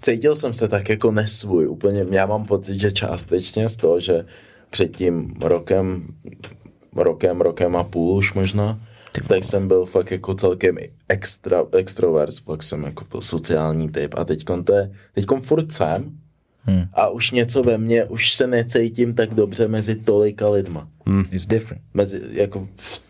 Cítil 0.00 0.34
jsem 0.34 0.52
se 0.52 0.68
tak 0.68 0.88
jako 0.88 1.10
nesvůj. 1.12 1.68
Úplně, 1.68 2.06
já 2.10 2.26
mám 2.26 2.44
pocit, 2.44 2.80
že 2.80 2.92
částečně 2.92 3.68
z 3.68 3.76
toho, 3.76 4.00
že 4.00 4.24
před 4.70 4.96
tím 4.96 5.34
rokem, 5.42 6.06
rokem, 6.96 7.40
rokem 7.40 7.76
a 7.76 7.84
půl 7.84 8.16
už 8.16 8.32
možná, 8.32 8.80
tak 9.28 9.44
jsem 9.44 9.68
byl 9.68 9.86
fakt 9.86 10.10
jako 10.10 10.34
celkem 10.34 10.76
extra, 11.08 11.64
extrovert, 11.78 12.34
fakt 12.40 12.62
jsem 12.62 12.82
jako 12.82 13.04
byl 13.10 13.20
sociální 13.22 13.88
typ 13.88 14.14
a 14.18 14.24
teďkon 14.24 14.64
to 14.64 14.74
je, 14.74 14.90
teďkon 15.14 15.40
furt 15.40 15.72
jsem 15.72 16.10
hmm. 16.62 16.84
a 16.92 17.08
už 17.08 17.30
něco 17.30 17.62
ve 17.62 17.78
mně, 17.78 18.04
už 18.04 18.34
se 18.34 18.46
necítím 18.46 19.14
tak 19.14 19.34
dobře 19.34 19.68
mezi 19.68 19.94
tolika 19.94 20.48
lidma 20.50 20.88
It's 21.30 21.46
different. 21.46 21.82
mezi, 21.94 22.20
jako 22.30 22.68
v- 22.76 23.07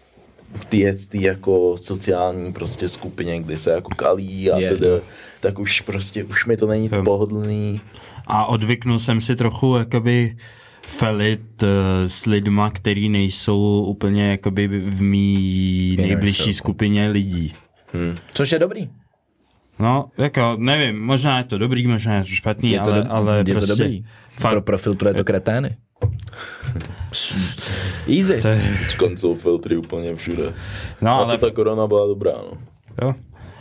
v 0.54 0.64
té 0.64 1.18
jako 1.18 1.76
sociální 1.78 2.52
prostě 2.52 2.88
skupině, 2.88 3.40
kdy 3.40 3.56
se 3.56 3.70
jako 3.70 3.90
kalí 3.94 4.50
a 4.50 4.58
Je, 4.58 4.68
tedy, 4.68 4.86
tak 5.40 5.58
už 5.58 5.80
prostě, 5.80 6.24
už 6.24 6.46
mi 6.46 6.56
to 6.56 6.66
není 6.66 6.90
Jo. 6.92 7.02
pohodlný. 7.02 7.80
A 8.26 8.44
odvyknul 8.46 8.98
jsem 8.98 9.20
si 9.20 9.36
trochu 9.36 9.76
jakoby 9.76 10.36
felit 10.86 11.62
uh, 11.62 11.68
s 12.06 12.26
lidma, 12.26 12.70
který 12.70 13.08
nejsou 13.08 13.82
úplně 13.82 14.30
jakoby 14.30 14.68
v 14.68 15.02
mý 15.02 15.96
nejbližší 16.00 16.54
skupině 16.54 17.08
lidí. 17.08 17.52
Což 18.34 18.52
je 18.52 18.58
dobrý. 18.58 18.90
No, 19.78 20.10
jako, 20.18 20.56
nevím, 20.58 21.00
možná 21.02 21.38
je 21.38 21.44
to 21.44 21.58
dobrý, 21.58 21.86
možná 21.86 22.14
je 22.14 22.22
to 22.22 22.28
špatný, 22.28 22.72
Je 22.72 22.80
to, 22.80 22.84
ale, 22.84 23.02
do, 23.02 23.12
ale 23.12 23.38
je 23.38 23.44
prostě... 23.44 23.66
to 23.66 23.76
dobrý. 23.76 24.04
Fakt, 24.36 24.52
Pro, 24.52 24.62
profiltruje 24.62 25.14
to 25.14 25.24
kretény. 25.24 25.76
Easy. 28.18 28.42
to 28.42 28.48
je, 28.48 28.62
Koncou 28.96 29.34
filtry 29.34 29.76
úplně 29.76 30.16
všude. 30.16 30.52
no, 31.00 31.10
Ale 31.10 31.24
ale, 31.24 31.38
ta 31.38 31.50
korona 31.50 31.86
byla 31.86 32.06
dobrá, 32.06 32.32
no. 32.32 32.58
jo, 33.02 33.14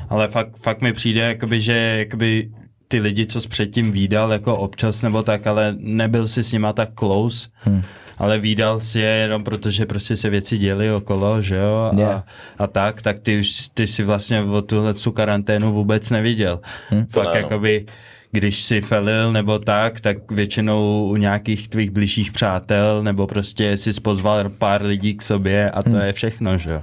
ale 0.09 0.27
fakt, 0.27 0.57
fakt 0.57 0.81
mi 0.81 0.93
přijde, 0.93 1.21
jakoby, 1.21 1.59
že 1.59 1.73
jakoby 1.73 2.49
ty 2.87 2.99
lidi, 2.99 3.25
co 3.25 3.41
jsi 3.41 3.47
předtím 3.47 3.91
výdal, 3.91 4.31
jako 4.31 4.57
občas 4.57 5.01
nebo 5.01 5.23
tak, 5.23 5.47
ale 5.47 5.75
nebyl 5.77 6.27
si 6.27 6.43
s 6.43 6.51
nima 6.51 6.73
tak 6.73 6.89
close, 6.99 7.49
hmm. 7.55 7.81
ale 8.17 8.39
výdal 8.39 8.79
si 8.79 8.99
je 8.99 9.09
jenom 9.09 9.43
protože 9.43 9.85
prostě 9.85 10.15
se 10.15 10.29
věci 10.29 10.57
děly 10.57 10.91
okolo, 10.91 11.41
že 11.41 11.55
jo, 11.55 11.91
a, 11.93 11.99
Yeah. 11.99 12.23
a 12.57 12.67
tak, 12.67 13.01
tak 13.01 13.19
ty 13.19 13.39
už, 13.39 13.69
ty 13.73 13.87
si 13.87 14.03
vlastně 14.03 14.41
o 14.41 14.61
tuhle 14.61 14.93
tu 14.93 15.11
karanténu 15.11 15.73
vůbec 15.73 16.09
neviděl. 16.09 16.59
Hmm. 16.89 17.05
Fakt 17.05 17.33
no. 17.33 17.39
jakoby, 17.39 17.85
když 18.31 18.61
si 18.63 18.81
felil 18.81 19.31
nebo 19.31 19.59
tak, 19.59 19.99
tak 19.99 20.31
většinou 20.31 21.07
u 21.09 21.15
nějakých 21.15 21.67
tvých 21.67 21.91
blížších 21.91 22.31
přátel 22.31 23.03
nebo 23.03 23.27
prostě 23.27 23.77
si 23.77 24.01
pozval 24.01 24.49
pár 24.49 24.81
lidí 24.85 25.15
k 25.15 25.21
sobě 25.21 25.71
a 25.71 25.83
to 25.83 25.89
Hmm. 25.89 26.01
je 26.01 26.13
všechno, 26.13 26.57
že 26.57 26.69
jo. 26.69 26.81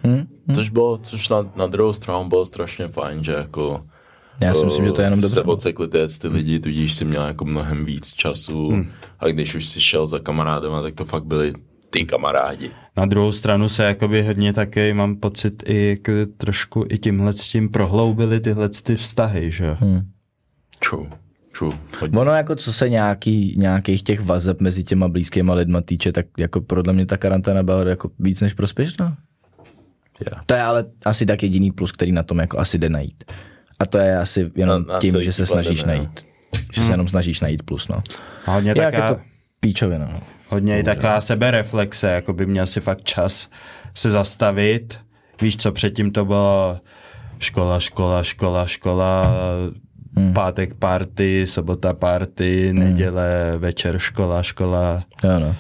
Což 0.55 0.69
bylo, 0.71 0.99
což 0.99 1.29
na, 1.29 1.51
na 1.57 1.67
druhou 1.67 1.93
stranu 1.93 2.29
bylo 2.29 2.47
strašně 2.47 2.89
fajn, 2.89 3.25
že 3.25 3.33
jako 3.33 3.85
Já 4.41 4.55
si 4.55 4.65
myslím, 4.65 4.85
že 4.85 4.93
to 4.93 5.01
je 5.01 5.07
jenom 5.07 5.21
se 5.23 5.35
dobře. 5.35 5.43
odsekli 5.43 5.89
ty, 5.89 5.99
ty 6.21 6.29
lidi, 6.29 6.61
tudíž 6.61 6.95
si 6.95 7.05
měl 7.05 7.27
jako 7.27 7.45
mnohem 7.45 7.85
víc 7.85 8.13
času 8.13 8.69
hmm. 8.69 8.91
a 9.21 9.29
když 9.29 9.55
už 9.55 9.67
si 9.69 9.81
šel 9.81 10.07
za 10.07 10.19
kamarádem, 10.19 10.73
tak 10.83 10.95
to 10.95 11.05
fakt 11.05 11.25
byli 11.25 11.53
ty 11.91 12.05
kamarádi. 12.05 12.71
Na 12.97 13.07
druhou 13.07 13.33
stranu 13.33 13.69
se 13.69 13.85
jakoby 13.85 14.23
hodně 14.23 14.53
taky, 14.53 14.93
mám 14.95 15.17
pocit, 15.17 15.63
i 15.67 15.87
jako 15.89 16.13
trošku 16.37 16.85
i 16.89 16.99
tímhle 16.99 17.33
s 17.33 17.49
tím 17.49 17.69
prohloubily 17.69 18.41
tyhle 18.41 18.69
ty 18.69 18.97
vztahy, 18.97 19.51
že 19.51 19.65
jo. 19.65 19.77
Hmm. 19.81 20.01
True, 20.91 21.07
true. 21.59 21.73
Hodně. 22.01 22.19
Ono 22.19 22.33
jako 22.33 22.57
co 22.57 22.73
se 22.73 22.89
nějaký, 22.89 23.55
nějakých 23.59 24.03
těch 24.03 24.21
vazeb 24.21 24.61
mezi 24.61 24.85
těma 24.85 25.09
blízkýma 25.09 25.55
lidma 25.55 25.81
týče, 25.81 26.13
tak 26.13 26.27
jako 26.39 26.61
podle 26.61 26.93
mě 26.93 27.07
ta 27.07 27.17
karanténa 27.17 27.63
byla 27.63 27.89
jako 27.89 28.11
víc 28.19 28.41
než 28.41 28.55
prospěšná. 28.55 29.17
Yeah. 30.31 30.45
To 30.47 30.55
je 30.55 30.63
ale 30.63 30.85
asi 31.05 31.27
tak 31.27 31.43
jediný 31.43 31.73
plus, 31.73 31.93
který 31.93 32.13
na 32.13 32.23
tom 32.23 32.39
jako 32.39 32.59
asi 32.59 32.79
jde 32.79 32.89
najít. 32.89 33.25
A 33.79 33.87
to 33.87 33.99
je 33.99 34.19
asi 34.19 34.51
jenom 34.57 34.87
Na- 34.87 34.95
na 34.95 35.01
tím, 35.01 35.11
celý 35.11 35.25
že 35.25 35.33
se 35.33 35.47
snažíš 35.47 35.85
no. 35.85 35.87
najít. 35.89 36.27
Že 36.73 36.81
se 36.83 36.93
jenom 36.93 37.09
snažíš 37.09 37.41
najít 37.41 37.63
plus, 37.63 37.89
no. 37.89 38.03
A 38.47 38.53
hodně 38.55 38.71
Jinak 38.71 38.95
taká, 38.95 39.07
je 39.07 39.15
to 39.15 39.21
píčovina, 39.61 40.09
no. 40.13 40.21
Hodně 40.49 40.81
i 40.81 40.83
taková 40.83 41.21
sebereflexe, 41.21 42.09
jako 42.09 42.33
by 42.33 42.47
měl 42.47 42.67
si 42.67 42.81
fakt 42.81 43.05
čas 43.05 43.51
se 43.95 44.11
zastavit. 44.11 44.99
Víš 45.43 45.57
co, 45.57 45.73
předtím 45.73 46.13
to 46.13 46.25
bylo 46.25 46.81
škola, 47.39 47.81
škola, 47.81 48.23
škola, 48.23 48.67
škola, 48.67 49.37
hmm. 50.17 50.33
pátek 50.33 50.75
party, 50.75 51.47
sobota 51.47 51.95
party, 51.95 52.69
hmm. 52.69 52.79
neděle, 52.79 53.55
večer 53.59 53.99
škola, 53.99 54.43
škola. 54.43 55.03
Ano. 55.37 55.55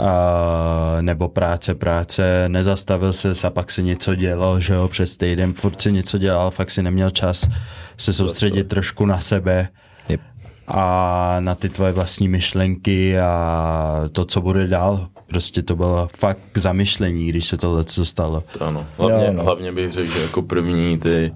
A, 0.00 0.96
nebo 1.00 1.28
práce, 1.28 1.74
práce, 1.74 2.48
nezastavil 2.48 3.12
se 3.12 3.32
a 3.46 3.50
pak 3.50 3.70
si 3.70 3.82
něco 3.82 4.14
dělo, 4.14 4.60
že 4.60 4.74
jo, 4.74 4.88
přes 4.88 5.16
týden, 5.16 5.52
furt 5.52 5.82
si 5.82 5.92
něco 5.92 6.18
dělal, 6.18 6.50
fakt 6.50 6.70
si 6.70 6.82
neměl 6.82 7.10
čas 7.10 7.48
se 7.96 8.12
soustředit 8.12 8.64
trošku 8.64 9.06
na 9.06 9.20
sebe 9.20 9.68
Yep. 10.08 10.20
a 10.68 11.36
na 11.40 11.54
ty 11.54 11.68
tvoje 11.68 11.92
vlastní 11.92 12.28
myšlenky 12.28 13.20
a 13.20 14.08
to, 14.12 14.24
co 14.24 14.40
bude 14.40 14.66
dál. 14.66 15.08
Prostě 15.26 15.62
to 15.62 15.76
bylo 15.76 16.08
fakt 16.16 16.38
k 16.52 16.58
zamyšlení, 16.58 17.28
když 17.28 17.46
se 17.46 17.56
tohle 17.56 17.84
co 17.84 18.04
stalo. 18.04 18.42
To 18.58 18.64
ano. 18.64 18.86
Hlavně, 18.98 19.26
Jo, 19.26 19.32
no. 19.32 19.42
hlavně 19.44 19.72
bych 19.72 19.92
řekl, 19.92 20.12
že 20.12 20.22
jako 20.22 20.42
první 20.42 20.98
ty 20.98 21.32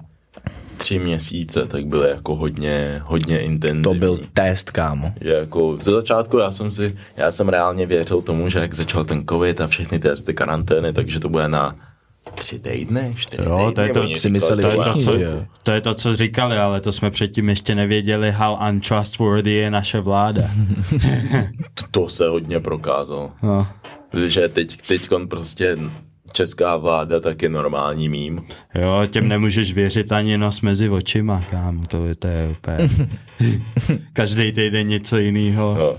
tři 0.81 0.99
měsíce, 0.99 1.65
tak 1.65 1.85
byly 1.85 2.09
jako 2.09 2.35
hodně, 2.35 3.01
hodně 3.05 3.39
intenzivní. 3.39 3.83
To 3.83 3.93
byl 3.93 4.19
test, 4.33 4.71
kámo. 4.71 5.13
Že 5.21 5.29
jako 5.33 5.77
ze 5.81 5.91
začátku 5.91 6.37
já 6.37 6.51
jsem 6.51 6.71
si, 6.71 6.95
já 7.17 7.31
jsem 7.31 7.49
reálně 7.49 7.85
věřil 7.85 8.21
tomu, 8.21 8.49
že 8.49 8.59
jak 8.59 8.73
začal 8.73 9.05
ten 9.05 9.23
covid 9.29 9.61
a 9.61 9.67
všechny 9.67 9.99
testy 9.99 10.33
karantény, 10.33 10.93
takže 10.93 11.19
to 11.19 11.29
bude 11.29 11.47
na 11.47 11.75
tři 12.35 12.59
týdny, 12.59 13.13
čtyři 13.17 13.43
Jo, 13.49 13.57
týdny. 13.57 13.73
to 13.73 13.81
je 13.81 14.13
to- 14.13 14.19
si 14.19 14.29
mysleli 14.29 14.61
To 14.61 14.67
je, 14.69 14.75
to, 14.77 14.93
co, 14.99 15.17
že 15.19 15.45
to 15.63 15.71
je 15.71 15.81
to, 15.81 15.93
co 15.93 16.15
říkali, 16.15 16.57
ale 16.57 16.81
to 16.81 16.91
jsme 16.91 17.11
předtím 17.11 17.49
ještě 17.49 17.75
nevěděli, 17.75 18.31
how 18.31 18.57
untrustworthy 18.69 19.51
je 19.53 19.71
naše 19.71 19.99
vláda. 19.99 20.41
to, 21.73 21.83
to 21.91 22.09
se 22.09 22.27
hodně 22.27 22.59
prokázalo. 22.59 23.31
No. 23.43 23.67
Že 24.27 24.49
teď, 24.49 24.77
teď 24.87 25.09
prostě 25.29 25.77
česká 26.33 26.77
vláda 26.77 27.19
tak 27.19 27.41
je 27.41 27.49
normální 27.49 28.09
mím. 28.09 28.43
Jo, 28.75 29.01
těm 29.11 29.27
nemůžeš 29.27 29.73
věřit 29.73 30.11
ani 30.11 30.37
nos 30.37 30.61
mezi 30.61 30.89
očima, 30.89 31.41
kámo, 31.51 31.85
to, 31.87 32.05
je- 32.05 32.15
to 32.15 32.27
je 32.27 32.47
úplně... 32.51 32.89
Každý 34.13 34.51
týden 34.51 34.87
něco 34.87 35.17
jiného. 35.17 35.75
Jo. 35.79 35.97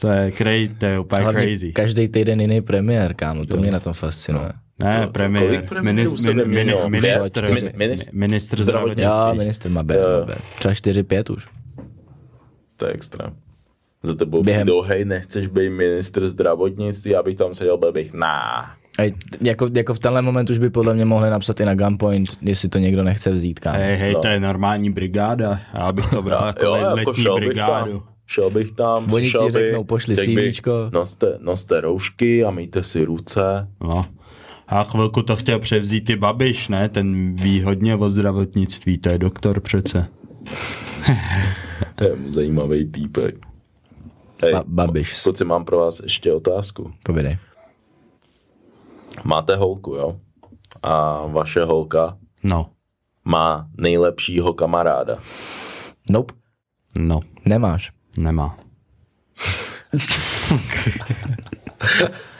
To 0.00 0.08
je, 0.08 0.32
crazy, 0.32 0.68
to 0.78 0.86
je 0.86 0.98
úplně 0.98 1.22
Hlavně 1.22 1.46
crazy. 1.46 1.72
každý 1.72 2.08
týden 2.08 2.40
jiný 2.40 2.60
premiér, 2.60 3.14
kámo, 3.14 3.46
to 3.46 3.56
mě 3.56 3.70
na 3.70 3.80
tom 3.80 3.92
fascinuje. 3.92 4.52
Ne, 4.82 5.00
To- 5.00 5.06
to 5.06 5.12
premiér, 5.12 5.64
minis, 5.82 6.26
min, 6.26 6.36
min, 6.36 6.44
vyměnilo? 6.44 6.88
ministr, 6.90 7.44
ministr- 7.76 8.08
ministr 8.12 8.62
zdravotnictví. 8.62 9.04
Jo, 9.28 9.34
minister 9.34 9.70
má. 9.70 9.84
Třeba 10.58 10.74
4-5 10.74 11.32
už. 11.32 11.46
To 12.76 12.86
je 12.86 12.92
extrém. 12.92 13.32
Za 14.02 14.14
tebou 14.14 14.42
Během- 14.42 14.60
přijdou, 14.66 14.82
hej, 14.82 15.04
nechceš 15.04 15.46
být 15.46 15.70
ministr 15.70 16.28
zdravotnictví, 16.28 17.16
abych 17.16 17.36
tam 17.36 17.54
seděl, 17.54 17.78
byl 17.78 17.92
bych, 17.92 18.12
nah. 18.12 18.77
Ej, 18.98 19.14
jako, 19.40 19.68
jako 19.76 19.94
v 19.94 19.98
tenhle 19.98 20.22
moment 20.22 20.50
už 20.50 20.58
by 20.58 20.70
podle 20.70 20.94
mě 20.94 21.04
mohli 21.04 21.30
napsat 21.30 21.60
i 21.60 21.64
na 21.64 21.74
Gunpoint, 21.74 22.28
jestli 22.42 22.68
to 22.68 22.78
někdo 22.78 23.02
nechce 23.02 23.30
vzít, 23.32 23.60
kámo. 23.60 23.78
Hej, 23.78 23.96
hej, 23.96 24.12
No. 24.12 24.20
to 24.20 24.26
je 24.28 24.40
normální 24.40 24.90
brigáda. 24.90 25.58
Já 25.74 25.92
bych 25.92 26.06
to 26.06 26.22
bral 26.22 26.46
jako 26.46 26.64
Jo, 26.64 26.72
let- 26.72 26.80
jako 26.98 27.10
letní 27.10 27.22
šel 27.22 27.34
bych 27.38 27.48
brigádu. 27.48 27.92
tam, 27.92 28.02
šel 28.26 28.50
bych 28.50 28.72
tam, 28.72 29.12
Oni 29.12 29.30
ti 29.30 29.38
řeknou, 29.50 29.84
pošli 29.84 30.14
řekl 30.16 30.34
bych, 30.34 30.54
CVčko. 30.54 30.72
Noste, 30.92 31.38
noste 31.40 31.80
roušky 31.80 32.44
a 32.44 32.50
myjte 32.50 32.84
si 32.84 33.04
ruce. 33.04 33.68
No. 33.80 34.04
A 34.68 34.84
chvilku 34.84 35.22
to 35.22 35.36
chtěl 35.36 35.58
převzít 35.58 36.10
i 36.10 36.16
Babiš, 36.16 36.68
ne? 36.68 36.88
Ten 36.88 37.36
ví 37.36 37.62
hodně 37.62 37.96
o 37.96 38.10
zdravotnictví, 38.10 38.98
to 38.98 39.08
je 39.08 39.18
doktor 39.18 39.60
přece. 39.60 40.06
Je 42.00 42.10
zajímavý 42.30 42.84
týpek. 42.86 43.34
Hej, 44.42 44.52
Ba- 44.52 44.64
Babiš. 44.66 45.22
Kluci, 45.22 45.44
mám 45.44 45.64
pro 45.64 45.78
vás 45.78 46.00
ještě 46.00 46.32
otázku. 46.32 46.90
Povědej. 47.02 47.36
Máte 49.24 49.56
holku, 49.56 49.94
jo? 49.94 50.16
A 50.82 51.26
vaše 51.26 51.64
holka 51.64 52.18
No, 52.44 52.70
má 53.24 53.66
nejlepšího 53.78 54.54
kamaráda. 54.54 55.16
Nope, 56.10 56.34
no, 56.98 57.20
nemáš. 57.46 57.92
nemá. 58.18 58.56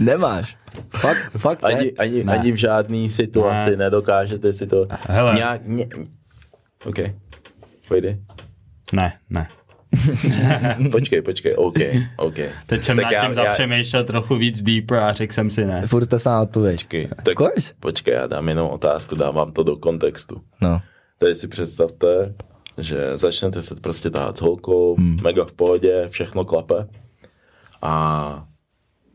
Nemáš. 0.01 0.57
Fakt, 0.89 1.31
fakt 1.39 1.63
ne. 1.63 1.69
Ani, 1.69 1.93
ani, 1.93 2.25
Ne. 2.25 2.33
ani 2.39 2.53
v 2.53 2.57
žádné 2.57 3.09
situaci 3.09 3.71
Ne. 3.71 3.77
nedokážete 3.77 4.53
si 4.53 4.67
to 4.67 4.87
Hele. 5.09 5.35
nějak... 5.35 5.61
Ně... 5.67 5.89
OK. 6.87 6.99
Pojdi. 7.89 8.21
Ne, 8.93 9.19
ne. 9.31 9.49
Počkej, 10.93 11.23
počkej, 11.23 11.55
OK, 11.57 11.75
OK. 12.17 12.35
Teď 12.67 12.85
jsem 12.85 12.97
Tak 12.97 13.05
nad 13.05 13.11
já- 13.13 13.21
tím 13.21 13.29
já- 13.29 13.35
zapřemýšlel 13.35 14.05
trochu 14.05 14.37
víc 14.37 14.63
deeper 14.63 14.99
a 14.99 15.13
řekl 15.13 15.33
jsem 15.35 15.51
si 15.51 15.65
ne. 15.67 15.83
Furt 15.87 16.07
ta 16.07 16.19
samá 16.19 16.43
odpověď. 16.43 16.75
Počkej, 16.81 17.05
Of 17.05 17.25
tak 17.25 17.39
course. 17.39 17.73
počkej, 17.81 18.15
já 18.15 18.27
dám 18.27 18.49
jenom 18.49 18.71
otázku, 18.71 19.15
dávám 19.15 19.53
to 19.53 19.63
do 19.63 19.77
kontextu. 19.77 20.41
No. 20.61 20.81
Tady 21.19 21.35
si 21.35 21.49
představte, 21.49 22.35
že 22.79 23.19
začnete 23.19 23.63
se 23.63 23.75
prostě 23.75 24.11
tahat 24.11 24.37
s 24.37 24.41
holkou, 24.41 24.95
hmm. 24.97 25.17
mega 25.23 25.45
v 25.45 25.53
pohodě, 25.53 26.07
všechno 26.09 26.45
klape 26.45 26.87
a 27.83 28.45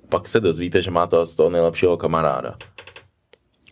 pak 0.10 0.28
se 0.28 0.40
dozvíte, 0.40 0.82
že 0.82 0.92
máte 0.92 1.26
z 1.26 1.36
toho 1.36 1.50
nejlepšího 1.50 1.98
kamaráda. 1.98 2.56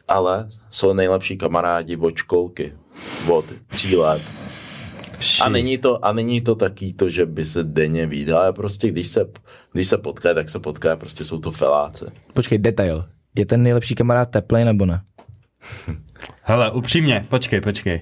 Ale 0.07 0.49
jsou 0.71 0.93
nejlepší 0.93 1.37
kamarádi 1.37 1.97
od 1.97 2.15
školky, 2.15 2.73
od 3.31 3.45
tří 3.67 3.95
let. 3.95 4.21
A 5.41 5.49
není 5.49 5.77
to, 5.77 6.05
a 6.05 6.13
není 6.13 6.41
to 6.41 6.55
taký 6.55 6.93
to, 6.93 7.09
že 7.09 7.25
by 7.25 7.45
se 7.45 7.63
denně 7.63 8.05
vídal, 8.05 8.41
ale 8.41 8.53
prostě 8.53 8.91
když 8.91 9.07
se, 9.07 9.25
když 9.73 9.87
se 9.87 9.97
potká, 9.97 10.33
tak 10.33 10.49
se 10.49 10.59
potká, 10.59 10.95
prostě 10.95 11.23
jsou 11.23 11.39
to 11.39 11.51
feláci. 11.51 12.05
Počkej, 12.33 12.57
detail. 12.57 13.05
Je 13.35 13.45
ten 13.45 13.63
nejlepší 13.63 13.95
kamarád 13.95 14.29
teplej 14.29 14.65
nebo 14.65 14.85
ne? 14.85 15.01
Hele, 16.41 16.71
upřímně, 16.71 17.25
počkej, 17.29 17.61
počkej. 17.61 18.01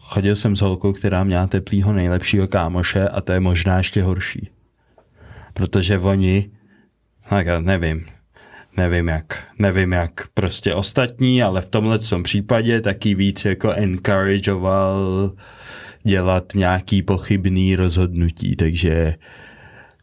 Chodil 0.00 0.36
jsem 0.36 0.56
s 0.56 0.60
holkou, 0.60 0.92
která 0.92 1.24
měla 1.24 1.46
teplýho 1.46 1.92
nejlepšího 1.92 2.48
kámoše 2.48 3.08
a 3.08 3.20
to 3.20 3.32
je 3.32 3.40
možná 3.40 3.78
ještě 3.78 4.02
horší. 4.02 4.50
Protože 5.52 5.98
oni, 5.98 6.50
tak 7.28 7.46
já 7.46 7.60
nevím, 7.60 8.06
nevím 8.76 9.08
jak, 9.08 9.44
nevím 9.58 9.92
jak 9.92 10.28
prostě 10.34 10.74
ostatní, 10.74 11.42
ale 11.42 11.60
v 11.60 11.68
tomhle 11.68 11.98
případě 12.22 12.80
taky 12.80 13.14
víc 13.14 13.44
jako 13.44 13.72
encourageoval 13.72 15.32
dělat 16.06 16.44
nějaký 16.54 17.02
pochybný 17.02 17.76
rozhodnutí, 17.76 18.56
takže 18.56 19.14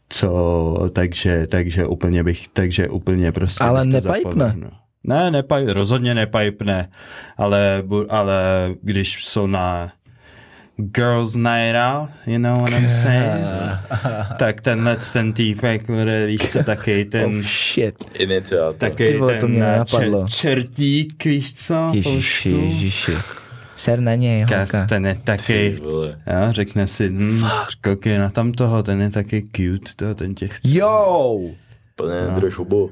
co, 0.08 0.90
takže, 0.92 1.46
takže 1.46 1.86
úplně 1.86 2.22
bych, 2.22 2.48
takže 2.48 2.88
úplně 2.88 3.32
prostě 3.32 3.64
Ale 3.64 3.84
nepipne. 3.84 4.22
zapomněl. 4.22 4.70
Ne, 5.04 5.30
nepaj, 5.30 5.66
rozhodně 5.66 6.14
nepipne, 6.14 6.88
ale, 7.36 7.82
ale 8.08 8.42
když 8.82 9.24
jsou 9.24 9.46
na 9.46 9.92
girls 10.76 11.34
night 11.34 11.76
out, 11.94 12.10
you 12.26 12.38
know 12.38 12.60
what 12.60 12.72
I'm 12.72 12.90
saying? 12.90 13.46
tak 14.38 14.60
tenhle 14.60 14.96
ten 15.12 15.32
týpek, 15.32 15.86
bude, 15.90 16.26
víš 16.26 16.48
to, 16.52 16.62
taky 16.64 17.04
ten, 17.10 17.24
Oh 17.24 17.42
shit. 17.42 17.94
Iniciátor. 18.14 18.74
taky 18.74 19.06
Ty 19.06 19.18
vole, 19.18 19.34
to 19.34 19.40
ten 19.40 19.50
mě 19.50 19.62
eh, 19.64 19.70
nenapadlo. 19.70 20.26
čertík, 20.28 21.24
víš 21.24 21.54
co? 21.54 21.90
Ježiši, 21.94 22.50
ježiši. 22.50 23.12
Ser 23.76 24.00
na 24.00 24.14
něj, 24.14 24.44
Ka- 24.44 24.58
holka. 24.58 24.86
Ten 24.86 25.06
je 25.06 25.18
taky, 25.24 25.78
jo, 26.26 26.52
řekne 26.52 26.86
si, 26.86 27.08
hm, 27.08 27.42
koukej 27.80 28.18
na 28.18 28.30
tam 28.30 28.52
toho, 28.52 28.82
ten 28.82 29.00
je 29.00 29.10
taky 29.10 29.42
cute, 29.56 29.90
to, 29.96 30.14
ten 30.14 30.34
tě 30.34 30.48
chce. 30.48 30.78
Yo! 30.78 31.40
Plně 31.96 32.20
no. 32.30 32.40
drž 32.40 32.54
hubu. 32.54 32.90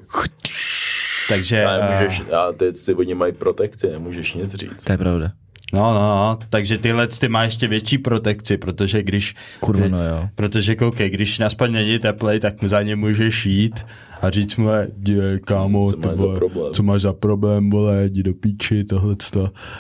Takže, 1.29 1.65
A, 1.65 1.79
eh, 1.79 2.01
můžeš, 2.01 2.23
a 2.33 2.53
teď 2.53 2.77
si 2.77 2.95
oni 2.95 3.15
mají 3.15 3.33
protekci, 3.33 3.91
nemůžeš 3.91 4.35
nic 4.35 4.55
říct. 4.55 4.85
To 4.85 4.93
je 4.93 4.99
pravda. 4.99 5.33
No, 5.73 5.95
no, 5.95 6.01
no, 6.01 6.39
takže 6.51 6.79
tyhle 6.79 7.07
ty 7.07 7.29
má 7.29 7.45
ještě 7.45 7.69
větší 7.69 7.99
protekci, 7.99 8.57
protože 8.57 9.03
když... 9.03 9.35
Kurva, 9.61 9.89
no 9.89 10.05
jo. 10.05 10.29
Protože 10.35 10.75
koukej, 10.75 11.11
když 11.11 11.39
naspadne 11.39 11.79
není 11.79 11.99
teplej, 11.99 12.41
tak 12.41 12.63
mu 12.63 12.69
za 12.69 12.83
ně 12.83 12.97
můžeš 12.97 13.47
jít 13.47 13.87
a 14.23 14.31
říct 14.31 14.57
mu, 14.57 14.69
je, 15.09 15.41
kámo, 15.41 15.91
Co 15.91 15.97
ty 15.97 16.07
máš 16.07 16.17
za 16.17 16.23
vole, 16.25 16.39
problém?" 16.39 16.73
co 16.73 16.83
máš 16.83 17.01
za 17.03 17.13
problém, 17.13 17.71
vole, 17.71 18.05
jdi 18.05 18.23
do 18.23 18.35
píči, 18.35 18.85
tohle 18.85 19.17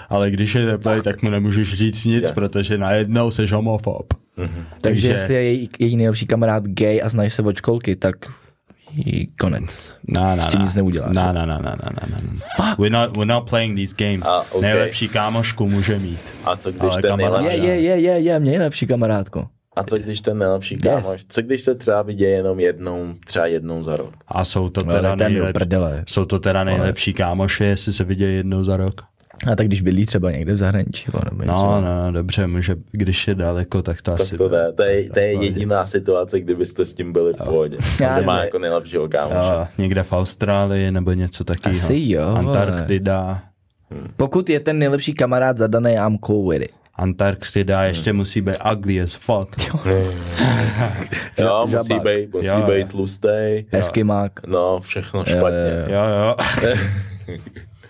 Ale 0.08 0.30
když 0.30 0.54
je 0.54 0.66
teplej, 0.66 1.02
tak 1.02 1.22
mu 1.22 1.30
nemůžeš 1.30 1.74
říct 1.74 2.04
nic, 2.04 2.24
Je. 2.28 2.32
protože 2.32 2.78
najednou 2.78 3.30
seš 3.30 3.52
homofob. 3.52 4.14
Mhm. 4.36 4.64
Takže 4.80 5.08
jestli 5.08 5.34
je 5.34 5.42
její, 5.42 5.68
její 5.78 5.96
nejlepší 5.96 6.26
kamarád 6.26 6.64
gay 6.66 7.02
a 7.02 7.08
znají 7.08 7.30
se 7.30 7.42
od 7.42 7.56
školky, 7.56 7.96
tak 7.96 8.16
konec. 9.40 9.64
No, 10.08 10.36
no, 10.36 10.42
S 10.42 10.46
tím 10.48 10.58
no. 10.60 10.64
nic 10.66 10.74
neuděláš. 10.74 11.14
No, 11.16 11.32
no, 11.32 11.46
no, 11.46 11.46
no, 11.46 11.58
no, 11.62 11.90
no, 12.10 12.16
no. 12.58 12.74
We're 12.78 12.90
not, 12.90 13.16
we're 13.16 13.32
not 13.34 13.50
playing 13.50 13.76
these 13.78 13.94
games. 13.98 14.24
A, 14.26 14.40
okay. 14.42 14.60
Nejlepší 14.60 15.08
kámošku 15.08 15.68
může 15.68 15.98
mít. 15.98 16.18
A 16.44 16.56
co 16.56 16.70
když 16.70 16.82
Ale 16.82 17.02
ten 17.02 17.10
kamarád- 17.10 17.42
nejlepší, 17.42 17.66
Je, 17.68 17.74
je, 17.80 18.00
je, 18.00 18.00
je, 18.00 18.20
je, 18.20 18.40
mě 18.40 18.50
nejlepší 18.50 18.86
kamarádko. 18.86 19.46
A 19.76 19.82
co 19.84 19.98
když 19.98 20.20
ten 20.20 20.38
nejlepší 20.38 20.74
Yes. 20.74 20.82
kámoš, 20.82 21.24
co 21.28 21.42
když 21.42 21.62
se 21.62 21.74
třeba 21.74 22.02
vidí 22.02 22.24
jenom 22.24 22.60
jednou, 22.60 23.14
třeba 23.26 23.46
jednou 23.46 23.82
za 23.82 23.96
rok? 23.96 24.12
A 24.28 24.44
jsou 24.44 24.68
to 24.68 24.80
No, 24.86 24.92
teda 24.92 25.14
nejlepší, 25.16 25.52
prdele. 25.52 26.04
jsou 26.08 26.24
to 26.24 26.38
teda 26.38 26.64
nejlepší 26.64 27.12
kámoše, 27.12 27.64
jestli 27.64 27.92
se 27.92 28.04
vidějí 28.04 28.36
jednou 28.36 28.64
za 28.64 28.76
rok. 28.76 29.00
A 29.52 29.56
tak 29.56 29.66
když 29.66 29.80
bydlí 29.80 30.06
třeba 30.06 30.30
někde 30.30 30.52
v 30.54 30.56
zahraničí. 30.56 31.06
Nebo 31.30 31.44
no, 31.44 31.80
no, 31.80 32.12
dobře, 32.12 32.46
může, 32.46 32.76
když 32.90 33.28
je 33.28 33.34
daleko, 33.34 33.82
tak 33.82 34.02
to 34.02 34.10
tak 34.10 34.20
asi... 34.20 34.38
To, 34.38 34.48
ne, 34.48 34.72
to, 34.72 34.82
je, 34.82 35.10
to 35.10 35.18
je 35.18 35.44
jediná 35.44 35.86
situace, 35.86 36.40
kdybyste 36.40 36.86
s 36.86 36.94
tím 36.94 37.12
byli 37.12 37.32
v 37.32 37.36
pohodě. 37.36 37.76
Já 38.00 38.20
má 38.22 38.44
jako 38.44 38.58
nejlepšího 38.58 39.08
kámoše. 39.08 39.72
Někde 39.78 40.02
v 40.02 40.12
Austrálii 40.12 40.90
nebo 40.90 41.12
něco 41.12 41.44
takového. 41.44 41.84
Asi 41.84 42.02
jo. 42.06 42.26
Antarktida. 42.26 43.42
Hmm. 43.90 44.08
Pokud 44.16 44.50
je 44.50 44.60
ten 44.60 44.78
nejlepší 44.78 45.14
kamarád 45.14 45.58
zadaný, 45.58 45.92
I'm 45.92 46.18
cool 46.18 46.48
with 46.50 46.62
it. 46.62 46.70
Antarktida 47.02 47.78
hmm. 47.78 47.88
ještě 47.88 48.12
musí 48.12 48.40
být 48.40 48.56
ugly 48.72 49.00
as 49.00 49.14
fuck. 49.14 49.56
jo, 51.38 51.66
musí 51.76 51.94
být, 51.94 52.34
musí 52.34 52.48
jo, 52.48 52.66
být 52.66 52.88
tlustý. 52.88 53.64
Eskimák. 53.72 54.46
No, 54.46 54.80
všechno 54.80 55.24
špatně. 55.24 55.84
Jo, 55.86 56.04
jo. 56.04 56.36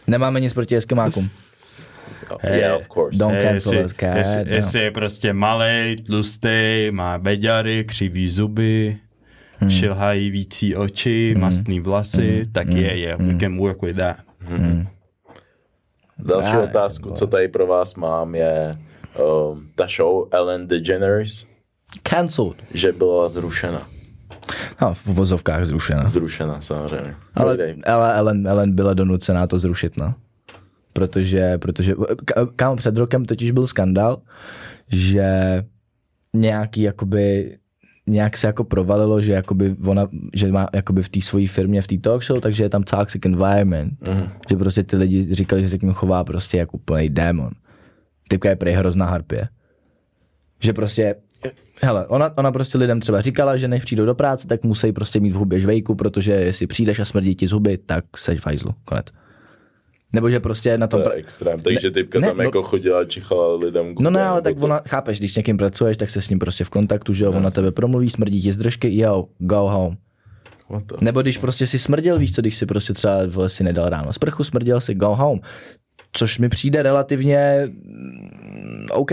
Nemáme 0.06 0.40
nic 0.40 0.54
proti 0.54 0.76
Eskimákům. 0.76 1.30
Hey, 2.40 2.58
yeah, 2.58 2.80
of 2.80 2.88
course. 2.88 3.18
Don't 3.18 3.34
hey, 3.34 3.44
cancel 3.44 3.72
jestli, 3.72 3.84
us, 3.84 3.92
cat. 4.00 4.16
Jestli, 4.16 4.44
no. 4.44 4.54
jestli 4.54 4.80
je 4.80 4.90
prostě 4.90 5.32
malej, 5.32 5.96
tlustý, 5.96 6.88
má 6.90 7.18
beďary, 7.18 7.84
křivý 7.84 8.28
zuby, 8.28 8.98
hmm. 9.58 9.70
šilhající 9.70 10.76
oči, 10.76 11.30
hmm. 11.32 11.40
mastný 11.40 11.80
vlasy, 11.80 12.42
hmm. 12.42 12.52
tak 12.52 12.68
je, 12.68 12.88
hmm. 12.88 12.98
yeah, 12.98 13.18
hmm. 13.18 13.28
we 13.28 13.38
can 13.38 13.58
work 13.58 13.82
with 13.82 13.96
that. 13.96 14.16
Hmm. 14.38 14.86
Další 16.18 16.56
ah, 16.56 16.64
otázku, 16.64 17.10
co 17.10 17.26
tady 17.26 17.48
pro 17.48 17.66
vás 17.66 17.94
mám, 17.94 18.34
je 18.34 18.78
um, 19.18 19.68
ta 19.74 19.86
show 19.96 20.28
Ellen 20.30 20.66
DeGeneres. 20.68 21.46
Cancelled. 22.02 22.56
Že 22.74 22.92
byla 22.92 23.28
zrušena. 23.28 23.88
No, 24.80 24.94
v 24.94 25.06
vozovkách 25.06 25.64
zrušena. 25.64 26.10
Zrušena, 26.10 26.60
samozřejmě. 26.60 27.14
Ale, 27.34 27.76
ale 27.86 28.14
Ellen, 28.14 28.48
Ellen 28.48 28.74
byla 28.74 28.94
donucená 28.94 29.46
to 29.46 29.58
zrušit, 29.58 29.96
no. 29.96 30.14
Protože, 30.92 31.58
protože 31.58 31.94
kámo, 32.56 32.76
před 32.76 32.96
rokem 32.96 33.24
totiž 33.24 33.50
byl 33.50 33.66
skandál, 33.66 34.22
že 34.88 35.24
nějaký 36.34 36.82
jakoby 36.82 37.56
nějak 38.06 38.36
se 38.36 38.46
jako 38.46 38.64
provalilo, 38.64 39.22
že, 39.22 39.32
jakoby 39.32 39.76
ona, 39.86 40.06
že 40.34 40.52
má 40.52 40.68
jakoby 40.74 41.02
v 41.02 41.08
té 41.08 41.20
své 41.20 41.46
firmě, 41.46 41.82
v 41.82 41.86
té 41.86 41.98
talk 41.98 42.24
show, 42.24 42.40
takže 42.40 42.62
je 42.62 42.68
tam 42.68 42.82
toxic 42.82 43.26
environment. 43.26 43.92
Mm. 44.00 44.28
Že 44.50 44.56
prostě 44.56 44.82
ty 44.82 44.96
lidi 44.96 45.34
říkali, 45.34 45.62
že 45.62 45.68
se 45.68 45.78
k 45.78 45.82
ním 45.82 45.92
chová 45.92 46.24
prostě 46.24 46.56
jako 46.56 46.76
úplný 46.76 47.08
démon. 47.08 47.50
Typka 48.32 48.48
je 48.48 48.56
prej 48.56 48.74
hrozná 48.74 49.06
harpě. 49.06 49.48
Že 50.60 50.72
prostě 50.72 51.14
Hele, 51.82 52.06
ona, 52.06 52.38
ona 52.38 52.52
prostě 52.52 52.78
lidem 52.78 53.00
třeba 53.00 53.20
říkala, 53.20 53.56
že 53.56 53.68
než 53.68 53.82
přijdou 53.82 54.04
do 54.04 54.14
práce, 54.14 54.48
tak 54.48 54.62
musí 54.62 54.92
prostě 54.92 55.20
mít 55.20 55.30
v 55.30 55.34
hubě 55.34 55.60
žvejku, 55.60 55.94
protože 55.94 56.32
jestli 56.32 56.66
přijdeš 56.66 56.98
a 56.98 57.04
smrdí 57.04 57.34
ti 57.34 57.46
z 57.46 57.52
huby, 57.52 57.78
tak 57.78 58.04
seš 58.16 58.40
fajzlu. 58.40 58.74
Konec. 58.84 59.06
Nebo 60.12 60.30
že 60.30 60.40
prostě 60.40 60.78
na 60.78 60.86
tom... 60.86 61.02
To 61.02 61.12
je 61.12 61.16
extrém, 61.16 61.60
takže 61.60 61.90
typka 61.90 62.20
ne, 62.20 62.26
tam 62.26 62.36
no, 62.36 62.42
jako 62.42 62.62
chodila, 62.62 63.04
čichala 63.04 63.56
lidem. 63.56 63.94
No 64.00 64.10
ne, 64.10 64.24
ale 64.24 64.42
tak 64.42 64.56
to... 64.56 64.64
ona, 64.64 64.80
chápeš, 64.88 65.18
když 65.18 65.32
s 65.32 65.36
někým 65.36 65.56
pracuješ, 65.56 65.96
tak 65.96 66.10
se 66.10 66.20
s 66.20 66.28
ním 66.28 66.38
prostě 66.38 66.64
v 66.64 66.70
kontaktu, 66.70 67.14
že 67.14 67.24
jo, 67.24 67.32
on 67.32 67.42
na 67.42 67.50
tebe 67.50 67.72
promluví, 67.72 68.10
smrdí 68.10 68.42
ti 68.42 68.52
z 68.52 68.56
držky, 68.56 68.98
jo, 68.98 69.28
go 69.38 69.68
home. 69.68 69.96
Nebo 71.00 71.22
když 71.22 71.38
prostě 71.38 71.66
si 71.66 71.78
smrděl, 71.78 72.18
víš 72.18 72.34
co, 72.34 72.40
když 72.40 72.56
si 72.56 72.66
prostě 72.66 72.92
třeba 72.92 73.18
si 73.46 73.64
nedal 73.64 73.88
ráno 73.88 74.12
sprchu, 74.12 74.44
smrděl 74.44 74.80
si, 74.80 74.94
go 74.94 75.14
home. 75.14 75.40
Což 76.12 76.38
mi 76.38 76.48
přijde 76.48 76.82
relativně 76.82 77.62
mm, 77.66 78.86
OK. 78.90 79.12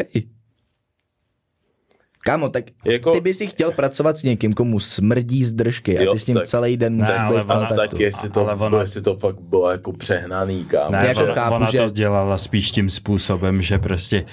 Kámo, 2.24 2.50
tak 2.50 2.64
jako... 2.86 3.12
ty 3.12 3.22
bys 3.22 3.38
si 3.38 3.48
chtěl 3.48 3.72
pracovat 3.72 4.18
s 4.18 4.24
někým, 4.24 4.54
komu 4.54 4.80
smrdí 4.80 5.44
z 5.44 5.54
držky 5.54 6.00
a 6.00 6.14
ty 6.14 6.20
s 6.20 6.28
ním 6.28 6.38
tak, 6.38 6.48
celý 6.48 6.78
den 6.78 6.96
musíš 6.96 7.16
být 7.16 7.44
v 7.44 7.46
kontaktu. 7.46 7.78
Tak 7.78 8.00
jestli 8.00 8.30
to, 8.30 8.50
ale 8.50 8.56
ona, 8.56 8.82
jestli 8.82 9.02
to 9.02 9.16
fakt 9.16 9.40
bylo 9.42 9.72
jako 9.72 9.94
přehnaný, 9.94 10.66
kámo. 10.66 10.92
Ne, 10.92 11.08
jako 11.08 11.24
ona, 11.24 11.34
chápu, 11.34 11.56
ona 11.56 11.72
že... 11.72 11.78
to 11.78 11.90
dělala 11.90 12.38
spíš 12.38 12.72
tím 12.72 12.90
způsobem, 12.90 13.62
že 13.62 13.80
prostě 13.80 14.26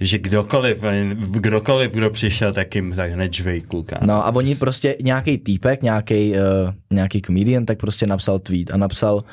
že 0.00 0.18
kdokoliv, 0.18 0.84
kdokoliv, 1.30 1.92
kdo 1.92 2.10
přišel, 2.10 2.52
tak 2.52 2.74
jim 2.74 2.92
tak 2.96 3.10
hned 3.10 3.34
žvejku. 3.34 3.86
No 4.00 4.26
a 4.26 4.34
oni 4.34 4.54
prostě, 4.54 4.96
nějaký 5.02 5.38
týpek, 5.38 5.82
nějaký, 5.82 6.32
uh, 6.32 6.38
nějaký 6.92 7.22
comedian, 7.22 7.66
tak 7.66 7.78
prostě 7.78 8.06
napsal 8.06 8.38
tweet 8.38 8.70
a 8.70 8.76
napsal, 8.76 9.24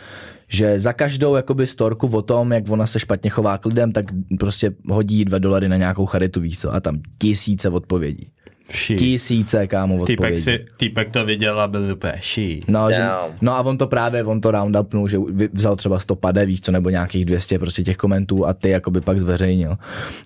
že 0.47 0.79
za 0.79 0.93
každou 0.93 1.35
jakoby 1.35 1.67
storku 1.67 2.07
o 2.07 2.21
tom, 2.21 2.51
jak 2.51 2.69
ona 2.69 2.87
se 2.87 2.99
špatně 2.99 3.29
chová 3.29 3.57
k 3.57 3.65
lidem, 3.65 3.91
tak 3.91 4.05
prostě 4.39 4.71
hodí 4.89 5.25
dva 5.25 5.39
dolary 5.39 5.69
na 5.69 5.77
nějakou 5.77 6.05
charitu, 6.05 6.41
víš 6.41 6.59
co, 6.59 6.73
a 6.73 6.79
tam 6.79 7.01
tisíce 7.21 7.69
odpovědí. 7.69 8.27
Vší. 8.69 8.95
Tisíce, 8.95 9.67
kámo, 9.67 9.95
odpovědí. 9.95 10.15
Týpek, 10.15 10.39
si, 10.39 10.65
týpek 10.77 11.11
to 11.11 11.25
viděl 11.25 11.61
a 11.61 11.67
byl 11.67 11.91
úplně 11.93 12.13
ší. 12.21 12.61
No, 12.67 12.91
že, 12.91 13.05
no 13.41 13.53
a 13.53 13.61
on 13.61 13.77
to 13.77 13.87
právě, 13.87 14.23
on 14.23 14.41
to 14.41 14.51
roundupnul, 14.51 15.07
že 15.07 15.17
vzal 15.53 15.75
třeba 15.75 15.99
100 15.99 16.15
pade, 16.15 16.45
víš 16.45 16.61
co, 16.61 16.71
nebo 16.71 16.89
nějakých 16.89 17.25
200 17.25 17.59
prostě 17.59 17.83
těch 17.83 17.97
komentů 17.97 18.45
a 18.45 18.53
ty 18.53 18.69
jakoby 18.69 19.01
pak 19.01 19.19
zveřejnil. 19.19 19.77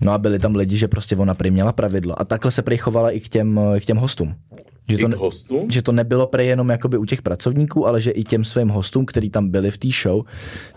No 0.04 0.12
a 0.12 0.18
byli 0.18 0.38
tam 0.38 0.54
lidi, 0.54 0.76
že 0.76 0.88
prostě 0.88 1.16
ona 1.16 1.34
prý 1.34 1.50
měla 1.50 1.72
pravidlo. 1.72 2.20
A 2.20 2.24
takhle 2.24 2.50
se 2.50 2.62
prý 2.62 2.76
chovala 2.76 3.10
i 3.10 3.20
k 3.20 3.28
těm, 3.28 3.60
k 3.80 3.84
těm 3.84 3.96
hostům. 3.96 4.34
Že 4.90 5.08
to, 5.08 5.18
hostům? 5.18 5.70
že 5.70 5.82
to 5.82 5.92
nebylo 5.92 6.26
prej 6.26 6.46
jenom 6.46 6.68
jakoby 6.68 6.98
u 6.98 7.04
těch 7.04 7.22
pracovníků, 7.22 7.86
ale 7.86 8.00
že 8.00 8.10
i 8.10 8.24
těm 8.24 8.44
svým 8.44 8.68
hostům, 8.68 9.06
kteří 9.06 9.30
tam 9.30 9.48
byli 9.48 9.70
v 9.70 9.78
té 9.78 9.88
show, 10.02 10.22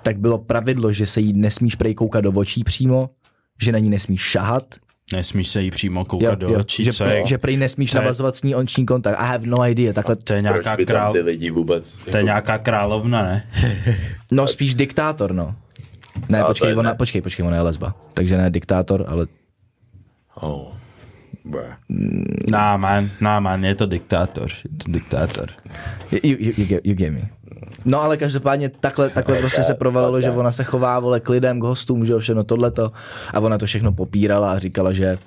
tak 0.02 0.20
bylo 0.20 0.38
pravidlo, 0.38 0.94
že 0.94 1.06
se 1.06 1.22
jí 1.22 1.34
nesmíš 1.34 1.76
prej 1.76 1.94
koukat 1.94 2.24
do 2.24 2.32
očí 2.32 2.64
přímo, 2.64 3.10
že 3.62 3.72
na 3.72 3.80
ní 3.80 3.90
nesmíš 3.90 4.22
šahat, 4.22 4.64
Nesmíš 5.14 5.48
se 5.48 5.62
jí 5.62 5.72
přímo 5.72 6.06
koukat 6.06 6.42
jo, 6.42 6.48
do 6.48 6.54
jo, 6.54 6.60
očí. 6.60 6.84
Že, 6.84 6.94
co 6.94 7.06
je, 7.06 7.24
že 7.26 7.38
prý 7.38 7.58
nesmíš 7.58 7.92
to 7.92 7.98
navazovat 7.98 8.36
s 8.36 8.44
ní 8.44 8.56
oční 8.56 8.86
kontakt. 8.86 9.16
I 9.20 9.26
have 9.28 9.48
no 9.48 9.68
idea. 9.68 9.94
Takhle... 9.94 10.16
To 10.16 10.34
je 10.34 10.42
nějaká 10.42 10.78
král... 10.78 11.14
ty 11.14 11.20
lidi 11.20 11.50
vůbec... 11.50 11.98
To 11.98 12.18
je 12.18 12.24
nějaká 12.24 12.58
královna, 12.58 13.22
ne? 13.24 13.48
no 14.32 14.48
spíš 14.48 14.76
diktátor, 14.76 15.34
no. 15.34 15.56
Ne, 16.30 16.42
a 16.42 16.46
počkej, 16.46 16.76
ona, 16.76 16.90
ne. 16.90 16.96
počkej, 16.96 17.22
počkej, 17.22 17.46
ona 17.46 17.56
je 17.56 17.62
lesba. 17.62 17.96
Takže 18.14 18.38
ne 18.38 18.50
diktátor, 18.50 19.06
ale... 19.08 19.28
Oh. 20.36 20.83
Nah, 22.52 22.80
man, 22.80 23.10
nah, 23.22 23.44
man, 23.44 23.66
je 23.66 23.76
to 23.76 23.86
diktátor. 23.86 24.50
Je 24.64 24.78
to 24.78 24.92
diktátor. 24.92 25.50
You, 26.12 26.20
you, 26.24 26.54
you, 26.58 26.66
get, 26.66 26.86
you 26.86 26.96
get 26.96 27.14
me. 27.14 27.30
No 27.86 28.02
ale 28.02 28.18
každopádně 28.18 28.70
takhle, 28.70 29.10
takhle 29.10 29.40
prostě 29.40 29.64
se 29.64 29.74
provalilo, 29.74 30.22
že 30.22 30.32
ona 30.32 30.52
se 30.52 30.64
chová 30.64 31.00
vole 31.00 31.20
k 31.20 31.30
lidem, 31.30 31.60
k 31.60 31.64
hostům, 31.64 32.06
že 32.06 32.20
všechno 32.20 32.44
tohleto 32.44 32.92
a 33.34 33.40
ona 33.40 33.58
to 33.58 33.66
všechno 33.66 33.92
popírala 33.92 34.52
a 34.52 34.60
říkala, 34.60 34.94
že 34.94 35.18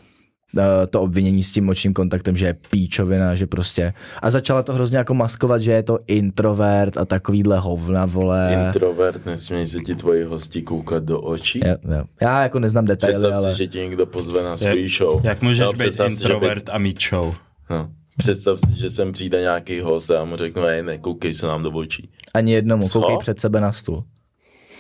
to 0.91 1.03
obvinění 1.03 1.43
s 1.43 1.53
tím 1.53 1.65
močním 1.65 1.95
kontaktem, 1.95 2.37
že 2.37 2.47
je 2.47 2.57
píčovina, 2.71 3.35
že 3.35 3.47
prostě 3.47 3.93
a 4.23 4.31
začala 4.31 4.63
to 4.63 4.73
hrozně 4.73 4.99
jako 4.99 5.15
maskovat, 5.15 5.63
že 5.63 5.73
je 5.73 5.83
to 5.83 5.99
introvert 6.07 6.97
a 6.97 7.05
takovýhle 7.05 7.59
hovna, 7.59 8.07
vole. 8.07 8.67
Introvert, 8.67 9.27
nesmí 9.27 9.67
se 9.67 9.81
ti 9.81 9.95
tvoji 9.95 10.25
hosti 10.25 10.63
koukat 10.63 11.05
do 11.05 11.21
očí? 11.21 11.61
Jo, 11.67 11.77
jo. 11.97 12.05
Já 12.21 12.43
jako 12.43 12.59
neznám 12.59 12.85
detaily, 12.85 13.15
Představ 13.15 13.33
ale... 13.33 13.53
si, 13.53 13.59
že 13.59 13.67
ti 13.67 13.79
někdo 13.79 14.07
pozve 14.07 14.43
na 14.43 14.57
svůj 14.57 14.89
show. 14.89 15.21
Jak 15.25 15.43
můžeš 15.43 15.67
no, 15.67 15.73
být 15.73 16.01
introvert 16.07 16.65
si, 16.67 16.73
a 16.73 16.79
mít 16.79 17.03
show? 17.03 17.35
No. 17.71 17.89
Představ 18.17 18.59
si, 18.61 18.79
že 18.79 18.91
sem 18.91 19.13
přijde 19.13 19.41
nějaký 19.41 19.81
host 19.81 20.11
a 20.11 20.15
já 20.15 20.25
mu 20.25 20.37
řeknu, 20.37 20.63
hej, 20.63 20.83
nekoukej 20.83 21.35
se 21.35 21.47
nám 21.47 21.63
do 21.63 21.71
očí. 21.71 22.11
Ani 22.35 22.53
jednomu, 22.53 22.83
Co? 22.83 23.01
koukej 23.01 23.19
před 23.19 23.41
sebe 23.41 23.61
na 23.61 23.73
stůl. 23.73 24.05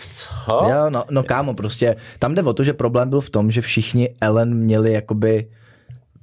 Co? 0.01 0.35
Jo, 0.71 0.91
no, 0.91 1.05
no 1.11 1.23
kámo, 1.23 1.55
prostě 1.55 1.97
tam 2.19 2.35
jde 2.35 2.43
o 2.43 2.53
to, 2.53 2.65
že 2.65 2.73
problém 2.73 3.11
byl 3.11 3.21
v 3.21 3.31
tom, 3.31 3.51
že 3.51 3.61
všichni 3.61 4.15
Ellen 4.21 4.55
měli 4.55 4.93
jakoby 4.93 5.49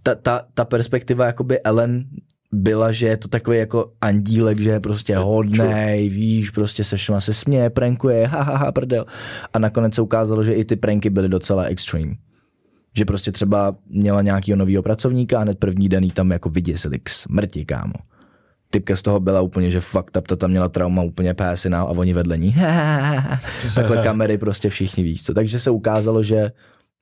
ta, 0.03 0.15
ta, 0.15 0.41
ta 0.53 0.65
perspektiva 0.65 1.26
jakoby 1.26 1.59
Ellen 1.59 2.05
byla, 2.51 2.91
že 2.91 3.07
je 3.07 3.17
to 3.17 3.28
takový 3.28 3.57
jako 3.57 3.91
andílek, 4.01 4.59
že 4.59 4.69
je 4.69 4.80
prostě 4.80 5.17
hodnej, 5.17 6.09
víš, 6.09 6.49
prostě 6.49 6.84
se 6.84 6.97
všema 6.97 7.21
se 7.21 7.34
směje, 7.34 7.69
prankuje, 7.69 8.28
ha, 8.28 8.41
ha, 8.41 8.57
ha, 8.57 8.71
prdel. 8.71 9.05
A 9.53 9.59
nakonec 9.59 9.95
se 9.95 10.01
ukázalo, 10.01 10.43
že 10.43 10.53
i 10.53 10.65
ty 10.65 10.76
pranky 10.76 11.09
byly 11.09 11.30
docela 11.30 11.63
extreme. 11.63 12.13
Že 12.95 13.05
prostě 13.05 13.32
třeba 13.32 13.76
měla 13.89 14.21
nějakýho 14.21 14.57
novýho 14.57 14.84
pracovníka 14.84 15.38
a 15.39 15.41
hned 15.41 15.59
první 15.59 15.89
den 15.89 16.03
jí 16.03 16.11
tam 16.11 16.32
jako 16.32 16.49
vyděsili 16.49 16.99
k 16.99 17.09
smrti, 17.09 17.65
kámo. 17.65 17.93
Typka 18.74 18.95
z 18.95 19.01
toho 19.01 19.19
byla 19.19 19.41
úplně, 19.41 19.71
že 19.71 19.82
up, 19.99 20.09
ta 20.28 20.36
tam 20.36 20.49
měla 20.49 20.69
trauma 20.69 21.03
úplně 21.03 21.34
pásina 21.34 21.82
a 21.82 21.86
oni 21.86 22.13
vedle 22.13 22.38
ní. 22.38 22.55
Takhle 23.76 23.97
kamery 23.97 24.38
prostě 24.38 24.69
všichni 24.69 25.03
víš 25.03 25.24
co. 25.24 25.34
Takže 25.34 25.59
se 25.59 25.69
ukázalo, 25.69 26.24
že 26.24 26.51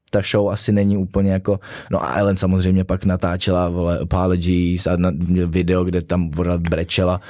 ta 0.09 0.21
show 0.31 0.49
asi 0.49 0.71
není 0.71 0.97
úplně 0.97 1.31
jako, 1.31 1.59
no 1.91 2.03
a 2.03 2.13
Ellen 2.13 2.37
samozřejmě 2.37 2.83
pak 2.83 3.05
natáčela, 3.05 3.69
vole, 3.69 3.99
apologies 3.99 4.87
a 4.87 4.95
na, 4.95 5.11
video, 5.45 5.83
kde 5.83 6.01
tam 6.01 6.31
voda 6.31 6.57
brečela. 6.57 7.21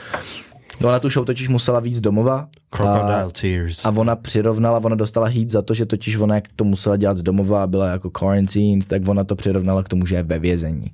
No 0.82 0.92
na 0.92 1.00
tu 1.00 1.10
show 1.10 1.26
totiž 1.26 1.48
musela 1.48 1.80
víc 1.80 2.02
domova. 2.02 2.48
Crocodile 2.70 3.24
a, 3.24 3.30
tears. 3.42 3.86
A 3.86 3.90
ona 3.90 4.16
přirovnala, 4.16 4.82
ona 4.84 4.96
dostala 4.96 5.28
heat 5.28 5.50
za 5.50 5.62
to, 5.62 5.74
že 5.74 5.86
totiž 5.86 6.18
ona 6.18 6.36
jak 6.36 6.44
to 6.56 6.64
musela 6.64 6.98
dělat 6.98 7.18
z 7.18 7.24
domova 7.24 7.64
a 7.64 7.68
byla 7.68 7.88
jako 7.88 8.10
quarantine, 8.10 8.86
tak 8.88 9.08
ona 9.08 9.24
to 9.24 9.36
přirovnala 9.36 9.84
k 9.84 9.90
tomu, 9.90 10.06
že 10.06 10.16
je 10.16 10.24
ve 10.24 10.40
vězení. 10.40 10.92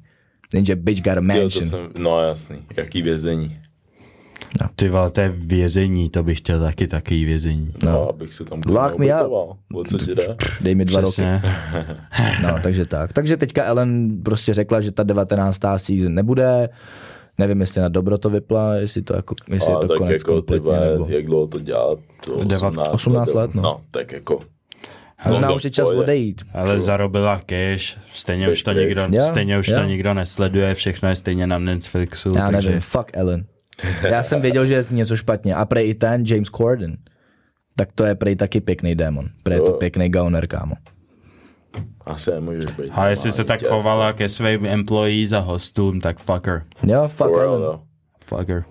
Jenže 0.53 0.75
bitch 0.75 1.01
got 1.01 1.17
a 1.17 1.21
mansion. 1.21 1.63
Jo, 1.63 1.69
jsem, 1.69 1.89
no 1.97 2.21
jasný, 2.21 2.57
jaký 2.77 3.01
vězení. 3.01 3.55
No. 4.61 4.67
Ty 4.75 4.89
vole, 4.89 5.11
to 5.11 5.21
je 5.21 5.29
vězení, 5.29 6.09
to 6.09 6.23
bych 6.23 6.37
chtěl 6.37 6.59
taky 6.59 6.87
taky 6.87 7.25
vězení. 7.25 7.71
No, 7.83 7.91
no 7.91 8.09
abych 8.09 8.33
se 8.33 8.45
tam 8.45 8.61
Lock 8.67 8.97
me 8.97 9.23
up. 9.23 9.57
co 9.87 9.97
ti 9.97 10.15
jde? 10.15 10.35
Dej 10.61 10.75
mi 10.75 10.85
dva 10.85 11.01
Přesně. 11.01 11.33
roky. 11.33 11.47
no, 12.43 12.59
takže 12.63 12.85
tak. 12.85 13.13
Takže 13.13 13.37
teďka 13.37 13.63
Ellen 13.63 14.21
prostě 14.23 14.53
řekla, 14.53 14.81
že 14.81 14.91
ta 14.91 15.03
19. 15.03 15.59
season 15.77 16.13
nebude. 16.13 16.69
Nevím, 17.37 17.61
jestli 17.61 17.81
na 17.81 17.89
dobro 17.89 18.17
to 18.17 18.29
vypla, 18.29 18.75
jestli 18.75 19.01
to 19.01 19.15
jako, 19.15 19.35
jestli 19.49 19.73
A, 19.73 19.75
je 19.75 19.81
to 19.81 19.87
tak 19.87 19.97
konec 19.97 20.11
jako, 20.11 20.33
kompletně, 20.33 20.61
tyba, 20.61 20.79
nebo... 20.79 21.07
Jak 21.09 21.25
dlouho 21.25 21.47
to 21.47 21.59
dělat? 21.59 21.99
To 22.25 22.33
18, 22.35 22.87
18 22.91 23.33
let, 23.33 23.55
no. 23.55 23.61
no. 23.61 23.81
tak 23.91 24.11
jako 24.11 24.39
Možná 25.29 25.51
už 25.51 25.63
je 25.63 25.69
čas 25.71 25.87
odejít. 25.89 26.41
Ale 26.53 26.67
True. 26.67 26.79
zarobila 26.79 27.39
cash, 27.45 27.97
stejně 28.13 28.49
už 28.49 28.63
to 28.63 28.71
nikdo, 28.73 29.01
Jo, 29.11 29.21
stejně 29.21 29.59
už 29.59 29.67
jo. 29.67 29.77
to 29.79 29.83
nikdo 29.83 30.13
nesleduje, 30.13 30.73
všechno 30.73 31.09
je 31.09 31.15
stejně 31.15 31.47
na 31.47 31.57
Netflixu, 31.57 32.29
Já 32.35 32.49
takže 32.51 32.69
nevím, 32.69 32.81
fuck 32.81 33.09
Ellen. 33.13 33.45
Já 34.09 34.23
jsem 34.23 34.41
věděl, 34.41 34.65
že 34.65 34.73
je 34.73 34.83
něco 34.91 35.17
špatně. 35.17 35.55
A 35.55 35.65
prej 35.65 35.89
i 35.89 35.93
ten 35.95 36.23
James 36.27 36.49
Corden. 36.49 36.97
Tak 37.75 37.89
to 37.95 38.05
je 38.05 38.15
prej 38.15 38.35
taky 38.35 38.61
pěkný 38.61 38.95
démon. 38.95 39.29
Prej 39.43 39.57
je 39.57 39.61
to 39.61 39.71
pěkný 39.71 40.09
gauner, 40.09 40.47
kámo. 40.47 40.75
Asi 42.05 42.31
nemůžeš 42.31 42.65
být. 42.65 42.91
a 42.91 43.07
jestli 43.07 43.31
se 43.31 43.43
tak 43.43 43.63
chovala 43.67 44.13
ke 44.13 44.29
svým 44.29 44.65
employees 44.65 45.31
a 45.33 45.39
hostům, 45.39 46.01
tak 46.01 46.19
fucker, 46.19 46.63
Jo, 46.87 47.07
fuck 47.07 47.17
For 47.29 47.41
Ellen. 47.43 47.61
no. 47.61 47.81
fucker. 48.25 48.63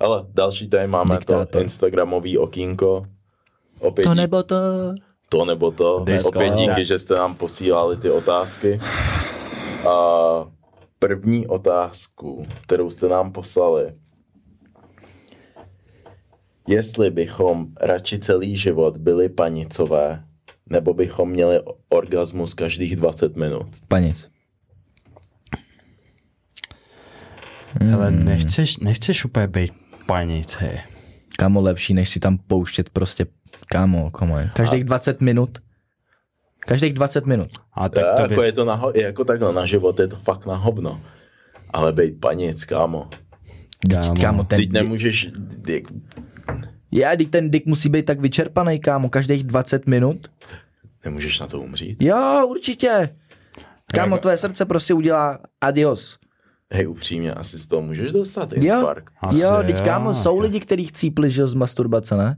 Ale 0.00 0.24
další 0.34 0.68
tady 0.68 0.88
máme 0.88 1.14
Diktátor. 1.14 1.46
to 1.46 1.60
Instagramový 1.60 2.38
okýnko. 2.38 3.06
Opět 3.80 4.04
To 4.04 4.14
nebo 4.14 4.42
to. 4.42 4.56
To 5.28 5.44
nebo 5.44 5.70
to. 5.70 6.04
Disco. 6.04 6.28
Opět 6.28 6.54
díky, 6.54 6.86
že 6.86 6.98
jste 6.98 7.14
nám 7.14 7.34
posílali 7.34 7.96
ty 7.96 8.10
otázky. 8.10 8.80
A 9.88 9.96
první 10.98 11.46
otázku, 11.46 12.46
kterou 12.62 12.90
jste 12.90 13.08
nám 13.08 13.32
poslali. 13.32 13.92
Jestli 16.68 17.10
bychom 17.10 17.66
radši 17.80 18.18
celý 18.18 18.56
život 18.56 18.96
byli 18.96 19.28
panicové, 19.28 20.24
nebo 20.70 20.94
bychom 20.94 21.30
měli 21.30 21.60
orgasmus 21.88 22.54
každých 22.54 22.96
20 22.96 23.36
minut. 23.36 23.66
Panic. 23.88 24.28
Ale 27.94 28.10
nechceš, 28.10 28.76
nechceš 28.76 29.24
úplně 29.24 29.46
být 29.46 29.72
panic, 30.06 30.52
hej. 30.52 30.93
Kámo, 31.38 31.60
lepší, 31.60 31.94
než 31.94 32.08
si 32.08 32.20
tam 32.20 32.38
pouštět 32.38 32.90
prostě, 32.90 33.26
kámo, 33.68 34.10
komo. 34.10 34.36
Každých 34.54 34.84
20 34.84 35.20
minut. 35.20 35.58
Každých 36.60 36.92
20 36.94 37.26
minut. 37.26 37.48
A 37.72 37.88
Tak 37.88 38.04
to 38.16 38.22
jako 38.22 38.34
bys, 38.34 38.44
je 38.44 38.52
to 38.52 38.64
na, 38.64 38.74
ho- 38.74 38.92
jako 38.94 39.24
takhle, 39.24 39.52
na 39.52 39.66
život 39.66 40.00
je 40.00 40.08
to 40.08 40.16
fakt 40.16 40.46
na 40.46 40.56
hovno. 40.56 41.00
Ale 41.70 41.92
být 41.92 42.20
panic, 42.20 42.64
kámo. 42.64 43.08
Kámo, 43.90 44.14
kámo 44.20 44.44
ten 44.44 44.58
Teď 44.60 44.70
nemůžeš, 44.72 45.30
jak, 45.68 45.82
Já, 46.92 47.16
teď 47.16 47.30
ten 47.30 47.50
dick 47.50 47.66
musí 47.66 47.88
být 47.88 48.06
tak 48.06 48.20
vyčerpaný, 48.20 48.78
kámo, 48.80 49.08
každých 49.08 49.44
20 49.44 49.86
minut. 49.86 50.28
nemůžeš 51.04 51.40
na 51.40 51.46
to 51.46 51.60
umřít. 51.60 52.02
Jo, 52.02 52.46
určitě. 52.50 53.08
Kámo, 53.94 54.14
Jak- 54.14 54.20
tvoje 54.22 54.36
srdce 54.36 54.64
prostě 54.64 54.94
udělá 54.94 55.38
adios. 55.60 56.18
Hej, 56.74 56.86
upřímně, 56.88 57.32
asi 57.34 57.58
z 57.58 57.66
toho 57.66 57.82
můžeš 57.82 58.12
dostat 58.12 58.52
Jo, 58.52 58.76
infarkt. 58.76 59.14
Asi 59.20 59.40
jo, 59.40 59.62
teď 59.66 59.76
jo. 59.76 59.82
kámo, 59.84 60.14
jsou 60.14 60.38
lidi, 60.38 60.60
kteří 60.60 60.84
chcípli, 60.84 61.30
že 61.30 61.40
jo, 61.40 61.48
z 61.48 61.54
masturbace, 61.54 62.16
ne? 62.16 62.36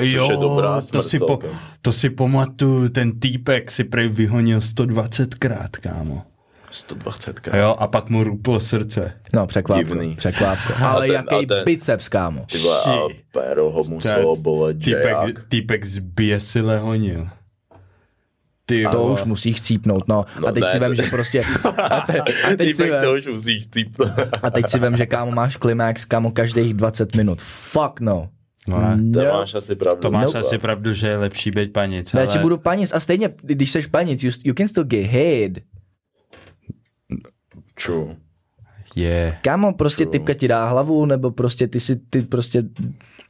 jo, 0.00 0.30
je 0.30 0.36
dobrá 0.36 0.80
to 0.92 1.02
si, 1.02 1.18
po, 1.18 1.38
to 1.82 1.92
si 1.92 2.10
pamatuju, 2.10 2.88
ten 2.88 3.20
týpek 3.20 3.70
si 3.70 3.84
prej 3.84 4.08
vyhonil 4.08 4.58
120krát, 4.58 5.68
kámo. 5.80 6.22
120 6.70 7.48
A 7.52 7.56
jo, 7.56 7.76
a 7.78 7.86
pak 7.86 8.08
mu 8.10 8.24
ruplo 8.24 8.60
srdce. 8.60 9.12
No, 9.34 9.46
překvápko, 9.46 9.84
Divný. 9.84 10.16
překvápko. 10.16 10.72
Ale 10.84 11.06
ten- 11.06 11.14
jaký 11.14 11.46
ten- 11.46 11.64
biceps, 11.64 12.08
kámo. 12.08 12.44
Ty 12.52 12.58
vole, 12.58 12.78
a 12.78 12.82
Shit. 13.08 13.16
péro 13.32 13.70
ho 13.70 13.84
muselo 13.84 14.36
bolet, 14.36 14.80
že 14.82 14.90
jak. 14.90 15.26
týpek, 15.26 15.44
týpek 15.48 15.84
zběsile 15.84 16.78
honil. 16.78 17.28
Ty 18.66 18.86
To 18.92 19.06
už 19.06 19.24
musí 19.24 19.52
chcípnout, 19.52 20.08
no. 20.08 20.24
No 20.40 20.48
A 20.48 20.52
teď 20.52 20.62
ne, 20.62 20.70
si 20.70 20.78
vem, 20.78 20.94
že 20.94 21.02
prostě... 21.02 21.44
A, 21.90 22.00
te, 22.00 22.20
a, 22.20 22.24
teď 22.56 22.76
si 22.76 22.82
Týpek 22.82 23.02
to 23.02 23.12
vem, 23.12 23.18
už 23.18 23.26
musíš 23.26 23.68
cíp. 23.68 23.96
a 24.42 24.50
teď 24.50 24.68
si 24.68 24.78
vem, 24.78 24.96
že 24.96 25.06
kámo 25.06 25.30
máš 25.30 25.56
klimax, 25.56 26.04
kámo, 26.04 26.30
každých 26.30 26.74
20 26.74 27.16
minut. 27.16 27.40
Fuck 27.42 28.00
no. 28.00 28.28
No, 28.68 28.80
ne. 28.80 29.12
To 29.12 29.24
No. 29.24 29.32
máš 29.32 29.54
asi 29.54 29.74
pravdu. 29.74 30.00
To 30.00 30.10
máš 30.10 30.24
Nope. 30.24 30.38
asi 30.38 30.58
pravdu, 30.58 30.92
že 30.92 31.08
je 31.08 31.16
lepší 31.16 31.50
být 31.50 31.72
panic, 31.72 32.14
Radši 32.14 32.32
ale 32.32 32.42
budu 32.42 32.58
panic 32.58 32.92
a 32.94 33.00
stejně, 33.00 33.30
když 33.42 33.70
seš 33.70 33.86
panic, 33.86 34.22
you, 34.22 34.30
you 34.44 34.54
can 34.54 34.68
still 34.68 34.84
get 34.84 35.06
head. 35.06 35.52
True. 37.86 38.16
je. 38.94 39.38
Kámo, 39.42 39.72
prostě 39.72 40.06
typka 40.06 40.34
ti 40.34 40.48
dá 40.48 40.68
hlavu, 40.68 41.06
nebo 41.06 41.30
prostě 41.30 41.68
ty 41.68 41.80
si, 41.80 41.96
ty 41.96 42.22
prostě 42.22 42.62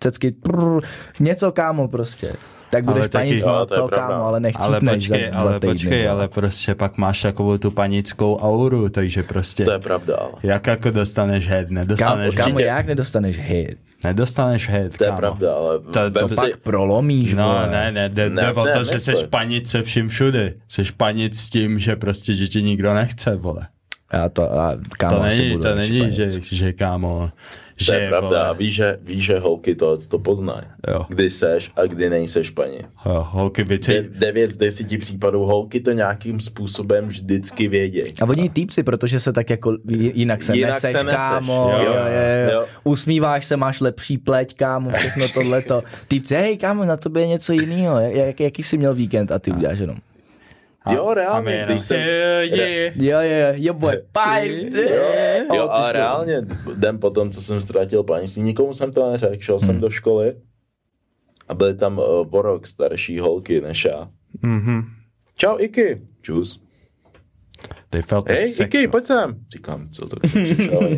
cecky, 0.01 0.31
prr, 0.33 0.81
něco 1.21 1.53
kámo 1.53 1.89
prostě. 1.89 2.33
Tak 2.73 2.85
budeš 2.85 3.01
Ale 3.01 3.09
taky- 3.09 3.29
panic, 3.29 3.43
Jo, 3.43 3.49
no, 3.49 3.67
to 3.67 3.75
je 3.75 3.81
co 3.81 3.89
kámo, 3.89 4.15
ale 4.15 4.25
Ale 4.25 4.41
nechcípneš 4.41 4.95
počkej, 5.09 5.25
za 5.25 5.31
dva 5.31 5.41
ale 5.41 5.53
týdny, 5.61 5.73
počkej, 5.73 5.99
vole. 6.03 6.09
ale 6.11 6.29
prostě 6.29 6.75
pak 6.75 6.97
máš 6.99 7.23
takovou 7.23 7.59
tu 7.59 7.71
panickou 7.71 8.37
auru, 8.41 8.89
takže 8.89 9.23
prostě, 9.23 9.65
To 9.65 9.73
je 9.73 9.79
pravda, 9.79 10.17
ale. 10.17 10.33
jak 10.43 10.67
jako 10.67 10.91
dostaneš 10.91 11.49
head, 11.49 11.67
Kámo, 11.69 11.75
nedostaneš 11.81 12.35
kámo 12.35 12.57
head, 12.59 12.67
jak 12.67 12.87
nedostaneš 12.87 13.39
hit? 13.39 13.77
nedostaneš 14.05 14.69
head, 14.69 14.97
To 14.99 15.05
je 15.05 15.09
kámo. 15.09 15.19
pravda, 15.19 15.55
ale 15.55 15.79
To- 15.79 16.11
to 16.21 16.29
si, 16.29 16.35
Pak 16.35 16.57
prolomíš, 16.63 17.35
No, 17.35 17.45
vole. 17.49 17.69
ne, 17.71 17.93
ne, 17.93 18.09
jde, 18.09 18.31
Ne, 18.31 18.43
jde 18.43 18.51
o 18.51 18.65
to, 18.79 18.85
že 18.85 19.01
seš 19.01 19.25
panic 19.31 19.71
se 19.71 19.83
vším 19.83 20.09
všude. 20.09 20.55
Seš 20.69 20.91
panic 20.91 21.39
s 21.41 21.51
tím, 21.51 21.79
že 21.79 21.97
prostě, 21.97 22.35
že 22.35 22.49
ti 22.49 22.63
nikdo 22.63 22.95
nechce, 22.95 23.37
vole. 23.37 23.67
Já 24.13 24.29
to, 24.29 24.43
a, 24.61 24.77
kámo, 24.99 25.17
To 25.17 25.23
není, 25.23 25.59
to 25.59 25.75
není, 25.75 26.11
že, 26.11 26.31
že 26.41 26.73
kámo, 26.73 27.31
to 27.87 27.93
že 27.93 27.99
je 27.99 28.09
pravda, 28.09 28.43
vole, 28.45 28.59
víš, 28.59 28.75
že, 28.75 28.99
víš, 29.03 29.25
že 29.25 29.39
holky 29.39 29.75
to, 29.75 29.97
to 30.09 30.19
poznají. 30.19 30.65
Kdy 31.09 31.31
seš 31.31 31.71
a 31.77 31.87
kdy 31.87 32.11
nejseš 32.11 32.51
paní. 32.51 32.79
jo, 33.07 33.27
holky 33.31 33.65
by 33.65 33.79
De- 33.79 34.03
ti, 34.03 34.09
Devět 34.19 34.51
z 34.51 34.57
deseti 34.57 34.99
případů 34.99 35.45
holky 35.45 35.81
to 35.81 35.93
nějakým 35.93 36.41
způsobem 36.41 37.09
vždycky 37.09 37.69
vědějí. 37.69 38.13
A 38.23 38.25
oni 38.25 38.49
týpci, 38.49 38.83
protože 38.83 39.21
se 39.21 39.33
tak 39.33 39.51
jako 39.51 39.77
jinak 39.89 40.43
se 40.43 40.57
Jinak 40.57 40.71
neseš, 40.75 40.91
se 40.93 41.05
neseš, 41.05 41.19
kámo, 41.19 41.71
jo, 41.73 41.79
jo, 41.79 41.93
jo, 41.93 41.93
jo, 41.95 42.53
jo. 42.53 42.61
jo. 42.61 42.67
Usmíváš 42.85 43.47
se, 43.47 43.57
máš 43.57 43.81
lepší 43.81 44.19
pleť, 44.19 44.55
kámo, 44.55 44.91
všechno 44.91 45.29
tohleto. 45.29 45.83
Týpci, 46.09 46.35
hej, 46.35 46.57
kámo, 46.59 46.85
na 46.85 46.97
tobě 46.97 47.23
je 47.23 47.29
něco 47.29 47.53
jiného, 47.53 48.01
jak, 48.01 48.41
jaký 48.41 48.63
jsi 48.63 48.79
měl 48.79 48.95
víkend 48.95 49.33
a 49.33 49.39
ty 49.39 49.53
uděláš 49.53 49.79
jenom. 49.79 49.97
Jo, 50.91 51.07
a 51.07 51.15
reálně, 51.15 51.65
když 51.67 51.83
jsem... 51.83 52.01
yeah, 52.01 52.51
yeah. 52.51 52.97
Jo, 52.97 53.19
jo, 53.21 53.53
jo, 53.55 53.75
boy, 53.75 53.93
bye. 53.93 54.71
Jo, 55.55 55.69
ale 55.69 55.93
reálně, 55.93 56.41
den 56.75 56.99
potom, 56.99 57.31
co 57.31 57.43
jsem 57.43 57.61
ztratil 57.61 58.03
panictví, 58.03 58.43
nikomu 58.43 58.75
jsem 58.75 58.93
to 58.93 59.11
neřekl, 59.11 59.43
šel 59.43 59.61
jsem 59.61 59.81
do 59.81 59.91
školy 59.91 60.37
a 61.49 61.55
byly 61.55 61.75
tam 61.75 61.99
uh, 61.99 62.05
o 62.31 62.43
rok 62.43 62.67
starší 62.67 63.19
holky 63.19 63.61
než 63.61 63.85
já. 63.85 64.09
Mhm. 64.43 64.83
Čau, 65.37 65.59
Iky. 65.59 66.03
Čus. 66.23 66.63
They 67.91 68.03
felt 68.03 68.27
the 68.27 68.33
Hej, 68.33 68.49
sexual. 68.49 68.83
Iky, 68.83 68.89
pojď 68.89 69.07
sem. 69.07 69.45
Říkám, 69.53 69.89
co 69.91 70.09
to 70.09 70.17
přišel. 70.21 70.89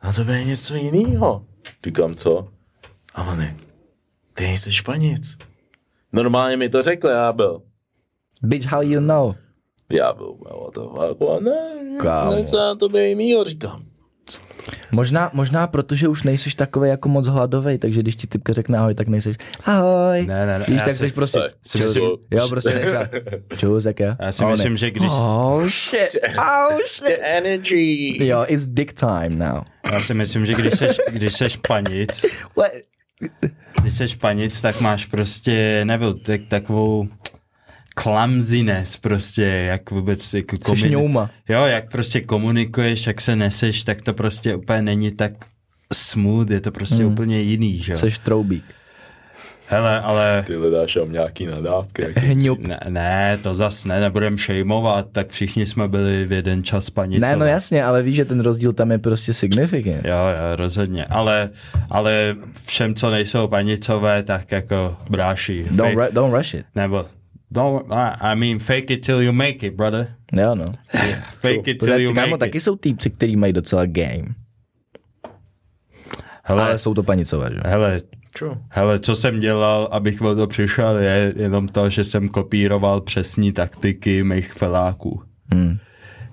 A 0.00 0.12
to 0.12 0.22
je 0.32 0.44
něco 0.44 0.74
jiného. 0.74 1.46
Říkám, 1.84 2.14
co? 2.14 2.48
A 3.14 3.22
oni, 3.32 3.56
ty 4.34 4.44
nejsi 4.44 4.72
španic. 4.72 5.38
Normálně 6.12 6.56
mi 6.56 6.68
to 6.68 6.82
řekl, 6.82 7.08
já 7.08 7.32
byl. 7.32 7.62
Bitch, 8.44 8.66
how 8.66 8.82
you 8.82 9.00
know? 9.00 9.34
Já 9.92 10.12
byl, 10.12 10.34
what 10.44 10.74
the 10.74 10.80
fuck, 10.80 11.30
a 11.30 11.40
ne, 11.40 11.98
Kámo. 12.00 12.32
něco 12.32 12.56
na 12.56 12.74
to 12.74 12.88
bude 12.88 13.08
jinýho, 13.08 13.44
říkám. 13.44 13.82
Možná, 14.92 15.30
možná 15.34 15.66
protože 15.66 16.08
už 16.08 16.22
nejseš 16.22 16.54
takový 16.54 16.88
jako 16.88 17.08
moc 17.08 17.26
hladový, 17.26 17.78
takže 17.78 18.00
když 18.00 18.16
ti 18.16 18.26
typka 18.26 18.52
řekne 18.52 18.78
ahoj, 18.78 18.94
tak 18.94 19.08
nejseš 19.08 19.36
ahoj. 19.64 20.26
Ne, 20.26 20.46
ne, 20.46 20.58
ne, 20.58 20.64
Víš, 20.68 20.76
já 20.78 20.84
tak 20.84 20.94
si- 20.94 21.08
jsi 21.08 21.14
prostě, 21.14 21.38
Tak, 21.38 21.52
čus. 21.82 21.92
si- 21.92 21.98
jo, 22.30 22.48
prostě 22.48 22.70
nechá, 22.74 23.08
čus, 23.56 23.84
jak 23.84 24.00
já. 24.00 24.16
Já 24.20 24.32
si 24.32 24.44
myslím, 24.44 24.76
že 24.76 24.90
když, 24.90 25.08
Oh 25.12 25.64
shit, 25.66 26.16
oh 26.38 26.78
shit. 26.78 27.18
Energy. 27.22 28.26
Jo, 28.26 28.44
it's 28.48 28.66
dick 28.66 28.92
time 28.92 29.38
now. 29.38 29.62
já 29.92 30.00
si 30.00 30.14
myslím, 30.14 30.46
že 30.46 30.54
když 30.54 30.74
seš, 30.78 30.96
když 31.10 31.32
seš 31.32 31.56
panic, 31.68 32.24
What? 32.56 32.70
když 33.82 33.94
seš 33.94 34.14
panic, 34.14 34.60
tak 34.62 34.80
máš 34.80 35.06
prostě, 35.06 35.84
nevím, 35.84 36.18
tak, 36.18 36.40
takovou 36.48 37.08
clumsiness 38.02 38.96
prostě, 38.96 39.42
jak 39.44 39.90
vůbec 39.90 40.34
jako 40.34 40.56
ňouma. 40.88 41.30
Jo, 41.48 41.64
jak 41.64 41.90
prostě 41.90 42.20
komunikuješ, 42.20 43.06
jak 43.06 43.20
se 43.20 43.36
neseš, 43.36 43.84
tak 43.84 44.02
to 44.02 44.14
prostě 44.14 44.54
úplně 44.54 44.82
není 44.82 45.10
tak 45.10 45.32
smooth, 45.92 46.50
je 46.50 46.60
to 46.60 46.70
prostě 46.72 46.94
Hmm. 47.02 47.12
úplně 47.12 47.40
jiný, 47.40 47.78
že 47.78 47.92
jo. 47.92 47.98
Jseš 47.98 48.18
troubík. 48.18 48.64
Hele, 49.68 50.00
ale 50.00 50.44
Ty 50.46 50.52
dáš 50.72 50.94
tam 50.94 51.12
nějaký 51.12 51.46
nadávky. 51.46 52.02
jak 52.02 52.16
Hňup. 52.16 52.60
ne, 52.60 52.80
ne, 52.88 53.38
to 53.42 53.54
zas 53.54 53.84
ne, 53.84 54.00
nebudem 54.00 54.38
šejmovat, 54.38 55.06
tak 55.12 55.30
všichni 55.30 55.66
jsme 55.66 55.88
byli 55.88 56.24
v 56.24 56.32
jeden 56.32 56.64
čas 56.64 56.90
panicové. 56.90 57.30
Ne, 57.30 57.36
no 57.36 57.46
jasně, 57.46 57.84
ale 57.84 58.02
víš, 58.02 58.16
že 58.16 58.24
ten 58.24 58.40
rozdíl 58.40 58.72
tam 58.72 58.90
je 58.90 58.98
prostě 58.98 59.34
significant. 59.34 60.04
Jo, 60.04 60.12
jo, 60.14 60.56
rozhodně, 60.56 61.04
ale, 61.04 61.50
ale 61.90 62.36
všem, 62.66 62.94
co 62.94 63.10
nejsou 63.10 63.46
panicové, 63.48 64.22
tak 64.22 64.52
jako 64.52 64.96
bráši. 65.10 65.66
Don't, 65.70 65.96
ru- 65.98 66.12
don't 66.12 66.34
rush 66.34 66.54
it. 66.54 66.66
Nebo, 66.74 67.06
don't, 67.54 67.92
I, 67.92 68.32
I 68.32 68.34
mean, 68.36 68.58
fake 68.58 68.90
it 68.90 69.04
till 69.06 69.22
you 69.22 69.32
make 69.32 69.66
it, 69.66 69.74
brother. 69.74 70.14
Jo, 70.32 70.54
no. 70.54 70.64
Fake 71.40 71.68
it 71.68 71.80
till 71.80 72.00
you 72.00 72.14
Kámo, 72.14 72.30
make 72.30 72.38
taky 72.38 72.58
it. 72.58 72.64
jsou 72.64 72.76
týpci, 72.76 73.10
kteří 73.10 73.36
mají 73.36 73.52
docela 73.52 73.86
game. 73.86 74.24
Hele, 76.44 76.62
Ale 76.62 76.78
jsou 76.78 76.94
to 76.94 77.02
panicové, 77.02 77.50
že? 77.54 77.60
hele, 77.64 78.00
True. 78.38 78.56
hele, 78.68 78.98
co 79.00 79.16
jsem 79.16 79.40
dělal, 79.40 79.88
abych 79.92 80.22
o 80.22 80.34
to 80.34 80.46
přišel, 80.46 80.98
je 80.98 81.32
jenom 81.36 81.68
to, 81.68 81.90
že 81.90 82.04
jsem 82.04 82.28
kopíroval 82.28 83.00
přesní 83.00 83.52
taktiky 83.52 84.24
mých 84.24 84.52
feláků. 84.52 85.22
Hmm. 85.54 85.78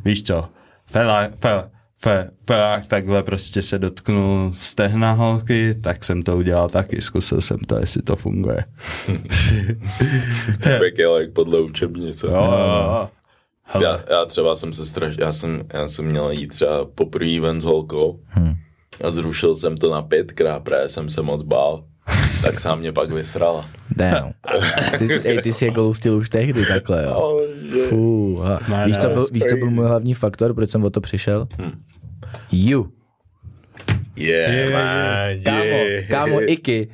Víš 0.06 0.24
co? 0.24 0.50
Fela, 0.86 1.30
fel, 1.40 1.70
fe, 2.04 2.30
fe, 2.48 2.84
takhle 2.88 3.24
prostě 3.24 3.62
se 3.62 3.80
dotknul 3.80 4.54
stehna 4.62 5.12
holky, 5.12 5.76
tak 5.82 6.04
jsem 6.04 6.24
to 6.24 6.38
udělal 6.38 6.70
taky, 6.70 7.02
zkusil 7.02 7.42
jsem 7.42 7.58
to, 7.58 7.78
jestli 7.80 8.02
to 8.02 8.16
funguje. 8.16 8.62
Tak 10.64 10.98
je 10.98 11.08
like 11.08 11.32
podle 11.32 11.62
učebnice. 11.62 12.28
Jo, 12.28 12.34
jo, 12.34 12.42
jo. 12.52 13.10
Hele, 13.64 13.86
Já, 13.86 14.00
já 14.10 14.26
třeba 14.26 14.56
jsem 14.56 14.74
se 14.74 14.86
straš, 14.86 15.16
já 15.20 15.32
jsem, 15.32 15.64
já 15.74 15.88
jsem 15.88 16.06
měl 16.06 16.32
jít 16.32 16.48
třeba 16.48 16.86
poprvé 16.86 17.40
ven 17.40 17.62
s 17.62 17.64
holkou 17.64 18.20
Hmm. 18.28 18.54
a 19.04 19.12
zrušil 19.12 19.56
jsem 19.56 19.78
to 19.78 19.92
na 19.92 20.02
pětkrát, 20.02 20.64
právě 20.64 20.90
jsem 20.90 21.10
se 21.10 21.22
moc 21.22 21.44
bál. 21.44 21.84
tak 22.44 22.60
se 22.60 22.76
mě 22.76 22.92
pak 22.92 23.12
vysrala. 23.12 23.70
Damn. 23.96 24.32
Ty, 24.98 25.14
ej, 25.24 25.42
ty 25.42 25.54
jsi 25.54 25.66
je 25.66 25.72
goustil 25.72 26.16
už 26.18 26.30
tehdy 26.30 26.66
takhle, 26.66 27.04
jo. 27.04 27.42
Fú, 27.90 28.42
a 28.44 28.86
víš, 28.86 28.98
co 28.98 29.10
byl, 29.10 29.28
víš, 29.32 29.44
co 29.50 29.56
byl 29.56 29.72
můj 29.72 29.86
hlavní 29.86 30.14
faktor, 30.14 30.54
proč 30.54 30.70
jsem 30.70 30.84
o 30.84 30.90
to 30.90 31.02
přišel? 31.02 31.48
Hm. 31.62 31.82
You. 32.52 32.92
Yeah, 34.16 34.54
Yeah, 34.54 34.72
man, 34.72 35.44
Kámo, 35.44 35.64
yeah. 35.64 36.08
kámo, 36.08 36.42
Iky. 36.52 36.90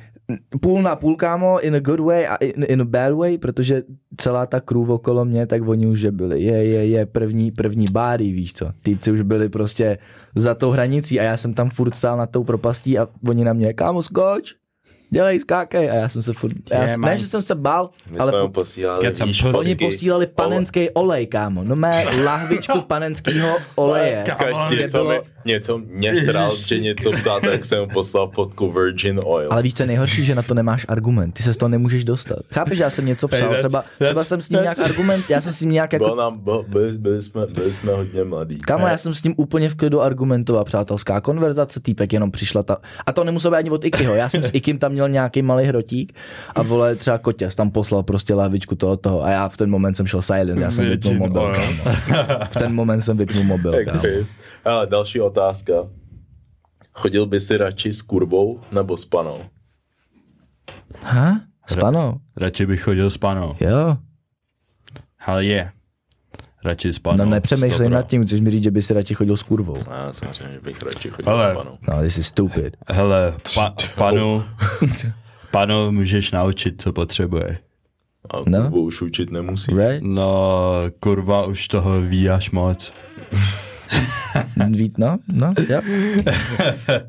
Půl 0.60 0.82
na 0.82 0.96
půl, 0.96 1.16
kámo, 1.16 1.58
in 1.60 1.74
a 1.74 1.80
good 1.80 2.00
way 2.00 2.26
a 2.26 2.36
in, 2.36 2.64
in 2.68 2.80
a 2.80 2.84
bad 2.84 3.12
way, 3.12 3.38
protože 3.38 3.82
celá 4.16 4.46
ta 4.46 4.60
crew 4.60 4.90
okolo 4.90 5.24
mě, 5.24 5.46
tak 5.46 5.68
oni 5.68 5.86
už 5.86 6.00
že 6.00 6.12
byli, 6.12 6.42
je, 6.42 6.64
je, 6.64 6.86
je, 6.86 7.06
první, 7.06 7.50
první 7.50 7.86
bády, 7.90 8.32
víš 8.32 8.52
co. 8.52 8.72
Týpci 8.82 9.12
už 9.12 9.20
byli 9.22 9.48
prostě 9.48 9.98
za 10.36 10.54
tou 10.54 10.70
hranicí 10.70 11.20
a 11.20 11.22
já 11.22 11.36
jsem 11.36 11.54
tam 11.54 11.70
furt 11.70 11.94
stál 11.94 12.16
nad 12.18 12.30
tou 12.30 12.44
propastí 12.44 12.98
a 12.98 13.08
oni 13.28 13.44
na 13.44 13.52
mě, 13.52 13.72
kámo, 13.72 14.02
skoč, 14.02 14.54
dělej, 15.10 15.40
skákej. 15.40 15.90
A 15.90 15.94
já 15.94 16.08
jsem 16.08 16.22
se 16.22 16.32
furt, 16.32 16.52
já, 16.70 16.84
Yeah, 16.84 16.96
ne, 16.96 17.18
že 17.18 17.26
jsem 17.26 17.42
se 17.42 17.54
bál, 17.54 17.90
My 18.10 18.18
ale 18.18 18.32
jsme 18.32 18.48
posílali, 18.48 19.12
víš, 19.24 19.44
oni 19.44 19.74
posílali 19.74 20.26
panenský 20.26 20.90
olej, 20.90 21.26
kámo. 21.26 21.64
No 21.64 21.76
mé 21.76 22.04
lahvičku 22.24 22.80
panenského 22.80 23.56
oleje. 23.76 24.24
Každý 24.38 24.76
něco, 24.82 24.98
bylo- 24.98 25.10
mi, 25.10 25.20
něco 25.44 25.78
mě 25.78 26.16
sral, 26.16 26.56
že 26.56 26.78
něco 26.78 27.12
psal, 27.12 27.40
tak 27.40 27.64
jsem 27.64 27.80
mu 27.80 27.88
poslal 27.88 28.30
fotku 28.34 28.72
Virgin 28.72 29.20
Oil. 29.24 29.48
Ale 29.52 29.62
víš, 29.62 29.74
co 29.74 29.82
je 29.82 29.86
nejhorší, 29.86 30.24
že 30.24 30.34
na 30.34 30.42
to 30.42 30.54
nemáš 30.54 30.86
argument. 30.88 31.32
Ty 31.32 31.42
se 31.42 31.54
z 31.54 31.56
toho 31.56 31.68
nemůžeš 31.68 32.04
dostat. 32.04 32.38
Chápeš, 32.54 32.76
že 32.78 32.82
já 32.84 32.90
jsem 32.90 33.06
něco 33.06 33.28
psal, 33.28 33.54
třeba, 33.58 33.84
třeba 34.00 34.20
that's- 34.20 34.24
jsem 34.24 34.40
s 34.42 34.50
ním 34.50 34.62
nějak 34.62 34.78
argument, 34.78 35.24
já 35.28 35.40
jsem 35.40 35.52
s 35.52 35.60
ním 35.60 35.70
nějak 35.70 35.90
Bylo 35.90 36.04
jako 36.08 36.16
nám, 36.16 36.38
byl, 36.38 36.64
byli, 36.68 36.92
byli, 36.98 37.22
jsme, 37.22 37.46
byli 37.46 37.72
jsme 37.72 37.92
hodně 37.92 38.24
mladí. 38.24 38.58
Kámo, 38.58 38.86
já 38.86 38.96
jsem 38.98 39.14
s 39.14 39.22
ním 39.22 39.34
úplně 39.36 39.68
v 39.68 39.74
klidu 39.74 40.00
argumentoval, 40.02 40.64
přátelská 40.64 41.20
konverzace, 41.20 41.80
týpek 41.80 42.12
jenom 42.12 42.30
přišla 42.30 42.62
ta... 42.62 42.76
A 43.06 43.12
to 43.12 43.24
nemuselo 43.24 43.52
být 43.52 43.58
ani 43.58 43.70
od 43.70 43.84
Ikyho, 43.84 44.14
já 44.14 44.28
jsem 44.28 44.42
s 44.42 44.50
Ikym 44.52 44.78
tam 44.78 44.92
měl 44.98 45.08
nějaký 45.08 45.42
malý 45.42 45.64
hrotík 45.64 46.12
a 46.54 46.62
vole 46.62 46.96
třeba 46.96 47.18
Kotěs 47.18 47.54
tam 47.54 47.70
poslal 47.70 48.02
prostě 48.02 48.34
lahvičku 48.34 48.74
toho 48.74 48.96
toho 48.96 49.22
a 49.24 49.30
já 49.30 49.48
v 49.48 49.56
ten 49.56 49.70
moment 49.70 49.94
jsem 49.94 50.06
šel 50.06 50.22
silent, 50.22 50.60
já 50.60 50.70
jsem 50.70 50.84
vypnul 50.84 51.12
Virgin 51.12 51.28
mobil, 51.28 51.52
kámo. 51.52 52.44
V 52.44 52.56
ten 52.56 52.74
moment 52.74 53.00
jsem 53.00 53.16
vypnul 53.16 53.44
mobil, 53.44 53.84
kámo. 53.84 54.02
Ale 54.64 54.86
další 54.86 55.20
otázka. 55.20 55.72
Chodil 56.92 57.26
by 57.26 57.40
si 57.40 57.56
radši 57.56 57.92
s 57.92 58.02
kurvou 58.02 58.60
nebo 58.72 58.96
s 58.96 59.04
panou? 59.04 59.38
Ha? 61.04 61.40
S 61.66 61.76
panou? 61.76 62.14
radši 62.36 62.66
bych 62.66 62.80
chodil 62.82 63.10
s 63.10 63.18
panou. 63.18 63.54
Jo. 63.60 63.96
Hell 65.16 65.40
yeah. 65.40 65.77
Radši 66.64 66.92
s 66.92 66.98
panou. 66.98 67.24
No 67.24 67.30
nepřemýšlej 67.30 67.88
100%. 67.88 67.90
nad 67.90 68.02
tím, 68.02 68.26
chceš 68.26 68.40
mi 68.40 68.50
říct, 68.50 68.62
že 68.62 68.70
by 68.70 68.82
si 68.82 68.94
radši 68.94 69.14
chodil 69.14 69.36
s 69.36 69.42
kurvou. 69.42 69.76
Já 69.90 70.12
samozřejmě 70.12 70.60
bych 70.60 70.82
radši 70.82 71.10
chodil 71.10 71.32
Ale- 71.32 71.52
s 71.52 71.56
panou. 71.56 71.78
No, 71.88 72.02
this 72.02 72.18
is 72.18 72.26
stupid. 72.26 72.76
Hele, 72.88 73.34
pa, 73.54 73.74
panu, 73.96 74.44
panu 75.50 75.92
můžeš 75.92 76.30
naučit, 76.32 76.82
co 76.82 76.92
potřebuje. 76.92 77.58
A 78.30 78.36
No. 78.46 78.62
kurvu 78.62 78.82
už 78.82 79.02
učit 79.02 79.30
nemusí. 79.30 79.74
Right? 79.74 80.02
No, 80.02 80.52
kurva, 81.00 81.44
už 81.46 81.68
toho 81.68 82.00
ví 82.00 82.30
až 82.30 82.50
moc. 82.50 82.92
Vít, 84.68 84.98
no, 84.98 85.18
no, 85.28 85.54
jo. 85.68 85.80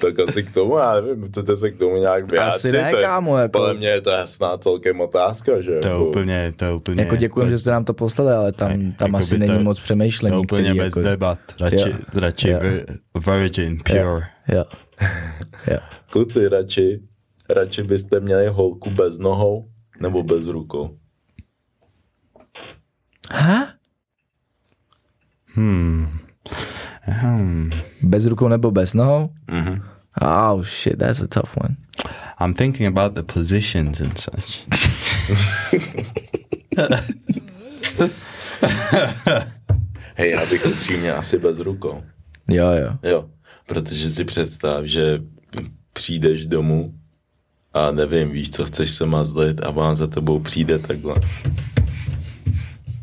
Tak 0.00 0.18
asi 0.18 0.42
k 0.42 0.52
tomu, 0.54 0.78
já 0.78 0.94
nevím, 1.00 1.26
chcete 1.26 1.56
se 1.56 1.70
k 1.70 1.78
tomu 1.78 1.96
nějak 1.96 2.30
vyjádřit? 2.30 2.54
Asi 2.56 2.72
ne, 2.72 2.90
To 2.90 2.96
je- 2.96 3.02
kámo, 3.02 3.38
jako- 3.38 3.58
Podle 3.58 3.74
mě 3.74 3.88
je 3.88 4.00
to 4.00 4.10
jasná 4.10 4.58
celkem 4.58 5.00
otázka, 5.00 5.60
že? 5.60 5.70
To 5.80 5.86
je 5.86 5.92
jako- 5.92 6.06
úplně, 6.08 6.52
to 6.56 6.64
je 6.64 6.72
úplně... 6.72 7.02
Jako 7.02 7.16
děkujem, 7.16 7.50
že 7.50 7.58
jste 7.58 7.70
nám 7.70 7.84
to 7.84 7.94
poslali, 7.94 8.32
ale 8.32 8.52
tam, 8.52 8.70
tam 8.70 9.08
Jakoby 9.08 9.22
asi 9.22 9.38
to- 9.38 9.46
není 9.46 9.64
moc 9.64 9.76
To 9.78 9.80
je 9.80 9.84
přemýšlení. 9.84 10.36
úplně 10.38 10.62
který 10.64 10.78
bez 10.78 10.96
jako, 10.96 11.08
debat. 11.08 11.38
Radši, 11.60 11.90
Jo. 11.90 11.96
radši 12.14 12.54
vi- 12.54 12.84
virgin, 13.32 13.78
pure. 13.84 14.00
Jo. 14.48 14.64
Jo. 15.70 15.78
Kluci, 16.10 16.48
radši, 16.48 17.00
radši 17.50 17.82
byste 17.82 18.20
měli 18.20 18.46
holku 18.48 18.90
bez 18.90 19.18
nohou 19.18 19.68
nebo 20.00 20.22
bez 20.22 20.46
rukou? 20.46 20.96
Ha? 23.32 23.68
Hmm. 25.54 26.08
Hmm. 27.02 27.70
Bez 28.04 28.26
rukou 28.26 28.48
nebo 28.48 28.70
bez 28.70 28.94
nohou? 28.94 29.30
Mhm. 29.50 29.82
Oh 30.20 30.62
shit, 30.62 30.98
that's 30.98 31.20
a 31.20 31.26
tough 31.26 31.56
one. 31.56 31.76
I'm 32.40 32.54
thinking 32.54 32.98
about 32.98 33.14
the 33.14 33.22
positions 33.22 34.00
and 34.00 34.18
such. 34.18 34.60
Hej, 40.14 40.30
já 40.30 40.46
bych 40.46 40.66
upřímně 40.66 41.12
asi 41.12 41.38
bez 41.38 41.58
rukou. 41.58 42.02
Jo, 42.50 42.66
jo. 42.70 43.10
Jo, 43.10 43.24
protože 43.66 44.10
si 44.10 44.24
představ, 44.24 44.84
že 44.84 45.22
přijdeš 45.92 46.46
domů 46.46 46.94
a 47.72 47.90
nevím, 47.90 48.30
víš, 48.30 48.50
co 48.50 48.64
chceš 48.64 48.90
se 48.90 49.06
mazlit 49.06 49.64
a 49.64 49.70
vám 49.70 49.96
za 49.96 50.06
tebou 50.06 50.40
přijde 50.40 50.78
takhle. 50.78 51.14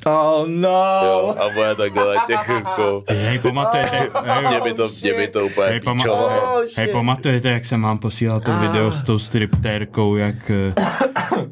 Oh 0.05 0.47
no! 0.47 0.99
Jo, 1.05 1.35
a 1.39 1.49
bude 1.53 1.75
takhle 1.75 2.15
těch 2.27 2.49
jako... 2.49 3.03
Hej, 3.09 3.39
pamatujete, 3.39 4.09
Mě 4.23 4.31
hej, 4.47 4.61
by 4.61 4.73
to, 4.73 4.89
mě 5.01 5.13
by 5.13 5.27
to 5.27 5.45
úplně 5.45 5.67
hej, 5.67 5.79
pama- 5.79 5.93
píčovalo. 5.95 6.29
hej, 6.29 6.69
hej, 6.75 6.87
pamatujete, 6.87 7.49
jak 7.49 7.65
jsem 7.65 7.81
vám 7.81 7.97
posílal 7.97 8.39
to 8.41 8.57
video 8.59 8.91
s 8.91 9.03
tou 9.03 9.19
striptérkou, 9.19 10.15
jak, 10.15 10.51
eh, 10.51 10.73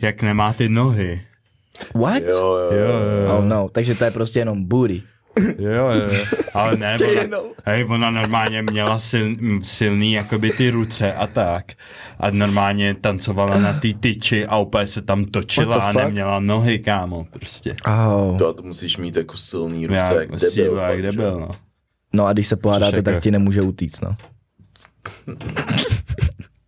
jak 0.01 0.21
nemá 0.21 0.53
ty 0.53 0.69
nohy. 0.69 1.21
What? 1.95 2.23
Jo, 2.31 2.37
jo, 2.57 2.71
Jo, 2.71 2.79
jo. 2.79 3.27
jo, 3.27 3.37
Oh 3.37 3.45
no, 3.45 3.69
takže 3.71 3.95
to 3.95 4.03
je 4.05 4.11
prostě 4.11 4.39
jenom 4.39 4.65
booty. 4.65 5.03
Jo, 5.59 5.71
jo. 5.71 6.09
Ale 6.53 6.77
ne, 6.77 6.97
ona, 7.27 7.37
hej, 7.65 7.85
ona 7.89 8.11
normálně 8.11 8.61
měla 8.61 8.97
sil, 9.09 9.25
silný 9.61 10.13
jakoby 10.13 10.51
ty 10.51 10.69
ruce 10.69 11.13
a 11.13 11.27
tak. 11.27 11.65
A 12.19 12.29
normálně 12.29 12.95
tancovala 13.01 13.57
na 13.59 13.73
té 13.73 13.87
tyči 13.99 14.45
a 14.45 14.57
úplně 14.57 14.87
se 14.87 15.01
tam 15.01 15.25
točila 15.25 15.75
a 15.77 15.91
neměla 15.91 16.39
nohy, 16.39 16.79
kámo, 16.79 17.25
prostě. 17.31 17.75
Oh. 17.87 18.37
To, 18.37 18.53
to 18.53 18.63
musíš 18.63 18.97
mít 18.97 19.15
jako 19.17 19.37
silný 19.37 19.87
ruce, 19.87 19.97
Já 19.97 20.13
jak 20.13 20.29
debil. 20.31 20.75
jak 20.75 20.87
pak, 20.89 20.95
že? 20.97 21.01
debil, 21.01 21.39
no. 21.39 21.49
No 22.13 22.25
a 22.25 22.33
když 22.33 22.47
se 22.47 22.55
pohádáte, 22.55 23.01
tak 23.01 23.13
jako- 23.13 23.23
ti 23.23 23.31
nemůže 23.31 23.61
utíct, 23.61 24.01
no. 24.01 24.15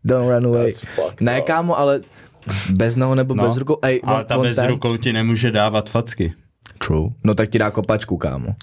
Don't 0.04 0.30
run 0.32 0.46
away. 0.46 0.74
Ne, 1.20 1.42
kámo, 1.42 1.80
ale 1.80 2.02
bez 2.70 2.96
nohou 2.96 3.14
nebo 3.16 3.36
No, 3.36 3.48
bez 3.48 3.58
rukou. 3.58 3.78
Ej, 3.82 4.02
Ale 4.04 4.20
on- 4.20 4.26
ta 4.26 4.36
on 4.38 4.42
bez 4.48 4.56
ten- 4.56 4.68
rukou 4.68 4.98
ti 4.98 5.14
nemůže 5.14 5.52
dávat 5.52 5.90
facky. 5.90 6.34
True. 6.88 7.10
No 7.24 7.36
tak 7.36 7.50
ti 7.50 7.60
dá 7.60 7.72
kopačku, 7.72 8.18
kámo. 8.18 8.56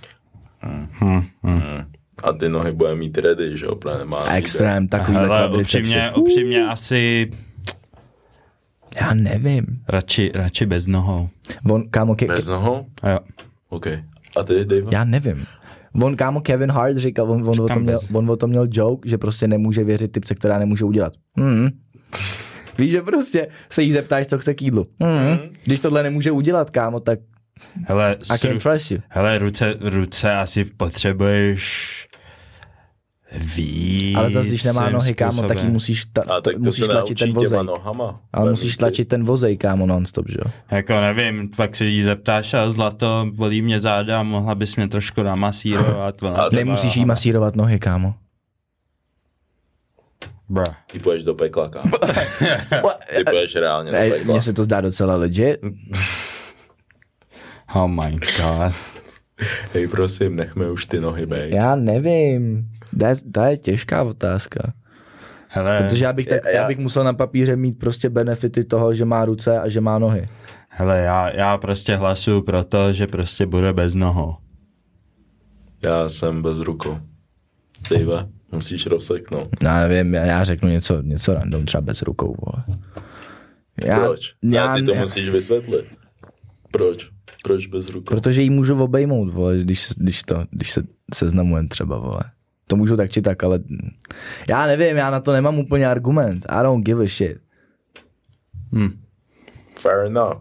A 2.23 2.33
ty 2.33 2.49
nohy 2.49 2.73
bude 2.73 2.95
mít 2.95 3.19
ready, 3.19 3.59
že 3.59 3.67
jo, 3.67 3.79
nemá 3.99 4.25
Extrém, 4.35 4.89
kvadricepsy. 4.89 5.79
upřímně, 5.83 6.11
upřímně 6.17 6.67
asi 6.67 7.31
Já 9.01 9.15
nevím. 9.15 9.67
radši, 9.89 10.31
radši 10.35 10.67
bez 10.67 10.87
nohou. 10.87 11.29
On, 11.71 11.89
kámo, 11.91 12.15
ke, 12.15 12.27
Bez 12.27 12.47
nohou? 12.49 12.87
Jo. 13.11 13.19
OK. 13.69 13.87
A 14.37 14.43
ty, 14.43 14.65
Dave? 14.65 14.83
já 14.91 15.05
nevím. 15.05 15.47
On, 16.03 16.17
kámo, 16.17 16.41
Kevin 16.41 16.71
Hart 16.71 16.97
říkal, 16.97 17.31
on, 17.31 17.49
on, 17.49 17.61
o 17.61 17.67
tom 17.69 17.83
měl, 17.83 17.95
bez. 17.95 18.09
on 18.13 18.31
o 18.31 18.37
tom 18.37 18.51
měl 18.51 18.69
joke, 18.71 19.09
že 19.09 19.19
prostě 19.19 19.49
nemůže 19.49 19.85
věřit 19.85 20.13
typce, 20.13 20.35
která 20.35 20.59
nemůže 20.59 20.85
udělat. 20.85 21.13
Hmm. 21.37 21.69
Víš, 22.79 22.91
že 22.91 23.03
prostě 23.03 23.49
se 23.71 23.83
jí 23.83 23.93
zeptáš, 23.93 24.27
co 24.27 24.39
chce 24.39 24.55
k 24.55 24.63
jídlu. 24.63 24.87
Hmm. 25.01 25.39
Když 25.65 25.81
tohle 25.81 26.03
nemůže 26.03 26.31
udělat, 26.31 26.71
kámo, 26.71 27.01
tak 27.01 27.19
Hele, 27.87 28.17
I 28.35 28.39
can 28.39 28.59
trust 28.59 28.91
you. 28.91 28.99
hele 29.09 29.39
ruce, 29.39 29.75
ruce 29.81 30.35
asi 30.35 30.65
potřebuješ 30.65 31.95
víc 33.57 34.17
Ale 34.17 34.31
zase, 34.31 34.49
když 34.49 34.65
nemá 34.65 34.91
nohy, 34.91 35.15
kámo, 35.15 35.43
tak 35.43 35.65
musíš, 35.65 36.05
ta, 36.05 36.23
A 36.29 36.41
tak 36.41 36.59
musíš 36.59 36.87
tlačit 36.87 37.19
ten 37.19 37.33
vozejk. 37.33 37.63
nohama. 37.63 38.21
Ale 38.33 38.51
musíš 38.51 38.63
Vevnitř. 38.65 38.77
tlačit 38.79 39.09
ten 39.09 39.25
vozej, 39.25 39.57
kámo, 39.57 39.87
non-stop, 39.87 40.29
že 40.29 40.37
jo? 40.45 40.51
Jako 40.71 41.01
nevím, 41.01 41.51
pak 41.57 41.77
se 41.77 41.85
jí 41.85 42.03
zeptáš 42.03 42.55
a 42.55 42.71
zlato, 42.71 43.27
bolí 43.33 43.63
mě 43.63 43.81
záda, 43.81 44.23
mohla 44.23 44.55
bys 44.55 44.77
mě 44.77 44.89
trošku 44.89 45.23
namasírovat. 45.23 45.97
A 46.25 46.49
třeba- 46.49 46.49
Nemusíš 46.53 46.97
jí 46.97 47.05
masírovat 47.05 47.57
nohy, 47.57 47.79
kámo. 47.79 48.15
Bra. 50.49 50.65
Ty 50.93 50.99
půjdeš 50.99 51.23
do 51.25 51.35
pekla, 51.35 51.69
kámo. 51.69 51.91
Ty 53.17 53.25
půjdeš 53.31 53.55
reálně 53.55 53.93
do 53.93 53.99
pekla. 54.15 54.33
mně 54.33 54.43
se 54.43 54.53
to 54.53 54.65
zdá 54.65 54.81
docela 54.81 55.17
legit. 55.17 55.57
Oh 57.75 57.87
my 57.89 58.17
god. 58.19 58.73
Hej, 59.73 59.89
prosím, 59.89 60.37
nechme 60.37 60.71
už 60.71 60.85
ty 60.87 61.01
nohy 61.01 61.27
bej. 61.27 61.51
Já 61.55 61.77
nevím. 61.77 62.69
To 63.01 63.07
je, 63.07 63.15
to 63.33 63.41
je 63.41 63.57
těžká 63.57 64.03
otázka. 64.03 64.73
Hele, 65.49 65.79
Protože 65.83 66.05
já 66.05 66.13
bych, 66.13 66.27
tak, 66.27 66.45
Já- 66.45 66.51
já 66.51 66.67
bych 66.67 66.79
musel 66.79 67.05
na 67.05 67.13
papíře 67.13 67.57
mít 67.57 67.79
prostě 67.79 68.11
benefity 68.11 68.65
toho, 68.65 68.95
že 68.95 69.05
má 69.05 69.25
ruce 69.25 69.61
a 69.61 69.69
že 69.69 69.81
má 69.81 69.99
nohy. 69.99 70.27
hele 70.69 70.99
já, 70.99 71.31
já 71.31 71.59
prostě 71.59 71.97
hlasuju 71.97 72.43
pro 72.43 72.65
to, 72.65 72.93
že 72.93 73.07
prostě 73.07 73.47
bude 73.47 73.73
bez 73.73 73.95
nohou. 73.95 74.35
Já 75.85 76.09
jsem 76.09 76.43
bez 76.43 76.59
rukou. 76.59 76.99
Tyva, 77.89 78.27
musíš 78.53 78.87
rozseknout. 78.87 79.49
No, 79.63 79.69
já 79.71 79.89
nevím, 79.89 80.15
já, 80.15 80.25
já 80.25 80.45
řeknu 80.45 80.69
něco, 80.69 81.03
něco 81.03 81.35
random, 81.35 81.65
třeba 81.65 81.81
bez 81.81 82.03
rukou, 82.03 82.37
vole. 82.45 82.65
Já, 83.85 84.01
Proč? 84.01 84.21
Já, 84.43 84.75
ty 84.77 84.83
to 84.83 84.95
já, 84.95 85.01
musíš 85.03 85.29
vysvětlit. 85.29 85.85
Proč? 86.71 87.11
Proč 87.43 87.67
bez 87.67 87.89
rukou? 87.91 88.15
Protože 88.15 88.43
ji 88.43 88.51
můžu 88.51 88.83
obejmout, 88.83 89.31
vole, 89.31 89.59
když, 89.59 89.89
když, 89.97 90.23
to, 90.23 90.45
když 90.51 90.71
se 90.71 90.83
seznamujem 91.15 91.69
třeba, 91.69 91.99
vole. 91.99 92.21
To 92.67 92.77
můžu 92.77 92.97
tak 92.97 93.11
či 93.11 93.23
tak, 93.23 93.45
ale 93.45 93.61
já 94.49 94.67
nevím, 94.67 94.97
já 94.97 95.11
na 95.11 95.21
to 95.21 95.33
nemám 95.33 95.59
úplně 95.59 95.89
argument. 95.89 96.47
I 96.49 96.63
don't 96.63 96.87
give 96.87 97.05
a 97.05 97.09
shit. 97.09 97.39
Hmm. 98.73 98.91
Fair 99.81 99.99
enough. 100.07 100.37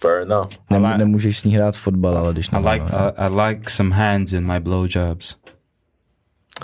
Fair 0.00 0.22
enough. 0.22 0.48
Nem, 0.70 0.84
like, 0.84 0.98
nemůžeš 0.98 1.38
s 1.38 1.44
ní 1.44 1.54
hrát 1.54 1.76
fotbal, 1.76 2.18
ale 2.18 2.32
když 2.32 2.48
I 2.52 2.56
like, 2.56 2.84
I, 2.84 3.12
I 3.16 3.34
like 3.40 3.70
some 3.70 3.94
hands 3.94 4.32
in 4.32 4.46
my 4.52 4.60
blowjobs. 4.60 5.36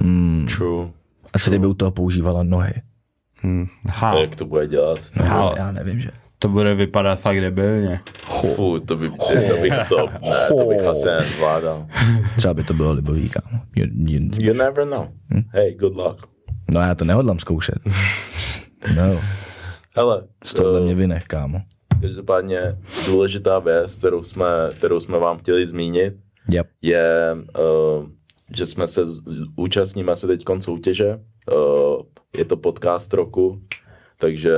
Hmm. 0.00 0.46
True. 0.56 0.90
A 1.32 1.38
co 1.38 1.50
kdyby 1.50 1.66
u 1.66 1.74
toho 1.74 1.90
používala 1.90 2.42
nohy? 2.42 2.72
Hmm. 3.42 3.66
How? 3.88 4.20
Jak 4.20 4.36
to 4.36 4.44
bude 4.44 4.66
dělat? 4.66 4.98
No, 5.16 5.24
já, 5.24 5.52
já 5.56 5.72
nevím, 5.72 6.00
že. 6.00 6.10
To 6.38 6.48
bude 6.48 6.74
vypadat 6.74 7.20
fakt 7.20 7.40
debilně. 7.40 8.00
Fu, 8.46 8.80
to, 8.80 8.96
by, 8.96 9.10
to 9.48 9.56
bych 9.62 9.76
stop. 9.76 10.10
Ne, 10.12 10.48
to 10.48 10.66
bych 10.66 10.86
asi 10.86 11.06
nezvládal. 11.06 11.86
Třeba 12.36 12.54
by 12.54 12.64
to 12.64 12.74
bylo 12.74 12.92
libový, 12.92 13.28
kámo. 13.28 13.62
You, 13.76 13.86
you, 13.94 14.30
you 14.38 14.54
never 14.54 14.86
know. 14.86 15.06
Hm? 15.34 15.42
Hey, 15.52 15.74
good 15.74 15.96
luck. 15.96 16.26
No 16.70 16.80
já 16.80 16.94
to 16.94 17.04
nehodlám 17.04 17.38
zkoušet. 17.38 17.78
no. 18.96 19.20
Hele. 19.96 20.22
Z 20.44 20.54
tohle 20.54 20.80
uh, 20.80 20.84
mě 20.84 20.94
vynech, 20.94 21.24
kámo. 21.24 21.60
Každopádně 22.00 22.76
důležitá 23.06 23.58
věc, 23.58 23.98
kterou 23.98 24.24
jsme, 24.24 24.46
kterou 24.76 25.00
jsme 25.00 25.18
vám 25.18 25.38
chtěli 25.38 25.66
zmínit, 25.66 26.14
yep. 26.50 26.66
je, 26.82 27.36
uh, 27.58 28.08
že 28.56 28.66
jsme 28.66 28.86
se, 28.86 29.02
účastníme 29.56 30.16
se 30.16 30.26
teď 30.26 30.44
soutěže. 30.58 31.18
Uh, 31.52 32.02
je 32.36 32.44
to 32.44 32.56
podcast 32.56 33.14
roku, 33.14 33.62
takže 34.18 34.52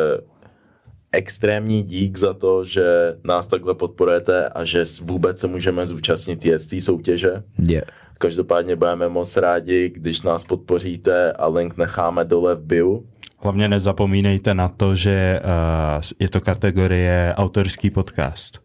extrémní 1.13 1.83
dík 1.83 2.19
za 2.19 2.35
to, 2.35 2.65
že 2.65 3.17
nás 3.25 3.49
takhle 3.49 3.75
podporujete 3.75 4.49
a 4.49 4.65
že 4.65 4.85
vůbec 5.03 5.39
se 5.41 5.47
můžeme 5.47 5.87
zúčastnit 5.87 6.41
té 6.71 6.81
soutěže. 6.81 7.43
Yeah. 7.59 7.85
Každopádně 8.19 8.77
budeme 8.77 9.09
moc 9.09 9.37
rádi, 9.37 9.93
když 9.95 10.23
nás 10.23 10.45
podpoříte 10.45 11.33
a 11.33 11.47
link 11.47 11.77
necháme 11.77 12.25
dole 12.25 12.55
v 12.55 12.61
bio. 12.61 13.01
Hlavně 13.39 13.69
nezapomínejte 13.69 14.55
na 14.55 14.69
to, 14.69 14.95
že 14.95 15.41
uh, 15.45 16.03
je 16.19 16.29
to 16.29 16.41
kategorie 16.41 17.35
autorský 17.37 17.91
podcast. 17.91 18.59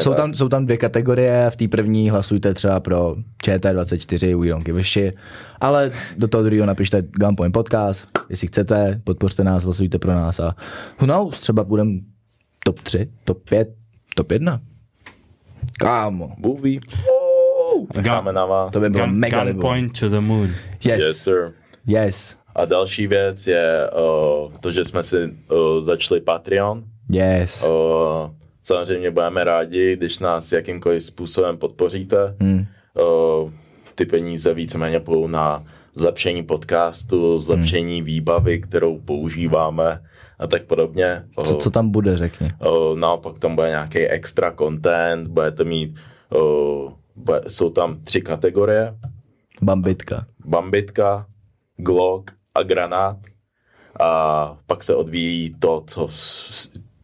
jsou, 0.00 0.14
tam, 0.14 0.34
jsou 0.34 0.48
tam 0.48 0.64
dvě 0.64 0.76
kategorie, 0.76 1.50
v 1.50 1.56
té 1.56 1.68
první 1.68 2.10
hlasujte 2.10 2.54
třeba 2.54 2.80
pro 2.80 3.16
ČT24, 3.44 4.40
We 4.40 4.48
Don't 4.48 4.66
Give 4.66 4.80
a 4.80 4.82
Shit, 4.82 5.14
ale 5.60 5.90
do 6.16 6.28
toho 6.28 6.44
druhého 6.44 6.66
napište 6.66 7.02
Gunpoint 7.02 7.52
Podcast, 7.52 8.06
jestli 8.32 8.48
chcete, 8.48 9.00
podpořte 9.04 9.44
nás, 9.44 9.64
hlasujte 9.64 9.98
pro 9.98 10.12
nás 10.12 10.40
a 10.40 10.56
who 11.00 11.06
knows, 11.06 11.40
třeba 11.40 11.64
budeme 11.64 11.92
top 12.64 12.80
3, 12.80 13.10
top 13.24 13.48
5, 13.48 13.68
top 14.14 14.32
1. 14.32 14.60
Kámo. 15.78 16.32
Movie. 16.38 16.80
Necháme 17.96 18.32
na 18.32 18.46
vás. 18.46 18.72
To 18.72 18.80
by 18.80 18.90
bylo 18.90 19.06
Gun, 19.06 19.16
mega 19.16 19.44
Gunpoint 19.44 20.00
to 20.00 20.08
the 20.08 20.20
moon. 20.20 20.50
Yes. 20.84 21.00
Yes, 21.00 21.16
sir. 21.16 21.52
Yes. 21.86 22.36
A 22.54 22.64
další 22.64 23.06
věc 23.06 23.46
je 23.46 23.90
uh, 23.90 24.52
to, 24.60 24.70
že 24.70 24.84
jsme 24.84 25.02
si 25.02 25.16
uh, 25.16 25.80
začali 25.80 26.20
Patreon. 26.20 26.84
Yes. 27.10 27.64
Uh, 27.64 28.30
samozřejmě 28.62 29.10
budeme 29.10 29.44
rádi, 29.44 29.96
když 29.96 30.18
nás 30.18 30.52
jakýmkoliv 30.52 31.02
způsobem 31.02 31.56
podpoříte. 31.58 32.36
Hmm. 32.40 32.66
Uh, 33.42 33.50
ty 33.94 34.06
peníze 34.06 34.54
víceméně 34.54 35.00
půjdou 35.00 35.26
na 35.26 35.64
zlepšení 35.94 36.42
podcastu, 36.42 37.40
zlepšení 37.40 37.96
hmm. 37.96 38.06
výbavy, 38.06 38.60
kterou 38.60 38.98
používáme 38.98 40.02
a 40.38 40.46
tak 40.46 40.64
podobně. 40.64 41.24
Co, 41.44 41.54
co 41.54 41.70
tam 41.70 41.90
bude, 41.90 42.16
řekni? 42.16 42.48
Naopak 42.94 43.38
tam 43.38 43.54
bude 43.54 43.68
nějaký 43.68 43.98
extra 43.98 44.54
content, 44.58 45.28
budete 45.28 45.64
mít, 45.64 45.98
bude, 47.16 47.40
jsou 47.48 47.70
tam 47.70 48.00
tři 48.04 48.20
kategorie. 48.20 48.94
Bambitka. 49.62 50.26
Bambitka, 50.44 51.26
Glock 51.76 52.30
a 52.54 52.62
granát. 52.62 53.16
A 54.00 54.56
pak 54.66 54.82
se 54.82 54.94
odvíjí 54.94 55.54
to, 55.58 55.82
co 55.86 56.08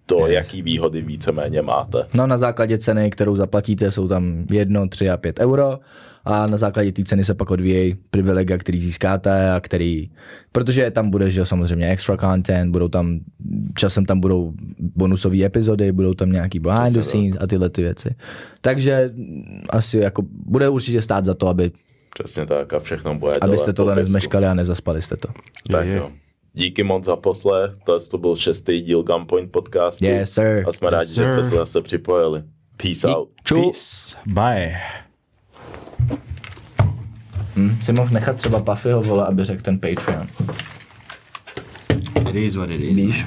to, 0.06 0.26
jaký 0.26 0.62
výhody 0.62 1.02
víceméně 1.02 1.62
máte. 1.62 2.06
No 2.14 2.26
na 2.26 2.36
základě 2.36 2.78
ceny, 2.78 3.10
kterou 3.10 3.36
zaplatíte, 3.36 3.90
jsou 3.90 4.08
tam 4.08 4.44
1, 4.50 4.86
3 4.86 5.10
a 5.10 5.16
5 5.16 5.40
euro 5.40 5.78
a 6.28 6.46
na 6.46 6.56
základě 6.56 6.92
té 6.92 7.04
ceny 7.04 7.24
se 7.24 7.34
pak 7.34 7.50
odvíjejí 7.50 7.96
privilegia, 8.10 8.58
který 8.58 8.80
získáte 8.80 9.52
a 9.52 9.60
který, 9.60 10.10
protože 10.52 10.90
tam 10.90 11.10
bude, 11.10 11.30
že 11.30 11.46
samozřejmě 11.46 11.90
extra 11.90 12.16
content, 12.16 12.72
budou 12.72 12.88
tam, 12.88 13.20
časem 13.76 14.04
tam 14.04 14.20
budou 14.20 14.52
bonusové 14.78 15.44
epizody, 15.44 15.92
budou 15.92 16.14
tam 16.14 16.32
nějaký 16.32 16.58
behind 16.58 16.94
the 16.94 17.00
scenes 17.00 17.36
a 17.40 17.46
tyhle 17.46 17.70
ty 17.70 17.82
věci. 17.82 18.14
Takže 18.60 19.10
asi 19.70 19.98
jako 19.98 20.22
bude 20.30 20.68
určitě 20.68 21.02
stát 21.02 21.24
za 21.24 21.34
to, 21.34 21.48
aby 21.48 21.70
Přesně 22.14 22.46
tak 22.46 22.72
a 22.72 22.78
všechno 22.78 23.14
bude 23.14 23.36
Abyste 23.40 23.72
tohle 23.72 23.96
nezmeškali 23.96 24.46
a 24.46 24.54
nezaspali 24.54 25.02
jste 25.02 25.16
to. 25.16 25.28
Tak 25.70 25.86
je. 25.86 25.96
jo. 25.96 26.10
Díky 26.54 26.82
moc 26.82 27.04
za 27.04 27.16
poslech, 27.16 27.70
to, 27.86 28.08
to 28.10 28.18
byl 28.18 28.36
šestý 28.36 28.80
díl 28.80 29.02
Gunpoint 29.02 29.52
podcastu. 29.52 30.04
Yes, 30.04 30.32
sir. 30.32 30.64
A 30.68 30.72
jsme 30.72 30.90
rádi, 30.90 31.04
yes, 31.04 31.14
že 31.14 31.26
jste 31.26 31.42
se 31.42 31.56
zase 31.56 31.82
připojili. 31.82 32.42
Peace 32.76 33.08
out. 33.08 33.28
Peace. 33.48 34.16
Bye. 34.26 34.74
Hm, 37.58 37.78
si 37.80 37.92
mohl 37.92 38.14
nechat 38.14 38.36
třeba 38.36 38.60
Puffyho, 38.60 39.02
vole, 39.02 39.26
aby 39.26 39.44
řekl 39.44 39.62
ten 39.62 39.78
Patreon. 39.78 40.26
It 42.28 42.36
is 42.36 42.56
what 42.56 42.70
it 42.70 42.80
is. 42.80 42.96
Víš? 42.96 43.26